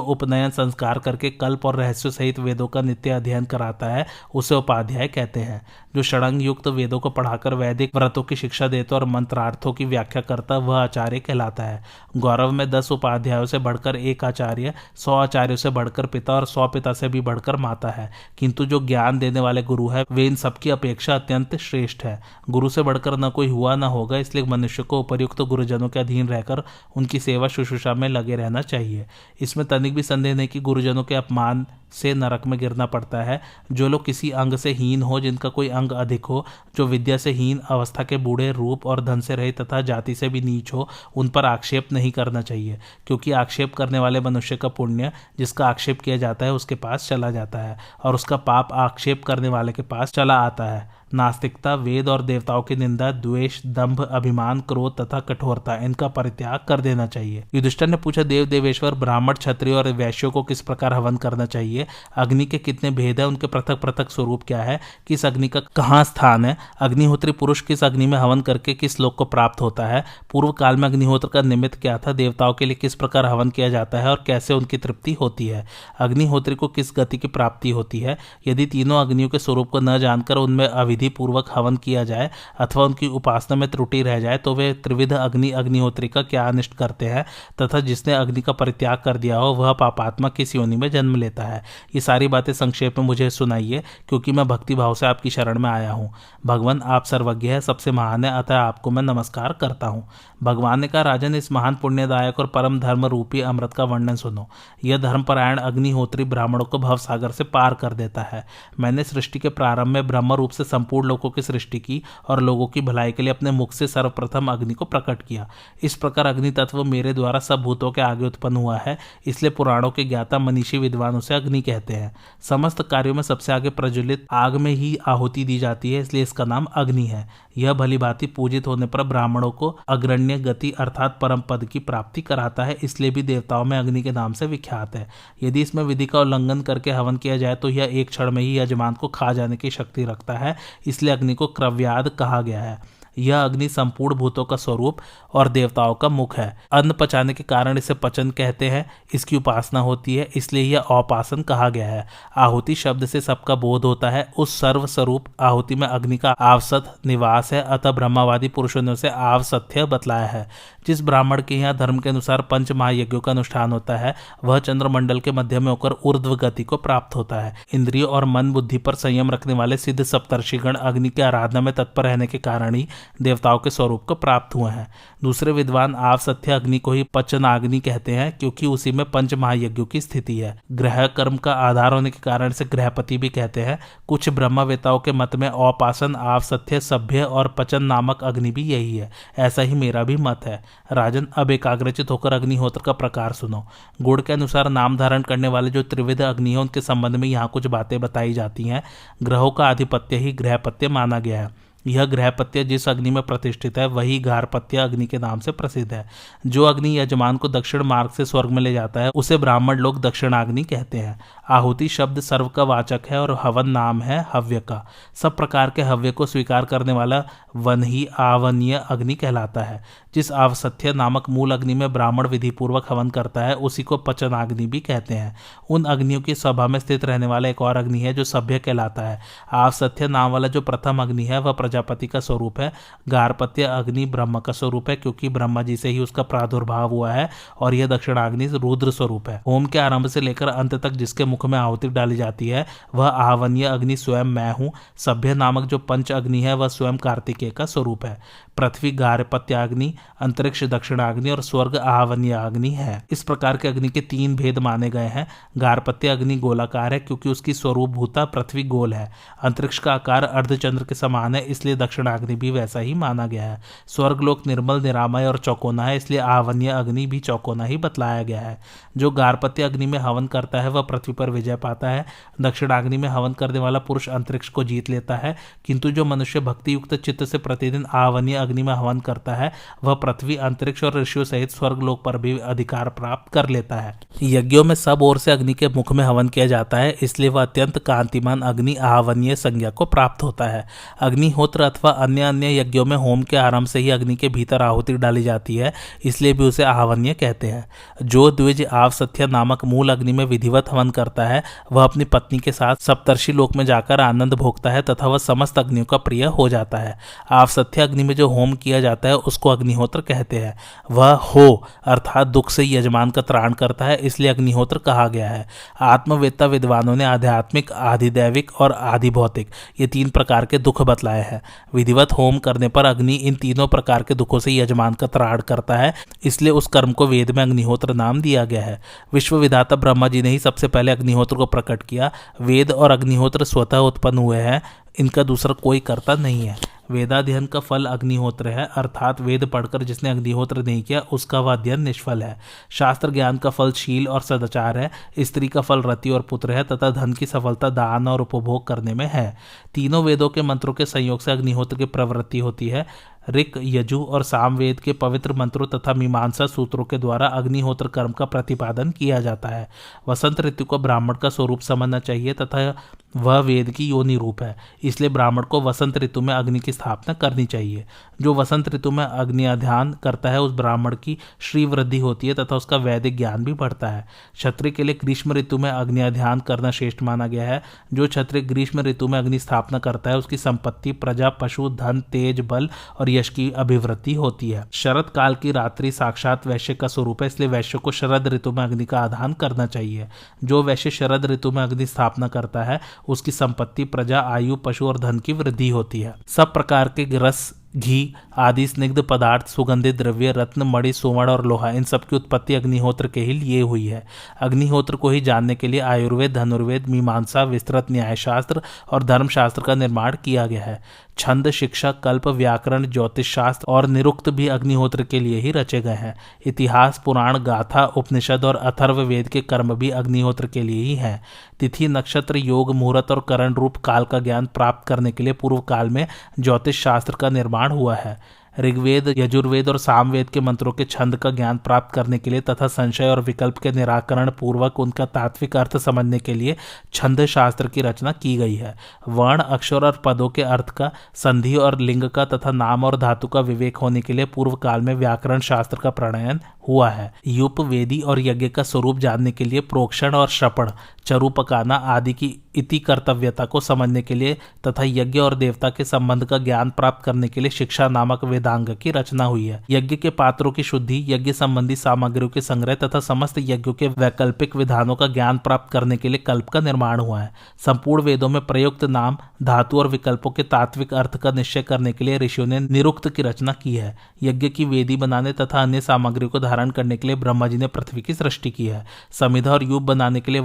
उपनयन, 0.00 0.50
संस्कार 0.50 0.98
करके 0.98 1.30
कल्प 1.30 1.66
और 1.66 1.76
रहस्य 1.76 2.10
सहित 2.10 2.38
वेदों 2.38 2.68
का 2.68 2.80
नित्य 2.80 3.10
अध्ययन 3.10 3.44
कराता 3.44 3.86
है, 3.86 4.06
उसे 4.34 4.54
उपाध्याय 4.54 5.08
कहते 5.08 5.40
हैं। 5.40 5.66
जो 5.96 6.02
षडंग 6.02 6.42
युक्त 6.42 6.66
वेदों 6.66 7.00
को 7.00 7.10
पढ़ाकर 7.10 7.54
वैदिक 7.54 7.94
व्रतों 7.94 8.22
की 8.22 8.36
शिक्षा 8.36 8.68
देता 8.68 8.96
और 8.96 9.04
मंत्रार्थों 9.04 9.72
की 9.72 9.84
व्याख्या 9.84 10.22
करता, 10.22 10.58
वह 10.58 10.76
आचार्य 10.76 11.20
कहलाता 11.20 11.62
है। 11.62 11.84
गौरव 12.16 12.50
में 12.50 12.70
दस 12.70 12.92
उपाध्यायों 12.92 13.46
से 13.46 13.58
बढ़कर 13.58 13.96
एक 13.96 14.24
आचार्य, 14.24 14.74
सौ 14.96 15.14
आचार्यों 15.14 15.56
से 15.56 15.70
बढ़कर 15.70 16.06
पिता 16.06 16.32
और 16.32 16.46
सौ 16.46 16.68
पिता 16.68 16.92
से 16.92 17.08
भी 17.08 17.20
बढ़कर 17.20 17.56
माता 17.56 17.88
है। 17.88 18.12
किंतु 18.38 18.66
जो 18.66 18.86
ज्ञान 18.86 19.18
देने 19.18 19.40
वाले 19.40 19.62
गुरु 19.62 19.88
है, 19.88 20.04
वे 20.12 20.26
इन 20.26 20.34
सबकी 20.34 20.70
अपेक्षा 20.70 21.14
अत्यंत 21.14 21.56
श्रेष्ठ 21.56 22.04
है। 22.04 22.22
गुरु 22.50 22.68
से 22.68 22.82
बढ़कर 22.82 23.16
न 23.16 23.30
कोई 23.30 23.48
हुआ 23.48 23.76
न 23.76 23.82
होगा, 23.82 24.16
इसलिए 24.16 24.44
मनुष्य 24.44 24.82
को 24.82 25.00
उपयुक्त 25.00 25.42
गुरुजनों 25.42 25.88
के 25.88 26.00
अधीन 26.00 26.28
रहकर 26.28 26.62
उनकी 26.96 27.20
सेवा 27.20 27.48
शुश्रूषा 27.48 27.94
में 27.94 28.08
लगे 28.08 28.36
रहना 28.36 28.62
चाहिए। 28.62 29.06
इसमें 29.40 29.66
तनिक 29.66 29.94
भी 29.94 30.02
संदेह 30.02 30.34
नहीं 30.34 30.48
कि 30.48 30.60
गुरुजनों 30.60 31.04
के 31.04 31.14
अपमान 31.14 31.66
से 31.92 32.14
नरक 32.14 32.46
में 32.46 32.58
गिरना 32.58 32.86
पड़ता 32.86 33.22
है। 33.22 33.40
जो 33.72 33.88
लोग 33.88 34.04
किसी 34.04 34.30
अंग 34.30 34.54
से 34.54 34.72
हीन 34.72 35.02
हो, 35.02 35.20
जिनका 35.20 35.48
कोई 35.48 35.68
अंग 35.68 35.85
अधिक 35.92 36.24
हो 36.24 36.46
जो 36.76 36.86
विद्या 36.86 37.16
से 37.16 37.30
हीन 37.30 37.60
अवस्था 37.70 38.04
के 38.04 38.16
बूढ़े 38.16 38.52
रूप 38.52 38.86
और 38.86 39.04
धन 39.04 39.20
से 39.20 39.36
रहे 39.36 39.52
तथा 39.52 39.80
जाति 39.80 40.14
से 40.14 40.28
भी 40.28 40.40
नीच 40.40 40.72
हो, 40.72 40.88
उन 41.16 41.28
पर 41.28 41.44
आक्षेप 41.44 41.88
नहीं 41.92 42.10
करना 42.10 42.42
चाहिए, 42.42 42.78
क्योंकि 43.06 43.32
आक्षेप 43.32 43.74
करने 43.74 43.98
वाले 43.98 44.20
मनुष्य 44.20 44.56
का 44.56 44.68
पुण्य, 44.68 45.12
जिसका 45.38 45.66
आक्षेप 45.66 46.00
किया 46.00 46.16
जाता 46.16 46.46
है, 46.46 46.52
उसके 46.52 46.74
पास 46.74 47.08
चला 47.08 47.30
जाता 47.30 47.58
है, 47.58 47.78
और 48.04 48.14
उसका 48.14 48.36
पाप 48.36 48.68
आक्षेप 48.72 49.24
करने 49.24 49.48
वाले 49.48 49.72
के 49.72 49.82
पास 49.82 50.12
चला 50.12 50.34
आता 50.34 50.64
है। 50.64 51.05
नास्तिकता, 51.14 51.74
वेद 51.74 52.08
और 52.08 52.22
देवताओं 52.22 52.62
की 52.62 52.76
निंदा, 52.76 53.12
द्वेष, 53.12 53.66
दंभ, 53.66 54.08
अभिमान, 54.10 54.60
क्रोध 54.60 55.00
तथा 55.00 55.20
कठोरता, 55.20 55.74
इनका 55.74 56.08
परित्याग 56.08 56.60
कर 56.68 56.80
देना 56.80 57.06
चाहिए। 57.06 57.44
युधिष्ठर 57.54 57.86
ने 57.86 57.96
पूछा 57.96 58.22
देव 58.22 58.46
देवेश्वर 58.46 58.94
ब्राह्मण, 58.94 59.34
क्षत्रिय 59.34 59.74
और 59.74 59.88
वैश्यों 59.88 60.30
को 60.30 60.42
किस 60.42 60.60
प्रकार 60.60 60.94
हवन 60.94 61.16
करना 61.16 61.46
चाहिए? 61.46 61.86
अग्नि 62.16 62.46
के 62.46 62.58
कितने 62.58 62.90
भेद 62.90 63.20
है? 63.20 63.26
उनके 63.26 63.46
पृथक 63.46 63.80
पृथक 63.80 64.10
स्वरूप 64.10 64.42
क्या 64.42 64.62
है? 64.62 64.80
किस 65.06 65.26
अग्नि 65.26 65.48
का 65.48 65.60
कहाँ 65.60 66.04
स्थान 66.04 66.44
है? 66.44 66.56
अग्निहोत्री 66.80 67.32
पुरुष 67.32 67.60
किस 67.60 67.84
अग्नि 67.84 68.06
में 68.06 68.18
हवन 68.18 68.40
करके 68.40 68.74
किस 68.74 69.00
लोक 69.00 69.14
को 69.14 69.24
प्राप्त 69.24 69.60
होता 69.60 69.86
है? 69.86 70.04
पूर्व 70.30 70.52
काल 70.52 70.76
में 70.76 70.88
अग्निहोत्र 70.88 71.28
का 71.28 71.42
निमित्त 71.42 71.80
क्या 71.80 71.98
था? 71.98 72.12
देवताओं 72.12 72.54
के 72.54 72.64
लिए 72.64 72.74
किस 72.74 72.94
प्रकार 72.94 73.26
हवन 73.26 73.50
किया 73.50 73.68
जाता 73.68 73.98
है 73.98 74.10
और 74.10 74.24
कैसे 74.26 74.54
उनकी 74.54 74.78
तृप्ति 74.78 75.12
होती 75.12 75.46
है? 75.46 75.66
अग्निहोत्री 75.98 76.54
को 76.54 76.68
किस 76.68 76.92
गति 76.96 77.18
की 77.18 77.28
प्राप्ति 77.28 77.70
होती 77.70 78.00
है? 78.00 78.18
यदि 78.46 78.66
तीनों 78.66 79.00
अग्नियों 79.00 79.28
के 79.28 79.38
स्वरूप 79.38 79.70
को 79.70 79.80
न 79.80 79.98
जानकर 79.98 80.36
उनमें 80.36 80.68
अविधि 80.96 81.08
पूर्वक 81.08 81.50
हवन 81.54 81.76
किया 81.76 82.04
जाए 82.04 82.30
अथवा 82.58 82.84
उनकी 82.84 83.06
उपासना 83.06 83.56
में 83.56 83.70
त्रुटि 83.70 84.02
रह 84.02 84.20
जाए 84.20 84.38
तो 84.38 84.54
वे 84.54 84.72
त्रिविध 84.72 85.12
अग्नि 85.12 85.50
अग्निहोत्री 85.50 86.08
का 86.08 86.22
क्या 86.22 86.48
अनिष्ट 86.48 86.74
करते 86.74 87.06
हैं 87.06 87.24
तथा 87.62 87.80
जिसने 87.80 88.14
अग्नि 88.14 88.40
का 88.40 88.52
परित्याग 88.52 89.02
कर 89.04 89.16
दिया 89.16 89.36
हो, 89.36 89.54
वह 89.54 89.72
पापात्मा 89.72 90.28
किस 90.28 90.54
योनि 90.56 90.76
में 90.76 90.90
जन्म 90.90 91.16
लेता 91.16 91.42
है? 91.42 91.62
ये 91.94 92.00
सारी 92.00 92.28
बातें 92.28 92.52
संक्षेप 92.52 92.98
में 92.98 93.06
मुझे 93.06 93.30
सुनाइए, 93.30 93.82
क्योंकि 94.08 94.32
मैं 94.32 94.46
भक्तिभाव 94.48 94.94
से 94.94 95.06
आपकी 95.06 95.30
शरण 95.30 95.58
में 95.58 95.70
आया 95.70 95.92
हूँ। 95.92 96.12
भगवान, 96.46 96.82
आप 96.82 97.04
सर्वज्ञ 97.04 97.48
है, 97.48 97.60
सबसे 97.60 97.90
महान 97.90 98.24
है, 98.24 98.38
अतः 98.38 98.56
आपको 98.56 98.90
मैं 98.90 99.02
नमस्कार 99.02 99.52
करता 99.52 99.86
हूँ। 99.86 100.08
भगवान 100.40 100.80
ने 100.80 100.88
कहा, 100.88 101.02
राजन, 101.02 101.34
इस 101.34 101.50
महान 101.52 101.74
पुण्यदायक 101.74 102.38
और 102.40 102.46
परम 102.46 102.78
धर्म 102.80 103.06
रूपी 103.06 103.40
अमृत 103.40 103.72
का 103.72 103.84
वर्णन 103.84 104.16
सुनो। 104.16 104.46
यह 104.84 104.98
धर्मपरायण 104.98 105.58
अग्निहोत्री 105.58 106.24
ब्राह्मणों 106.24 106.64
को 106.64 106.78
भव 106.78 106.96
सागर 106.96 107.30
से 107.30 107.44
पार 107.44 107.74
कर 107.74 107.92
देता 107.92 108.22
है। 108.22 108.44
मैंने 108.80 109.04
सृष्टि 109.04 109.38
के 109.38 109.48
प्रारंभ 109.48 109.86
में 109.86 110.06
ब्रह्म 110.06 110.32
रूप 110.32 110.50
से 110.50 110.64
संपूर्ण 110.64 111.08
लोगों 111.08 111.30
की 111.30 111.42
सृष्टि 111.42 111.78
की 111.78 112.02
और 112.28 112.42
लोगों 112.42 112.66
की 112.66 112.80
भलाई 112.80 113.12
के 113.12 113.22
लिए 113.22 113.32
अपने 113.32 113.50
मुख 113.50 113.72
से 113.72 113.86
सर्वप्रथम 113.86 114.50
अग्नि 114.52 114.74
को 114.74 114.84
प्रकट 114.84 115.22
किया। 115.22 115.48
इस 115.82 115.94
प्रकार 115.94 116.26
अग्नि 116.26 116.50
तत्व 116.50 116.82
मेरे 116.84 117.12
द्वारा 117.12 117.38
सब 117.38 117.62
भूतों 117.62 117.90
के 117.92 118.00
आगे 118.00 118.26
उत्पन्न 118.26 118.56
हुआ 118.56 118.76
है, 118.76 118.96
इसलिए 119.26 119.50
पुराणों 119.50 119.90
के 119.90 120.04
ज्ञाता 120.04 120.38
मनीषी 120.38 120.78
विद्वानों 120.78 121.20
से 121.20 121.34
अग्नि 121.34 121.60
कहते 121.60 121.94
हैं। 121.94 122.14
समस्त 122.40 122.82
कार्यों 122.82 123.14
में 123.14 123.22
सबसे 123.22 123.52
आगे 123.52 123.70
प्रज्वलित 123.70 124.26
आग 124.32 124.56
में 124.56 124.72
ही 124.72 124.96
आहुति 125.08 125.44
दी 125.44 125.58
जाती 125.58 125.92
है, 125.92 126.00
इसलिए 126.00 126.22
इसका 126.22 126.44
नाम 126.44 126.66
अग्नि 126.74 127.06
है। 127.06 127.28
यह 127.58 127.72
भली 127.72 127.98
भांति 127.98 128.26
पूजित 128.26 128.66
होने 128.66 128.86
पर 128.86 129.02
ब्राह्मणों 129.02 129.50
को 129.50 129.76
अग्रण्य 129.88 130.25
गति 130.38 130.70
अर्थात 130.78 131.18
परम 131.22 131.40
पद 131.40 131.64
की 131.64 131.78
प्राप्ति 131.80 132.22
कराता 132.22 132.64
है, 132.64 132.76
इसलिए 132.84 133.10
भी 133.10 133.22
देवताओं 133.22 133.64
में 133.64 133.76
अग्नि 133.78 134.02
के 134.02 134.12
नाम 134.12 134.32
से 134.32 134.46
विख्यात 134.46 134.96
है। 134.96 135.06
यदि 135.42 135.62
इसमें 135.62 135.82
विधि 135.84 136.06
का 136.06 136.20
उल्लंघन 136.20 136.60
करके 136.62 136.90
हवन 136.90 137.16
किया 137.16 137.36
जाए 137.36 137.54
तो 137.54 137.68
यह 137.68 137.98
एक 138.00 138.08
क्षण 138.08 138.30
में 138.30 138.42
ही 138.42 138.58
यजमान 138.58 138.94
को 138.94 139.08
खा 139.08 139.32
जाने 139.32 139.56
की 139.56 139.70
शक्ति 139.70 140.04
रखता 140.04 140.34
है, 140.34 140.56
इसलिए 140.86 141.12
अग्नि 141.12 141.34
को 141.34 141.46
क्रव्याद 141.48 142.08
कहा 142.18 142.40
गया 142.42 142.62
है। 142.62 142.78
यह 143.18 143.42
अग्नि 143.42 143.68
संपूर्ण 143.68 144.14
भूतों 144.14 144.44
का 144.44 144.56
स्वरूप 144.56 144.98
और 145.34 145.48
देवताओं 145.48 145.94
का 145.94 146.08
मुख 146.08 146.36
है। 146.36 146.56
अन्न 146.72 146.92
पचाने 146.92 147.34
के 147.34 147.42
कारण 147.42 147.78
इसे 147.78 147.94
पचन 147.94 148.30
कहते 148.30 148.70
हैं, 148.70 148.90
इसकी 149.14 149.36
उपासना 149.36 149.80
होती 149.80 150.16
है, 150.16 150.28
इसलिए 150.36 150.62
यह 150.62 150.80
औपासन 150.80 151.42
कहा 151.42 151.68
गया 151.68 151.88
है। 151.88 152.06
आहुति 152.36 152.74
शब्द 152.74 153.06
से 153.06 153.20
सबका 153.20 153.54
बोध 153.54 153.84
होता 153.84 154.10
है। 154.10 154.32
उस 154.38 154.60
सर्व 154.60 154.86
स्वरूप 154.86 155.24
आहुति 155.40 155.74
में 155.74 155.88
अग्नि 155.88 156.16
का 156.16 156.30
आवसत 156.30 156.94
निवास 157.06 157.52
है, 157.52 157.62
अतः 157.62 157.90
ब्रह्मवादी 157.90 158.48
पुरुषों 158.48 158.82
ने 158.82 158.92
उसे 158.92 159.08
आवसत्य 159.08 159.84
बतलाया 159.84 160.26
है। 160.26 160.48
जिस 160.86 161.02
ब्राह्मण 161.02 161.42
के 161.42 161.54
यहाँ 161.54 161.76
धर्म 161.76 161.98
के 161.98 162.08
अनुसार 162.08 162.42
पंच 162.42 162.72
महायज्ञों 162.72 163.20
का 163.20 163.32
अनुष्ठान 163.32 163.72
होता 163.72 163.96
है, 163.96 164.14
वह 164.44 164.58
चंद्रमंडल 164.58 165.20
के 165.20 165.32
मध्य 165.32 165.58
में 165.58 165.70
होकर 165.70 165.90
ऊर्ध्व 166.04 166.36
गति 166.36 166.64
को 166.64 166.76
प्राप्त 166.76 167.16
होता 167.16 167.40
है। 167.40 167.54
इंद्रियों 167.74 168.08
और 168.08 168.24
मन 168.24 168.52
बुद्धि 168.52 168.78
पर 168.78 168.94
संयम 168.94 169.30
रखने 169.30 169.54
वाले 169.54 169.76
सिद्ध 169.76 170.02
सप्तर्षिगण 170.02 170.74
अग्नि 170.74 171.08
की 171.08 171.22
आराधना 171.22 171.60
में 171.60 171.74
तत्पर 171.74 172.04
रहने 172.04 172.26
के 172.26 172.38
कारण 172.38 172.74
ही 172.74 172.88
देवताओं 173.22 173.58
के 173.58 173.70
स्वरूप 173.70 174.04
को 174.04 174.14
प्राप्त 174.14 174.54
हुए 174.54 174.70
हैं। 174.70 174.86
दूसरे 175.22 175.52
विद्वान 175.52 175.94
आप 175.94 176.18
सत्य 176.18 176.52
अग्नि 176.52 176.78
को 176.78 176.92
ही 176.92 177.02
पचनाग्नि 177.02 177.80
कहते 177.80 178.12
हैं, 178.12 178.38
क्योंकि 178.38 178.66
उसी 178.66 178.92
में 178.92 179.10
पंच 179.10 179.34
महायज्ञों 179.34 179.86
की 179.86 180.00
स्थिति 180.00 180.38
है। 180.38 180.62
ग्रह 180.72 181.06
कर्म 181.06 181.36
का 181.36 181.52
आधार 181.52 181.92
होने 181.92 182.10
के 182.10 182.18
कारण 182.22 182.50
से 182.50 182.64
ग्रहपति 182.64 183.18
भी 183.18 183.28
कहते 183.28 183.62
हैं। 183.62 183.78
कुछ 184.08 184.28
ब्रह्मवेताओं 184.28 184.98
के 184.98 185.12
मत 185.12 185.36
में 185.36 185.48
औपासन, 185.48 186.16
आप 186.16 186.40
सत्य, 186.40 186.80
सभ्य 186.80 187.22
और 187.22 187.48
पचन 187.48 187.82
नामक 187.82 188.24
अग्नि 188.24 188.50
भी 188.50 188.62
यही 188.62 188.96
है। 188.96 189.10
ऐसा 189.38 189.62
ही 189.62 189.74
मेरा 189.74 190.02
भी 190.02 190.16
मत 190.16 190.40
है। 190.44 190.64
राजन, 190.92 191.26
अब 191.36 191.50
एकाग्रचित 191.50 192.10
होकर 192.10 192.32
अग्निहोत्र 192.32 192.80
का 192.80 192.92
प्रकार 192.92 193.32
सुनो। 193.32 193.66
गुड़ 194.02 194.20
के 194.20 194.32
अनुसार 194.32 194.68
नाम 194.68 194.96
धारण 194.96 195.22
करने 195.22 195.48
वाले 195.48 195.70
जो 195.70 195.82
त्रिविध 195.82 196.22
अग्नि 196.22 196.50
है, 196.50 196.56
उनके 196.56 196.80
संबंध 196.80 197.16
में 197.16 197.28
यहाँ 197.28 197.48
कुछ 197.48 197.66
बातें 197.66 198.00
बताई 198.00 198.32
जाती 198.32 198.62
हैं। 198.62 198.82
ग्रहों 199.22 199.50
का 199.50 199.68
आधिपत्य 199.68 200.16
ही 200.16 200.32
ग्रहपत्य 200.32 200.88
माना 200.88 201.18
गया 201.18 201.42
है। 201.42 201.65
यह 201.86 202.04
ग्रहपत्य 202.04 202.64
जिस 202.64 202.88
अग्नि 202.88 203.10
में 203.10 203.22
प्रतिष्ठित 203.22 203.78
है, 203.78 203.86
वही 203.86 204.18
गारपत्य 204.18 204.76
अग्नि 204.76 205.06
के 205.06 205.18
नाम 205.18 205.40
से 205.40 205.52
प्रसिद्ध 205.52 205.92
है। 205.92 206.08
जो 206.46 206.64
अग्नि 206.64 206.98
यजमान 206.98 207.36
को 207.36 207.48
दक्षिण 207.48 207.82
मार्ग 207.82 208.10
से 208.10 208.24
स्वर्ग 208.24 208.50
में 208.50 208.62
ले 208.62 208.72
जाता 208.72 209.00
है, 209.00 209.10
उसे 209.14 209.36
ब्राह्मण 209.36 209.76
लोग 209.76 210.00
दक्षिणाग्नि 210.00 210.64
कहते 210.64 210.98
हैं। 210.98 211.20
आहुति 211.50 211.88
शब्द 211.88 212.20
सर्व 212.20 212.48
का 212.48 212.62
वाचक 212.62 213.00
है 213.10 213.20
और 213.20 213.38
हवन 213.42 213.68
नाम 213.68 214.02
है 214.02 214.26
हव्य 214.32 214.60
का। 214.60 214.86
सब 215.14 215.36
प्रकार 215.36 215.70
के 215.70 215.82
हव्य 215.82 216.10
को 216.10 216.26
स्वीकार 216.26 216.64
करने 216.64 216.92
वाला 216.92 217.24
वन 217.56 217.82
ही 217.82 218.08
आवनीय 218.18 218.84
अग्नि 218.90 219.14
कहलाता 219.14 219.60
है। 219.60 219.84
जिस 220.14 220.32
आवसथ्य 220.32 220.92
नामक 220.92 221.28
मूल 221.28 221.50
अग्नि 221.50 221.74
में 221.74 221.92
ब्राह्मण 221.92 222.28
विधि 222.28 222.50
पूर्वक 222.50 222.86
हवन 222.88 223.10
करता 223.10 223.40
है, 223.40 223.54
उसी 223.54 223.82
को 223.82 223.96
पचन 223.96 224.28
अग्नि 224.28 224.66
भी 224.66 224.80
कहते 224.80 225.14
हैं। 225.14 225.36
उन 225.70 225.84
अग्नियों 225.84 226.20
की 226.20 226.34
सभा 226.34 226.66
में 226.66 226.78
स्थित 226.78 227.04
रहने 227.04 227.26
वाला 227.26 227.48
एक 227.48 227.62
और 227.62 227.76
अग्नि 227.76 228.00
है, 228.00 228.14
जो 228.14 228.24
सभ्य 228.24 228.58
कहलाता 228.58 229.02
है। 229.02 229.20
आवसथ्य 229.52 230.08
नाम 230.08 230.32
वाला 230.32 230.48
जो 230.48 230.60
प्रथम 230.60 231.02
अग्नि 231.02 231.24
है, 231.24 231.38
वह 231.38 231.52
प्रजा 231.52 231.75
प्रजापति 231.76 232.06
का 232.06 232.20
स्वरूप 232.20 232.60
है, 232.60 232.72
गारपत्य 233.08 233.62
अग्नि 233.62 234.06
ब्रह्म 234.06 234.40
का 234.40 234.52
स्वरूप 234.52 234.88
है, 234.90 234.96
क्योंकि 234.96 235.28
ब्रह्मा 235.28 235.62
जी 235.62 235.76
से 235.76 235.88
ही 235.88 235.98
उसका 235.98 236.22
प्रादुर्भाव 236.22 236.90
हुआ 236.90 237.12
है 237.12 237.28
और 237.60 237.74
यह 237.74 237.86
दक्षिणाग्नि 237.86 238.46
रुद्र 238.46 238.90
स्वरूप 238.90 239.28
है। 239.28 239.42
होम 239.46 239.66
के 239.66 239.78
आरंभ 239.78 240.06
से 240.06 240.20
लेकर 240.20 240.48
अंत 240.48 240.74
तक 240.74 240.90
जिसके 240.90 241.24
मुख 241.24 241.46
में 241.46 241.58
आहुति 241.58 241.88
डाली 241.88 242.16
जाती 242.16 242.48
है, 242.48 242.66
वह 242.94 243.08
आहवनीय 243.08 243.64
अग्नि 243.64 243.96
स्वयं 243.96 244.24
मैं 244.24 244.52
हूँ, 244.52 244.72
सभ्य 244.96 245.34
नामक 245.34 245.64
जो 245.64 245.78
पंच 245.78 246.12
अग्नि 246.12 246.40
है, 246.40 246.54
वह 246.54 246.68
स्वयं 246.68 246.96
कार्तिकेय 246.96 247.50
का 247.50 247.66
स्वरूप 247.66 248.04
है। 248.04 248.18
पृथ्वी 248.56 248.90
गार्हपत्याग्नि 248.90 249.94
अंतरिक्ष 250.20 250.64
दक्षिणाग्नि 250.64 251.30
और 251.30 251.40
स्वर्ग 251.42 251.76
आहवनीय 251.76 252.32
अग्नि 252.32 252.70
है। 252.70 253.02
इस 253.10 253.22
प्रकार 253.22 253.56
के 253.56 253.68
अग्नि 253.68 253.88
के 253.88 254.00
तीन 254.00 254.36
भेद 254.36 254.58
माने 254.58 254.90
गए 254.90 255.06
हैं। 255.06 255.26
गार्हपत्य 255.58 256.08
अग्नि 256.08 256.36
गोलाकार 256.36 256.92
है, 256.92 256.98
क्योंकि 256.98 257.28
उसकी 257.28 257.54
स्वरूप 257.54 257.90
भूता 257.90 258.24
पृथ्वी 258.24 258.62
गोल 258.64 258.94
है। 258.94 259.10
अंतरिक्ष 259.42 259.78
का 259.78 259.94
आकार 259.94 260.24
अर्धचंद्र 260.24 260.84
के 260.84 260.94
समान 260.94 261.34
है, 261.34 261.40
इसलिए 261.40 261.65
दक्षिणाग्नि 261.74 262.34
भी 262.34 262.50
वैसा 262.50 262.80
ही 262.80 262.94
माना 262.94 263.26
गया 263.26 263.42
है। 263.42 263.62
स्वर्गलोक 263.86 264.46
निर्मल, 264.46 264.80
निरामय 264.80 265.26
और 265.26 265.38
चौकोना 265.38 265.84
है, 265.84 265.96
इसलिए 265.96 266.20
आवन्य 266.20 266.68
अग्नि 266.68 267.06
भी 267.06 267.20
चौकोना 267.20 267.64
ही 267.64 267.76
बतलाया 267.76 268.22
गया 268.22 268.40
है। 268.40 268.58
जो 268.96 269.10
गार्हपत्य 269.10 269.62
अग्नि 269.62 269.86
में 269.86 269.98
हवन 269.98 270.26
करता 270.26 270.60
है, 270.60 270.68
वह 270.68 270.82
पृथ्वी 270.82 271.14
पर 271.14 271.30
विजय 271.30 271.56
पाता 271.56 271.88
है। 271.88 272.06
दक्षिणाग्नि 272.40 272.96
में 272.96 273.08
हवन 273.08 273.32
करने 273.32 273.58
वाला 273.58 273.78
पुरुष 273.78 274.08
अंतरिक्ष 274.08 274.48
को 274.48 274.64
जीत 274.64 274.90
लेता 274.90 275.16
है, 275.16 275.36
किंतु 275.64 275.90
जो 275.90 276.04
मनुष्य 276.04 276.40
भक्ति 276.40 276.74
युक्त 276.74 276.94
चित्त 276.94 277.24
से 277.24 277.38
प्रतिदिन 277.38 277.86
आवन्य 277.94 278.34
अग्नि 278.34 278.62
में 278.62 278.74
हवन 278.74 279.00
करता 279.00 279.34
है, 279.34 279.52
वह 279.84 279.94
पृथ्वी, 279.94 280.36
अंतरिक्ष 280.36 280.84
और 280.84 281.00
ऋषियों 281.00 281.24
सहित 281.24 281.50
स्वर्गलोक 281.50 282.04
पर 282.04 282.18
भी 282.18 282.38
अधिकार 282.38 282.88
प्राप्त 282.88 283.32
कर 283.32 283.48
लेता 283.48 283.76
है। 283.76 284.00
यज्ञों 284.22 284.64
में 284.64 284.74
सब 284.74 285.02
ओर 285.02 285.18
से 285.18 285.30
अग्नि 285.30 285.54
के 285.54 285.68
मुख 285.68 285.92
में 285.92 286.04
हवन 286.04 286.28
किया 286.28 286.46
जाता 286.46 286.76
है, 286.76 286.96
इसलिए 287.02 287.28
वह 287.28 287.42
अत्यंत 287.42 287.78
कांतिमान 287.78 288.40
अग्नि 288.40 288.74
आहवनीय 288.74 289.36
संज्ञा 289.36 289.70
को 289.70 289.84
प्राप्त 289.84 290.22
होता 290.22 290.44
है। 290.44 290.66
अग्निहोत्र 291.00 291.55
अथवा 291.62 291.90
अन्य 291.90 292.22
अन्य 292.22 292.58
यज्ञों 292.58 292.84
में 292.84 292.96
होम 292.96 293.22
के 293.22 293.36
आरंभ 293.36 293.66
से 293.66 293.78
ही 293.78 293.90
अग्नि 293.90 294.16
के 294.16 294.28
भीतर 294.28 294.62
आहुति 294.62 294.92
डाली 294.92 295.22
जाती 295.22 295.56
है, 295.56 295.72
इसलिए 296.04 296.32
भी 296.32 296.44
उसे 296.44 296.62
आहवनीय 296.62 297.14
कहते 297.14 297.46
हैं। 297.46 297.64
जो 298.02 298.30
द्विज 298.30 298.64
आवसथ्य 298.64 299.26
नामक 299.26 299.64
मूल 299.64 299.88
अग्नि 299.88 300.12
में 300.12 300.24
विधिवत 300.24 300.64
हवन 300.70 300.90
करता 300.90 301.26
है, 301.26 301.42
वह 301.72 301.84
अपनी 301.84 302.04
पत्नी 302.04 302.38
के 302.38 302.52
साथ 302.52 302.76
सप्तर्षि 302.76 303.32
लोक 303.32 303.56
में 303.56 303.64
जाकर 303.66 304.00
आनंद 304.00 304.34
भोगता 304.34 304.70
है 304.70 304.82
तथा 304.82 305.06
वह 305.06 305.18
समस्त 305.18 305.58
अग्नियों 305.58 305.84
का 305.84 305.96
प्रिय 305.96 306.24
हो 306.24 306.48
जाता 306.48 306.78
है। 306.78 306.98
आवसथ्य 307.30 307.82
अग्नि 307.82 308.02
में 308.02 308.14
जो 308.14 308.28
होम 308.28 308.52
किया 308.52 308.80
जाता 308.80 309.08
है, 309.08 309.16
उसको 309.16 309.48
अग्निहोत्र 309.48 310.00
कहते 310.00 310.36
हैं। 310.36 310.56
वह 310.90 311.12
हो, 311.12 311.66
अर्थात 311.86 312.26
दुख 312.26 312.50
से 312.50 312.64
यजमान 312.64 313.10
का 313.10 313.22
त्राण 313.22 313.52
करता 313.52 313.84
है, 313.84 313.96
इसलिए 313.96 314.30
अग्निहोत्र 314.30 314.78
कहा 314.78 315.08
गया 315.08 315.28
है। 315.30 315.46
आत्मवेत्ता 315.80 316.46
विद्वानों 316.46 316.96
ने 316.96 317.04
आध्यात्मिक, 317.04 317.72
आधिदैविक 317.72 318.50
और 318.60 318.72
आधि 318.72 319.10
भौतिक 319.10 319.50
ये 319.80 319.86
तीन 319.86 320.10
प्रकार 320.10 320.44
के 320.44 320.58
दुख 320.58 320.82
बतलाए 320.82 321.22
हैं। 321.22 321.35
विधिवत 321.74 322.12
होम 322.12 322.38
करने 322.38 322.68
पर 322.68 322.84
अग्नि 322.84 323.14
इन 323.14 323.34
तीनों 323.34 323.66
प्रकार 323.66 324.02
के 324.02 324.14
दुखों 324.14 324.38
से 324.38 324.56
यजमान 324.56 324.94
का 324.94 325.06
त्राण 325.06 325.40
करता 325.40 325.76
है, 325.76 325.92
इसलिए 326.24 326.52
उस 326.52 326.66
कर्म 326.66 326.92
को 326.92 327.06
वेद 327.06 327.30
में 327.30 327.42
अग्निहोत्र 327.42 327.94
नाम 327.94 328.20
दिया 328.20 328.44
गया 328.44 328.62
है। 328.62 328.80
विश्व 329.12 329.36
विधाता 329.36 329.76
ब्रह्मा 329.76 330.08
जी 330.08 330.22
ने 330.22 330.28
ही 330.28 330.38
सबसे 330.38 330.68
पहले 330.68 330.92
अग्निहोत्र 330.92 331.36
को 331.36 331.46
प्रकट 331.46 331.82
किया। 331.82 332.10
वेद 332.40 332.70
और 332.70 332.90
अग्निहोत्र 332.90 333.44
स्वतः 333.44 333.78
उत्पन्न 333.78 334.18
हुए 334.18 334.38
हैं। 334.38 334.60
इनका 335.00 335.22
दूसरा 335.22 335.54
कोई 335.54 335.80
करता 335.80 336.14
नहीं 336.14 336.46
है। 336.46 336.76
वेदाध्ययन 336.90 337.46
का 337.46 337.60
फल 337.60 337.84
अग्निहोत्र 337.84 338.48
है, 338.48 338.68
अर्थात 338.76 339.20
वेद 339.20 339.44
पढ़कर 339.44 339.82
जिसने 339.82 340.10
अग्निहोत्र 340.10 340.62
नहीं 340.62 340.82
किया, 340.82 341.00
उसका 341.00 341.40
वह 341.40 341.52
अध्ययन 341.52 341.80
निष्फल 341.80 342.22
है। 342.22 342.40
शास्त्र 342.70 343.10
ज्ञान 343.10 343.36
का 343.36 343.50
फल 343.50 343.72
शील 343.72 344.08
और 344.08 344.20
सदाचार 344.20 344.78
है, 344.78 344.90
स्त्री 345.18 345.48
का 345.48 345.60
फल 345.60 345.82
रति 345.82 346.10
और 346.10 346.20
पुत्र 346.20 346.52
है, 346.52 346.64
तथा 346.64 346.90
धन 346.90 347.12
की 347.12 347.26
सफलता 347.26 347.70
दान 347.70 348.08
और 348.08 348.20
उपभोग 348.20 348.66
करने 348.66 348.94
में 348.94 349.10
है। 349.12 349.36
तीनों 349.74 350.04
वेदों 350.04 350.28
के 350.28 350.42
मंत्रों 350.42 350.74
के 350.74 350.86
संयोग 350.86 351.20
से 351.20 351.32
अग्निहोत्र 351.32 351.76
की 351.76 351.84
प्रवृत्ति 351.84 352.38
होती 352.38 352.68
है। 352.68 352.86
ऋक, 353.30 353.52
यजु 353.58 354.02
और 354.02 354.22
सामवेद 354.22 354.80
के 354.80 354.92
पवित्र 354.92 355.32
मंत्रों 355.32 355.66
तथा 355.66 355.94
मीमांसा 355.94 356.46
सूत्रों 356.46 356.84
के 356.84 356.98
द्वारा 356.98 357.26
अग्निहोत्र 357.26 357.88
कर्म 357.88 358.12
का 358.12 358.24
प्रतिपादन 358.24 358.90
किया 358.90 359.20
जाता 359.20 359.48
है। 359.48 359.68
वसंत 360.08 360.40
ऋतु 360.40 360.64
को 360.64 360.78
ब्राह्मण 360.78 361.14
का 361.14 361.28
स्वरूप 361.28 361.60
समझना 361.60 361.98
चाहिए 361.98 362.32
तथा 362.32 362.76
वह 363.16 363.38
वेद 363.38 363.70
की 363.70 363.88
योनि 363.88 364.16
रूप 364.16 364.42
है। 364.42 364.56
इसलिए 364.82 365.10
ब्राह्मण 365.10 365.42
को 365.42 365.60
वसंत 365.60 365.98
ऋतु 365.98 366.20
में 366.20 366.34
अग्नि 366.34 366.58
की 366.58 366.72
स्थापना 366.72 367.14
करनी 367.14 367.46
चाहिए। 367.46 367.84
जो 368.22 368.34
वसंत 368.34 368.68
ऋतु 368.68 368.90
में 368.90 369.04
अग्नि 369.04 369.44
अध्यान 369.44 369.92
करता 369.92 370.30
है, 370.30 370.40
उस 370.40 370.52
ब्राह्मण 370.52 370.96
की 370.96 371.18
श्री 371.40 371.64
वृद्धि 371.64 371.98
होती 371.98 372.28
है 372.28 372.34
तथा 372.34 372.56
उसका 372.56 372.76
वैदिक 372.76 373.16
ज्ञान 373.16 373.44
भी 373.44 373.52
बढ़ता 373.52 373.88
है। 373.88 374.06
क्षत्रिय 374.34 374.72
के 374.72 374.82
लिए 374.82 374.94
ग्रीष्म 374.94 375.32
ऋतु 375.32 375.58
में 375.58 375.70
अग्नि 375.70 376.00
अध्यान 376.00 376.40
करना 376.40 376.70
श्रेष्ठ 376.70 377.02
माना 377.02 377.26
गया 377.26 377.42
है। 377.42 377.62
जो 377.94 378.08
क्षत्रिय 378.08 378.42
ग्रीष्म 378.42 378.80
ऋतु 378.80 379.08
में 379.08 379.18
अग्नि 379.18 379.38
स्थापना 379.38 379.78
करता 379.78 380.10
है, 380.10 380.18
उसकी 380.18 380.36
संपत्ति, 380.36 380.92
प्रजा, 380.92 381.28
पशु, 381.28 381.68
धन, 381.68 382.00
तेज, 382.00 382.40
बल 382.40 382.68
और 383.00 383.08
यश 383.16 383.28
की 383.28 383.50
अभिवृद्धि 383.50 384.14
होती 384.14 384.50
है। 384.50 384.64
शरद 384.72 385.04
काल 385.04 385.34
की 385.34 385.52
रात्रि 385.52 385.92
साक्षात 385.92 386.46
वैश्य 386.46 386.74
का 386.74 386.86
स्वरूप 386.86 387.22
है, 387.22 387.26
इसलिए 387.26 387.48
वैश्य 387.48 387.78
को 387.78 387.90
शरद 387.90 388.28
ऋतु 388.28 388.52
में 388.52 388.64
अग्नि 388.64 388.84
का 388.84 389.00
आधान 389.00 389.32
करना 389.32 389.66
चाहिए। 389.66 390.08
जो 390.44 390.62
वैश्य 390.62 390.90
शरद 390.90 391.26
ऋतु 391.26 391.50
में 391.50 391.62
अग्नि 391.62 391.86
स्थापना 391.86 392.28
करता 392.28 392.64
है, 392.64 392.80
उसकी 393.08 393.30
संपत्ति, 393.30 393.84
प्रजा, 393.84 394.20
आयु, 394.20 394.56
पशु 394.56 394.86
और 394.86 394.98
धन 394.98 395.18
की 395.18 395.32
वृद्धि 395.32 395.68
होती 395.68 396.00
है। 396.00 396.14
सब 396.26 396.52
प्रकार 396.52 396.88
के 396.88 397.18
रस, 397.18 397.54
घी 397.76 398.14
आदि, 398.38 398.66
स्निग्ध 398.66 399.02
पदार्थ, 399.02 399.46
सुगंधित 399.46 399.96
द्रव्य, 399.96 400.32
रत्न, 400.32 400.62
मणि, 400.62 400.92
सुवर्ण 400.92 401.30
और 401.30 401.46
लोहा, 401.46 401.70
इन 401.70 401.84
सब 401.84 402.04
की 402.04 402.16
उत्पत्ति 402.16 402.54
अग्निहोत्र 402.54 403.08
के 403.08 403.20
ही 403.20 403.32
लिए 403.32 403.60
हुई 403.60 403.86
है। 403.86 404.06
अग्निहोत्र 404.40 404.96
को 404.96 405.10
ही 405.10 405.20
जानने 405.20 405.54
के 405.54 405.68
लिए 405.68 405.80
आयुर्वेद, 405.80 406.32
धनुर्वेद, 406.32 406.88
मीमांसा, 406.88 407.42
विस्तृत 407.42 407.86
न्यायशास्त्र 407.90 408.62
और 408.90 409.02
धर्मशास्त्र 409.02 409.62
का 409.62 409.74
निर्माण 409.74 410.16
किया 410.24 410.46
गया 410.46 410.64
है। 410.64 410.82
छंद, 411.18 411.50
शिक्षा, 411.50 411.92
कल्प, 411.92 412.28
व्याकरण, 412.28 412.86
ज्योतिष 412.86 413.34
शास्त्र 413.34 413.64
और 413.68 413.86
निरुक्त 413.86 414.28
भी 414.28 414.48
अग्निहोत्र 414.48 415.02
के 415.02 415.20
लिए 415.20 415.40
ही 415.40 415.50
रचे 415.50 415.80
गए 415.80 415.94
हैं। 415.94 416.16
इतिहास, 416.46 417.02
पुराण, 417.04 417.38
गाथा, 417.38 417.86
उपनिषद 417.86 418.44
और 418.44 418.56
अथर्व 418.56 419.00
वेद 419.00 419.28
के 419.28 419.40
कर्म 419.40 419.74
भी 419.74 419.90
अग्निहोत्र 419.90 420.46
के 420.46 420.62
लिए 420.62 420.82
ही 420.82 420.94
हैं। 420.94 421.24
तिथि, 421.60 421.88
नक्षत्र, 421.88 422.36
योग, 422.36 422.74
मुहूर्त 422.74 423.10
और 423.10 423.26
करण 423.28 423.54
रूप 423.54 423.76
काल 423.76 424.04
का 424.04 424.18
ज्ञान 424.18 424.46
प्राप्त 424.46 424.88
करने 424.88 425.12
के 425.12 425.24
लिए 425.24 425.32
पूर्व 425.32 425.58
काल 425.58 425.90
में 425.90 426.06
ज्योतिष 426.40 426.82
शास्त्र 426.82 427.14
का 427.14 427.28
निर्माण 427.28 427.72
हुआ 427.72 427.94
है। 427.94 428.20
ऋग्वेद, 428.60 429.14
यजुर्वेद 429.18 429.68
और 429.68 429.78
सामवेद 429.78 430.30
के 430.30 430.40
मंत्रों 430.40 430.72
के 430.72 430.84
छंद 430.84 431.16
का 431.16 431.30
ज्ञान 431.30 431.58
प्राप्त 431.58 431.94
करने 431.94 432.18
के 432.18 432.30
लिए 432.30 432.40
तथा 432.40 432.66
संशय 432.66 433.04
और 433.04 433.20
विकल्प 433.20 433.58
के 433.58 433.72
निराकरण 433.72 434.30
पूर्वक 434.30 434.80
उनका 434.80 435.06
तात्विक 435.06 435.56
अर्थ 435.56 435.76
समझने 435.76 436.18
के 436.18 436.34
लिए 436.34 436.56
छंद 436.92 437.24
शास्त्र 437.26 437.68
की 437.68 437.80
रचना 437.80 438.12
की 438.12 438.36
गई 438.36 438.54
है। 438.54 438.74
वर्ण, 439.08 439.42
अक्षर 439.42 439.84
और 439.84 440.02
पदों 440.04 440.28
के 440.28 440.42
अर्थ 440.42 440.70
का, 440.70 440.90
संधि 441.14 441.56
और 441.56 441.78
लिंग 441.80 442.02
का 442.02 442.24
तथा 442.24 442.50
नाम 442.50 442.84
और 442.84 442.96
धातु 442.96 443.28
का 443.28 443.40
विवेक 443.40 443.76
होने 443.76 444.00
के 444.00 444.12
लिए 444.12 444.24
पूर्व 444.24 444.54
काल 444.54 444.80
में 444.80 444.94
व्याकरण 444.94 445.40
शास्त्र 445.40 445.78
का 445.82 445.90
प्रणयन 445.90 446.40
हुआ 446.68 446.88
है। 446.90 447.12
युप, 447.26 447.60
वेदी 447.60 448.00
और 448.00 448.20
यज्ञ 448.20 448.48
का 448.48 448.62
स्वरूप 448.62 448.98
जानने 448.98 449.32
के 449.32 449.44
लिए 449.44 449.60
प्रोक्षण 449.60 450.14
और 450.14 450.28
श्रपण 450.28 450.70
चरु 451.06 451.28
पकाना 451.28 451.74
आदि 451.74 452.12
की 452.12 452.34
इति 452.56 452.78
कर्तव्यता 452.78 453.44
को 453.44 453.60
समझने 453.60 454.02
के 454.02 454.14
लिए 454.14 454.36
तथा 454.66 454.82
यज्ञ 454.82 455.18
और 455.18 455.34
देवता 455.34 455.70
के 455.70 455.84
संबंध 455.84 456.24
का 456.24 456.38
ज्ञान 456.38 456.70
प्राप्त 456.70 457.04
करने 457.04 457.28
के 457.28 457.40
लिए 457.40 457.50
शिक्षा 457.50 457.88
नामक 457.88 458.24
वेदांग 458.24 458.66
की 458.82 458.90
रचना 458.90 459.24
हुई 459.24 459.46
है। 459.46 459.64
यज्ञ 459.70 459.96
के 459.96 460.10
पात्रों 460.10 460.52
की 460.52 460.62
शुद्धि, 460.62 461.04
यज्ञ 461.08 461.32
संबंधी 461.32 461.76
सामग्रियों 461.76 462.28
के 462.28 462.40
संग्रह 462.40 462.74
तथा 462.74 463.00
समस्त 463.00 463.34
यज्ञों 463.38 463.74
के 463.74 463.88
वैकल्पिक 463.88 464.56
विधानों 464.56 464.96
का 464.96 465.06
ज्ञान 465.06 465.38
प्राप्त 465.38 465.72
करने 465.72 465.96
के 465.96 466.08
लिए 466.08 466.18
कल्प 466.18 466.48
का 466.48 466.60
निर्माण 466.60 467.00
हुआ 467.00 467.20
है। 467.20 467.34
संपूर्ण 467.66 468.02
वेदों 468.02 468.28
में 468.28 468.46
प्रयुक्त 468.46 468.84
नाम, 468.84 469.16
धातु 469.42 469.78
और 469.78 469.88
विकल्पों 469.88 470.30
के 470.30 470.42
तात्विक 470.42 470.94
अर्थ 470.94 471.16
का 471.16 471.30
निश्चय 471.30 471.62
करने 471.62 471.92
के 471.92 472.04
लिए 472.04 472.18
ऋषियों 472.18 472.46
ने 472.46 472.60
निरुक्त 472.60 473.08
की 473.08 473.22
रचना 473.22 473.52
की 473.52 473.76
है। 473.76 473.96
यज्ञ 474.22 474.48
की 474.48 474.64
वेदी 474.64 474.96
बनाने 474.96 475.32
तथा 475.32 475.62
अन्य 475.62 475.80
सामग्रियों 475.80 476.30
को 476.30 476.40
धारण 476.40 476.70
करने 476.70 476.96
के 476.96 477.06
लिए 477.06 477.16
ब्रह्मा 477.16 477.46
जी 477.46 477.56
ने 477.56 477.66
पृथ्वी 477.66 478.02
की 478.02 478.14
सृष्टि 478.14 478.50
की 478.50 478.66
है। 478.66 478.86
समिधा 479.10 479.52
और 479.52 479.64
युग 479.64 479.84
बनाने 479.84 480.20
के 480.20 480.32
लिए 480.32 480.40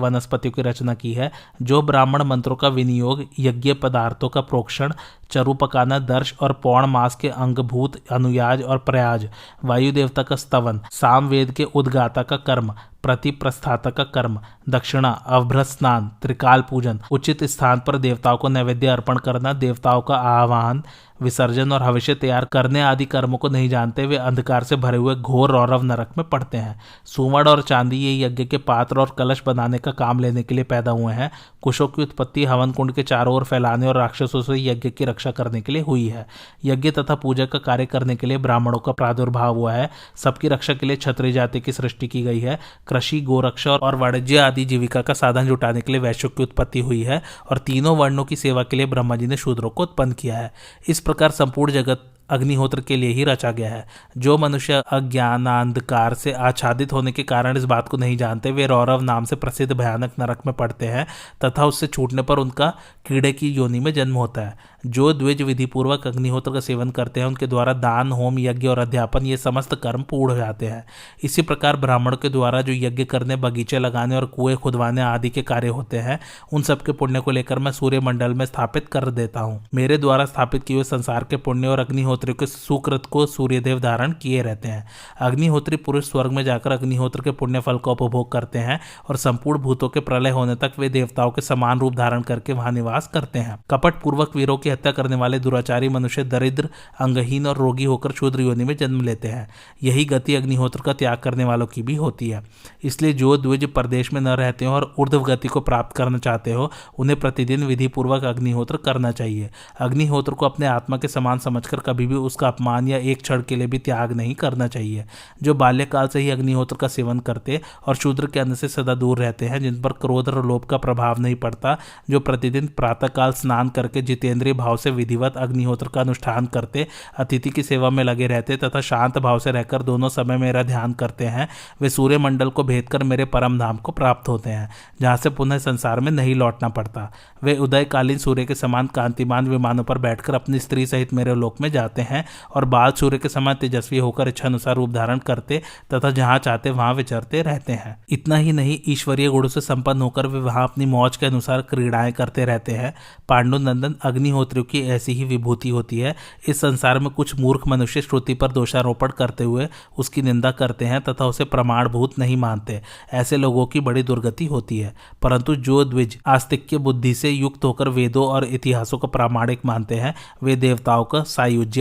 वनस्पतियों 0.57 0.63
की 0.63 0.69
रचना 0.69 0.93
की 0.93 1.13
है, 1.13 1.31
जो 1.61 1.81
ब्राह्मण 1.81 2.23
मंत्रों 2.23 2.55
का 2.55 2.67
विनियोग, 2.67 3.25
यज्ञ 3.39 3.73
पदार्थों 3.73 4.29
का 4.29 4.41
प्रोक्षण, 4.41 4.93
चरु 5.31 5.53
पकाना, 5.53 5.99
दर्श 5.99 6.35
और 6.41 6.53
पौण 6.53 6.85
मास 6.85 7.15
के 7.15 7.29
अंगभूत 7.29 8.01
अनुयाज 8.11 8.63
और 8.63 8.77
प्रयाज 8.77 9.29
वायु 9.65 9.91
देवता 9.91 10.23
का 10.23 10.35
स्तवन 10.35 10.81
सामवेद 10.91 11.51
के 11.51 11.63
उद्गाता 11.63 12.23
का 12.23 12.37
कर्म 12.37 12.73
प्रति 13.03 13.31
प्रस्थाता 13.31 13.89
का 13.89 14.03
कर्म, 14.03 14.39
दक्षिणा, 14.69 15.09
अभ्र 15.09 15.63
स्नान, 15.63 16.11
त्रिकाल 16.21 16.61
पूजन, 16.61 16.99
उचित 17.11 17.43
स्थान 17.43 17.79
पर 17.79 17.97
देवताओं 17.97 18.37
को 18.37 18.49
नैवेद्य 18.49 18.87
अर्पण 18.87 19.17
करना, 19.17 19.53
देवताओं 19.53 20.01
का 20.01 20.15
आह्वान 20.15 20.83
विसर्जन 21.21 21.71
और 21.71 21.79
भविष्य 21.79 22.15
तैयार 22.15 22.45
करने 22.45 22.81
आदि 22.81 23.05
कर्मों 23.05 23.38
को 23.38 23.49
नहीं 23.49 23.69
जानते, 23.69 24.05
वे 24.05 24.15
अंधकार 24.15 24.63
से 24.63 24.75
भरे 24.75 24.97
हुए 24.97 25.15
घोर 25.15 25.51
रौरव 25.51 25.84
नरक 25.84 26.10
में 26.17 26.29
पड़ते 26.29 26.57
हैं। 26.57 26.79
सुवर्ण 27.05 27.47
और 27.47 27.62
चांदी 27.62 27.97
ये 27.97 28.25
यज्ञ 28.25 28.45
के 28.45 28.57
पात्र 28.57 28.99
और 28.99 29.15
कलश 29.17 29.43
बनाने 29.45 29.77
का 29.77 29.91
काम 29.91 30.19
लेने 30.19 30.43
के 30.43 30.55
लिए 30.55 30.63
पैदा 30.63 30.91
हुए 30.91 31.13
हैं। 31.13 31.31
कुशों 31.62 31.88
की 31.88 32.01
उत्पत्ति 32.01 32.45
हवन 32.45 32.71
कुंड 32.71 32.91
के 32.91 33.03
चारों 33.03 33.36
ओर 33.36 33.43
फैलाने 33.43 33.88
और 33.88 33.97
राक्षसों 33.97 34.41
से 34.41 34.53
यज्ञ 34.57 34.89
की 34.89 35.05
रक्षा 35.05 35.31
करने 35.31 35.62
के 35.62 35.71
लिए 35.71 35.81
हुई 35.81 36.07
है। 36.07 36.27
यज्ञ 36.65 36.91
तथा 36.91 37.15
पूजा 37.15 37.45
का 37.45 37.60
कार्य 37.60 37.86
करने 37.86 38.15
के 38.15 38.27
लिए 38.27 38.38
ब्राह्मणों 38.38 38.79
का 38.79 38.91
प्रादुर्भाव 38.91 39.55
हुआ 39.55 39.73
है। 39.73 39.89
सबकी 40.15 40.47
रक्षा 40.47 40.73
के 40.73 40.86
लिए 40.86 40.95
क्षत्रिय 40.95 41.31
जाति 41.31 41.60
की 41.60 41.71
सृष्टि 41.71 42.07
की 42.07 42.21
गई 42.21 42.39
है। 42.39 42.60
कृषि, 42.88 43.21
गोरक्षा 43.21 43.71
और 43.71 43.95
वाणिज्य 43.95 44.38
आदि 44.38 44.65
जीविका 44.65 45.01
का 45.01 45.13
साधन 45.13 45.47
जुटाने 45.47 45.81
के 45.81 45.91
लिए 45.91 46.01
वैश्यों 46.01 46.31
की 46.38 46.43
उत्पत्ति 46.43 46.79
हुई 46.79 47.03
है 47.03 47.21
और 47.51 47.57
तीनों 47.57 47.97
वर्णों 47.97 48.25
की 48.25 48.36
सेवा 48.36 48.63
के 48.63 48.77
लिए 48.77 48.86
ब्रह्मा 48.86 49.15
जी 49.15 49.27
ने 49.27 49.38
शूद्रों 49.38 49.69
को 49.69 49.84
उत्पन्न 49.84 50.12
किया 50.12 50.38
है। 50.38 50.53
इस 50.88 50.99
प्रकार 51.12 51.32
संपूर्ण 51.32 51.74
जगत 51.74 52.08
अग्निहोत्र 52.31 52.81
के 52.81 52.95
लिए 52.95 53.09
ही 53.09 53.23
रचा 53.23 53.51
गया 53.51 53.71
है। 53.71 53.87
जो 54.17 54.37
मनुष्य 54.37 54.73
अज्ञान 54.73 55.45
अंधकार 55.45 56.13
से 56.13 56.31
आच्छादित 56.31 56.93
होने 56.93 57.11
के 57.11 57.23
कारण 57.23 57.57
इस 57.57 57.63
बात 57.63 57.89
को 57.89 57.97
नहीं 57.97 58.17
जानते, 58.17 58.51
वे 58.51 58.67
रौरव 58.67 59.01
नाम 59.01 59.23
से 59.23 59.35
प्रसिद्ध 59.35 59.73
भयानक 59.73 60.11
नरक 60.19 60.39
में 60.45 60.55
पड़ते 60.55 60.85
हैं 60.85 61.07
तथा 61.45 61.65
उससे 61.65 61.87
छूटने 61.87 62.21
पर 62.21 62.37
उनका 62.37 62.73
कीड़े 63.07 63.31
की 63.31 63.49
योनि 63.49 63.79
में 63.79 63.93
जन्म 63.93 64.15
होता 64.15 64.41
है। 64.41 64.71
जो 64.85 65.13
द्विज 65.13 65.41
विधि 65.41 65.65
पूर्वक 65.65 66.07
अग्निहोत्र 66.07 66.51
का 66.51 66.59
सेवन 66.59 66.89
करते 66.89 67.19
हैं, 67.19 67.27
उनके 67.27 67.47
द्वारा 67.47 67.73
दान, 67.73 68.11
होम, 68.11 68.39
यज्ञ 68.39 68.67
और 68.67 68.79
अध्यापन 68.79 69.25
ये 69.25 69.37
समस्त 69.37 69.75
कर्म 69.75 70.01
पूर्ण 70.01 70.31
हो 70.31 70.37
जाते 70.37 70.65
हैं। 70.65 70.85
इसी 71.23 71.41
प्रकार 71.41 71.75
ब्राह्मण 71.75 72.15
के 72.15 72.29
द्वारा 72.29 72.61
जो 72.61 72.73
यज्ञ 72.73 73.03
करने, 73.03 73.35
बगीचे 73.35 73.79
लगाने 73.79 74.15
और 74.15 74.25
कुएँ 74.25 74.55
खुदवाने 74.55 75.01
आदि 75.01 75.29
के 75.29 75.41
कार्य 75.41 75.67
होते 75.67 75.97
हैं, 75.97 76.19
उन 76.53 76.61
सबके 76.61 76.91
पुण्य 76.91 77.19
को 77.19 77.31
लेकर 77.31 77.59
मैं 77.59 77.71
सूर्य 77.71 77.99
मंडल 77.99 78.33
में 78.33 78.45
स्थापित 78.45 78.87
कर 78.87 79.11
देता 79.11 79.39
हूँ। 79.39 79.65
मेरे 79.75 79.97
द्वारा 79.97 80.25
स्थापित 80.25 80.63
किए 80.63 80.77
हुए 80.77 80.83
संसार 80.83 81.23
के 81.23 81.37
पुण्य 81.37 81.67
और 81.67 81.79
अग्निहोत्री 81.79 82.20
के 82.25 82.45
सुकृत 82.45 83.05
को 83.05 83.25
सूर्यदेव 83.25 83.79
धारण 83.79 84.12
किए 84.12 84.41
रहते 84.41 84.67
हैं। 84.67 84.88
अग्निहोत्री 85.19 85.75
पुरुष 85.75 86.12
स्वर्ग 86.12 86.31
में 86.31 86.43
जाकर 86.43 86.71
अग्निहोत्र 86.71 87.21
के 87.21 87.31
पुण्य 87.31 87.60
फल 87.60 87.77
का 87.77 87.91
उपभोग 87.91 88.31
करते 88.31 88.60
हैं 88.60 88.79
और 89.10 89.15
संपूर्ण 89.15 89.60
भूतों 89.60 89.89
के 89.89 89.99
प्रलय 89.99 90.29
होने 90.29 90.55
तक 90.55 90.71
वे 90.79 90.89
देवताओं 90.89 91.31
के 91.31 91.41
समान 91.41 91.79
रूप 91.79 91.95
धारण 91.95 92.21
करके 92.21 92.53
वहाँ 92.53 92.71
निवास 92.71 93.07
करते 93.13 93.39
हैं। 93.39 93.63
कपट 93.69 93.93
पूर्वक 93.93 94.36
वीरों 94.36 94.57
की 94.57 94.69
हत्या 94.69 94.91
करने 94.91 95.15
वाले 95.15 95.39
दुराचारी 95.39 95.89
मनुष्य 95.89 96.23
दरिद्र, 96.23 96.69
अंगहीन 96.99 97.47
और 97.47 97.57
रोगी 97.57 97.84
होकर 97.84 98.12
क्षुद्र 98.12 98.41
योनि 98.41 98.63
में 98.63 98.77
जन्म 98.77 99.01
लेते 99.01 99.27
हैं। 99.27 99.49
यही 99.84 100.05
गति 100.05 100.36
अग्निहोत्र 100.36 100.81
का 100.81 100.93
त्याग 100.93 101.17
करने 101.17 101.43
वालों 101.43 101.67
की 101.67 101.81
भी 101.81 101.95
होती 101.95 102.29
है। 102.29 102.43
इसलिए 102.84 103.13
जो 103.13 103.38
द्विज 103.38 103.65
प्रदेश 103.73 104.13
में 104.13 104.21
न 104.21 104.27
रहते 104.27 104.65
हो 104.65 104.73
और 104.73 104.95
ऊर्ध्व 104.99 105.19
गति 105.19 105.47
को 105.47 105.60
प्राप्त 105.60 105.95
करना 105.95 106.17
चाहते 106.17 106.51
हो, 106.51 106.71
उन्हें 106.99 107.19
प्रतिदिन 107.19 107.63
विधि 107.63 107.88
पूर्वक 107.88 108.23
अग्निहोत्र 108.23 108.77
करना 108.77 109.12
चाहिए। 109.12 109.49
अग्निहोत्र 109.79 110.34
को 110.34 110.45
अपने 110.45 110.65
आत्मा 110.65 110.97
के 110.97 111.07
समान 111.07 111.39
समझकर 111.39 111.79
कभी 111.79 112.00
भी 112.07 112.15
उसका 112.15 112.47
अपमान 112.47 112.87
या 112.87 112.97
एक 112.97 113.21
क्षण 113.21 113.41
के 113.41 113.55
लिए 113.55 113.67
भी 113.67 113.77
त्याग 113.77 114.11
नहीं 114.11 114.35
करना 114.35 114.67
चाहिए। 114.67 115.05
जो 115.43 115.53
बाल्यकाल 115.53 116.07
से 116.07 116.19
ही 116.19 116.29
अग्निहोत्र 116.29 116.75
का 116.75 116.87
सेवन 116.87 117.19
करते 117.19 117.61
और 117.87 117.95
शूद्र 117.95 118.27
के 118.27 118.39
अन्न 118.39 118.55
से 118.55 118.67
सदा 118.67 118.95
दूर 118.95 119.17
रहते 119.17 119.45
हैं, 119.45 119.59
जिन 119.59 119.81
पर 119.81 119.91
क्रोध 119.91 120.29
और 120.29 120.45
लोभ 120.45 120.63
का 120.63 120.77
प्रभाव 120.77 121.19
नहीं 121.19 121.35
पड़ता, 121.35 121.77
जो 122.09 122.19
प्रतिदिन 122.19 122.67
प्रातःकाल 122.67 123.31
स्नान 123.31 123.69
करके 123.69 124.01
जितेंद्रीय 124.01 124.53
भाव 124.53 124.77
से 124.77 124.91
विधिवत 124.91 125.37
अग्निहोत्र 125.37 125.87
का 125.87 126.01
अनुष्ठान 126.01 126.45
करते, 126.45 126.87
अतिथि 127.17 127.49
की 127.49 127.63
सेवा 127.63 127.89
में 127.89 128.03
लगे 128.03 128.27
रहते 128.27 128.57
तथा 128.57 128.81
शांत 128.81 129.17
भाव 129.17 129.39
से 129.39 129.51
रहकर 129.51 129.83
दोनों 129.83 130.09
समय 130.09 130.37
मेरा 130.37 130.63
ध्यान 130.63 130.93
करते 130.93 131.25
हैं, 131.25 131.47
वे 131.81 131.89
सूर्य 131.89 132.17
मंडल 132.17 132.49
को 132.49 132.63
भेद 132.63 132.89
कर 132.89 133.03
मेरे 133.03 133.25
परम 133.25 133.59
धाम 133.59 133.77
को 133.77 133.91
प्राप्त 133.91 134.29
होते 134.29 134.49
हैं, 134.49 134.69
जहाँ 135.01 135.17
से 135.17 135.29
पुनः 135.29 135.57
संसार 135.57 135.99
में 135.99 136.11
नहीं 136.11 136.35
लौटना 136.35 136.69
पड़ता। 136.69 137.11
वे 137.43 137.57
उदयकालीन 137.57 138.17
सूर्य 138.17 138.45
के 138.45 138.55
समान 138.55 138.87
कांतिमान 138.87 139.47
विमानों 139.47 139.83
पर 139.83 139.97
बैठकर 139.97 140.35
अपनी 140.35 140.59
स्त्री 140.59 140.85
सहित 140.85 141.13
मेरे 141.13 141.35
लोक 141.35 141.61
में 141.61 141.71
जाते 141.71 141.90
हैं 142.01 142.25
और 142.56 142.65
बाल 142.65 142.91
सूर्य 142.91 143.17
के 143.17 143.30
समान 143.30 143.56
तेजस्वी 143.56 143.99
होकर 143.99 144.27
इच्छा 144.27 144.47
अनुसार 144.47 144.75
रूप 144.75 144.89
धारण 144.89 145.17
करते 145.17 145.62
तथा 145.93 146.12
जहाँ 146.12 146.39
चाहते 146.39 146.71
वहाँ 146.71 146.93
विचरते 146.93 147.41
रहते 147.41 147.73
हैं। 147.73 148.04
इतना 148.10 148.36
ही 148.36 148.51
नहीं, 148.51 148.80
ईश्वरीय 148.88 149.30
गुणों 149.30 149.49
से 149.49 149.62
संपन्न 149.62 150.01
होकर 150.01 150.27
वे 150.27 150.39
वहाँ 150.39 150.63
अपनी 150.63 150.86
मौज 150.86 151.17
के 151.17 151.25
अनुसार 151.25 151.62
क्रीड़ाएँ 151.62 152.12
करते 152.12 152.45
रहते 152.45 152.71
हैं। 152.71 152.93
पांडु 153.30 153.58
नंदन 153.58 153.95
अग्निहोत्रियों 154.01 154.63
की 154.63 154.82
ऐसी 154.82 155.13
ही 155.13 155.23
विभूति 155.23 155.69
होती 155.69 155.99
है। 155.99 156.15
इस 156.47 156.62
संसार 156.62 156.99
में 156.99 157.10
कुछ 157.10 157.39
मूर्ख 157.39 157.62
मनुष्य 157.67 158.01
श्रुति 158.01 158.34
पर 158.34 158.51
दोषारोपण 158.51 159.08
करते 159.08 159.43
हुए 159.43 159.67
उसकी 159.97 160.21
निंदा 160.21 160.51
करते 160.51 160.86
हैं 160.86 161.01
तथा 161.01 161.25
उसे 161.25 161.43
प्रमाणभूत 161.43 162.19
नहीं 162.19 162.38
मानते। 162.38 162.82
ऐसे 163.13 163.38
लोगों 163.38 163.65
की 163.65 163.80
बड़ी 163.80 164.04
दुर्गति 164.04 164.45
होती 164.45 164.80
है। 164.80 164.95
परंतु 165.21 165.56
जो 165.56 165.86
द्विज 165.86 166.19
आस्तिक्य 166.27 166.77
बुद्धि 166.77 167.13
से 167.13 167.30
युक्त 167.30 167.65
होकर 167.65 167.89
वेदों 167.89 168.27
और 168.27 168.45
इतिहासों 168.45 168.97
को 168.97 169.08
प्रामाणिक 169.08 169.60
मानते 169.65 169.95
हैं, 169.95 170.15
वे 170.43 170.56
देवताओं 170.56 171.04
का 171.04 171.23
सायुज्य 171.23 171.80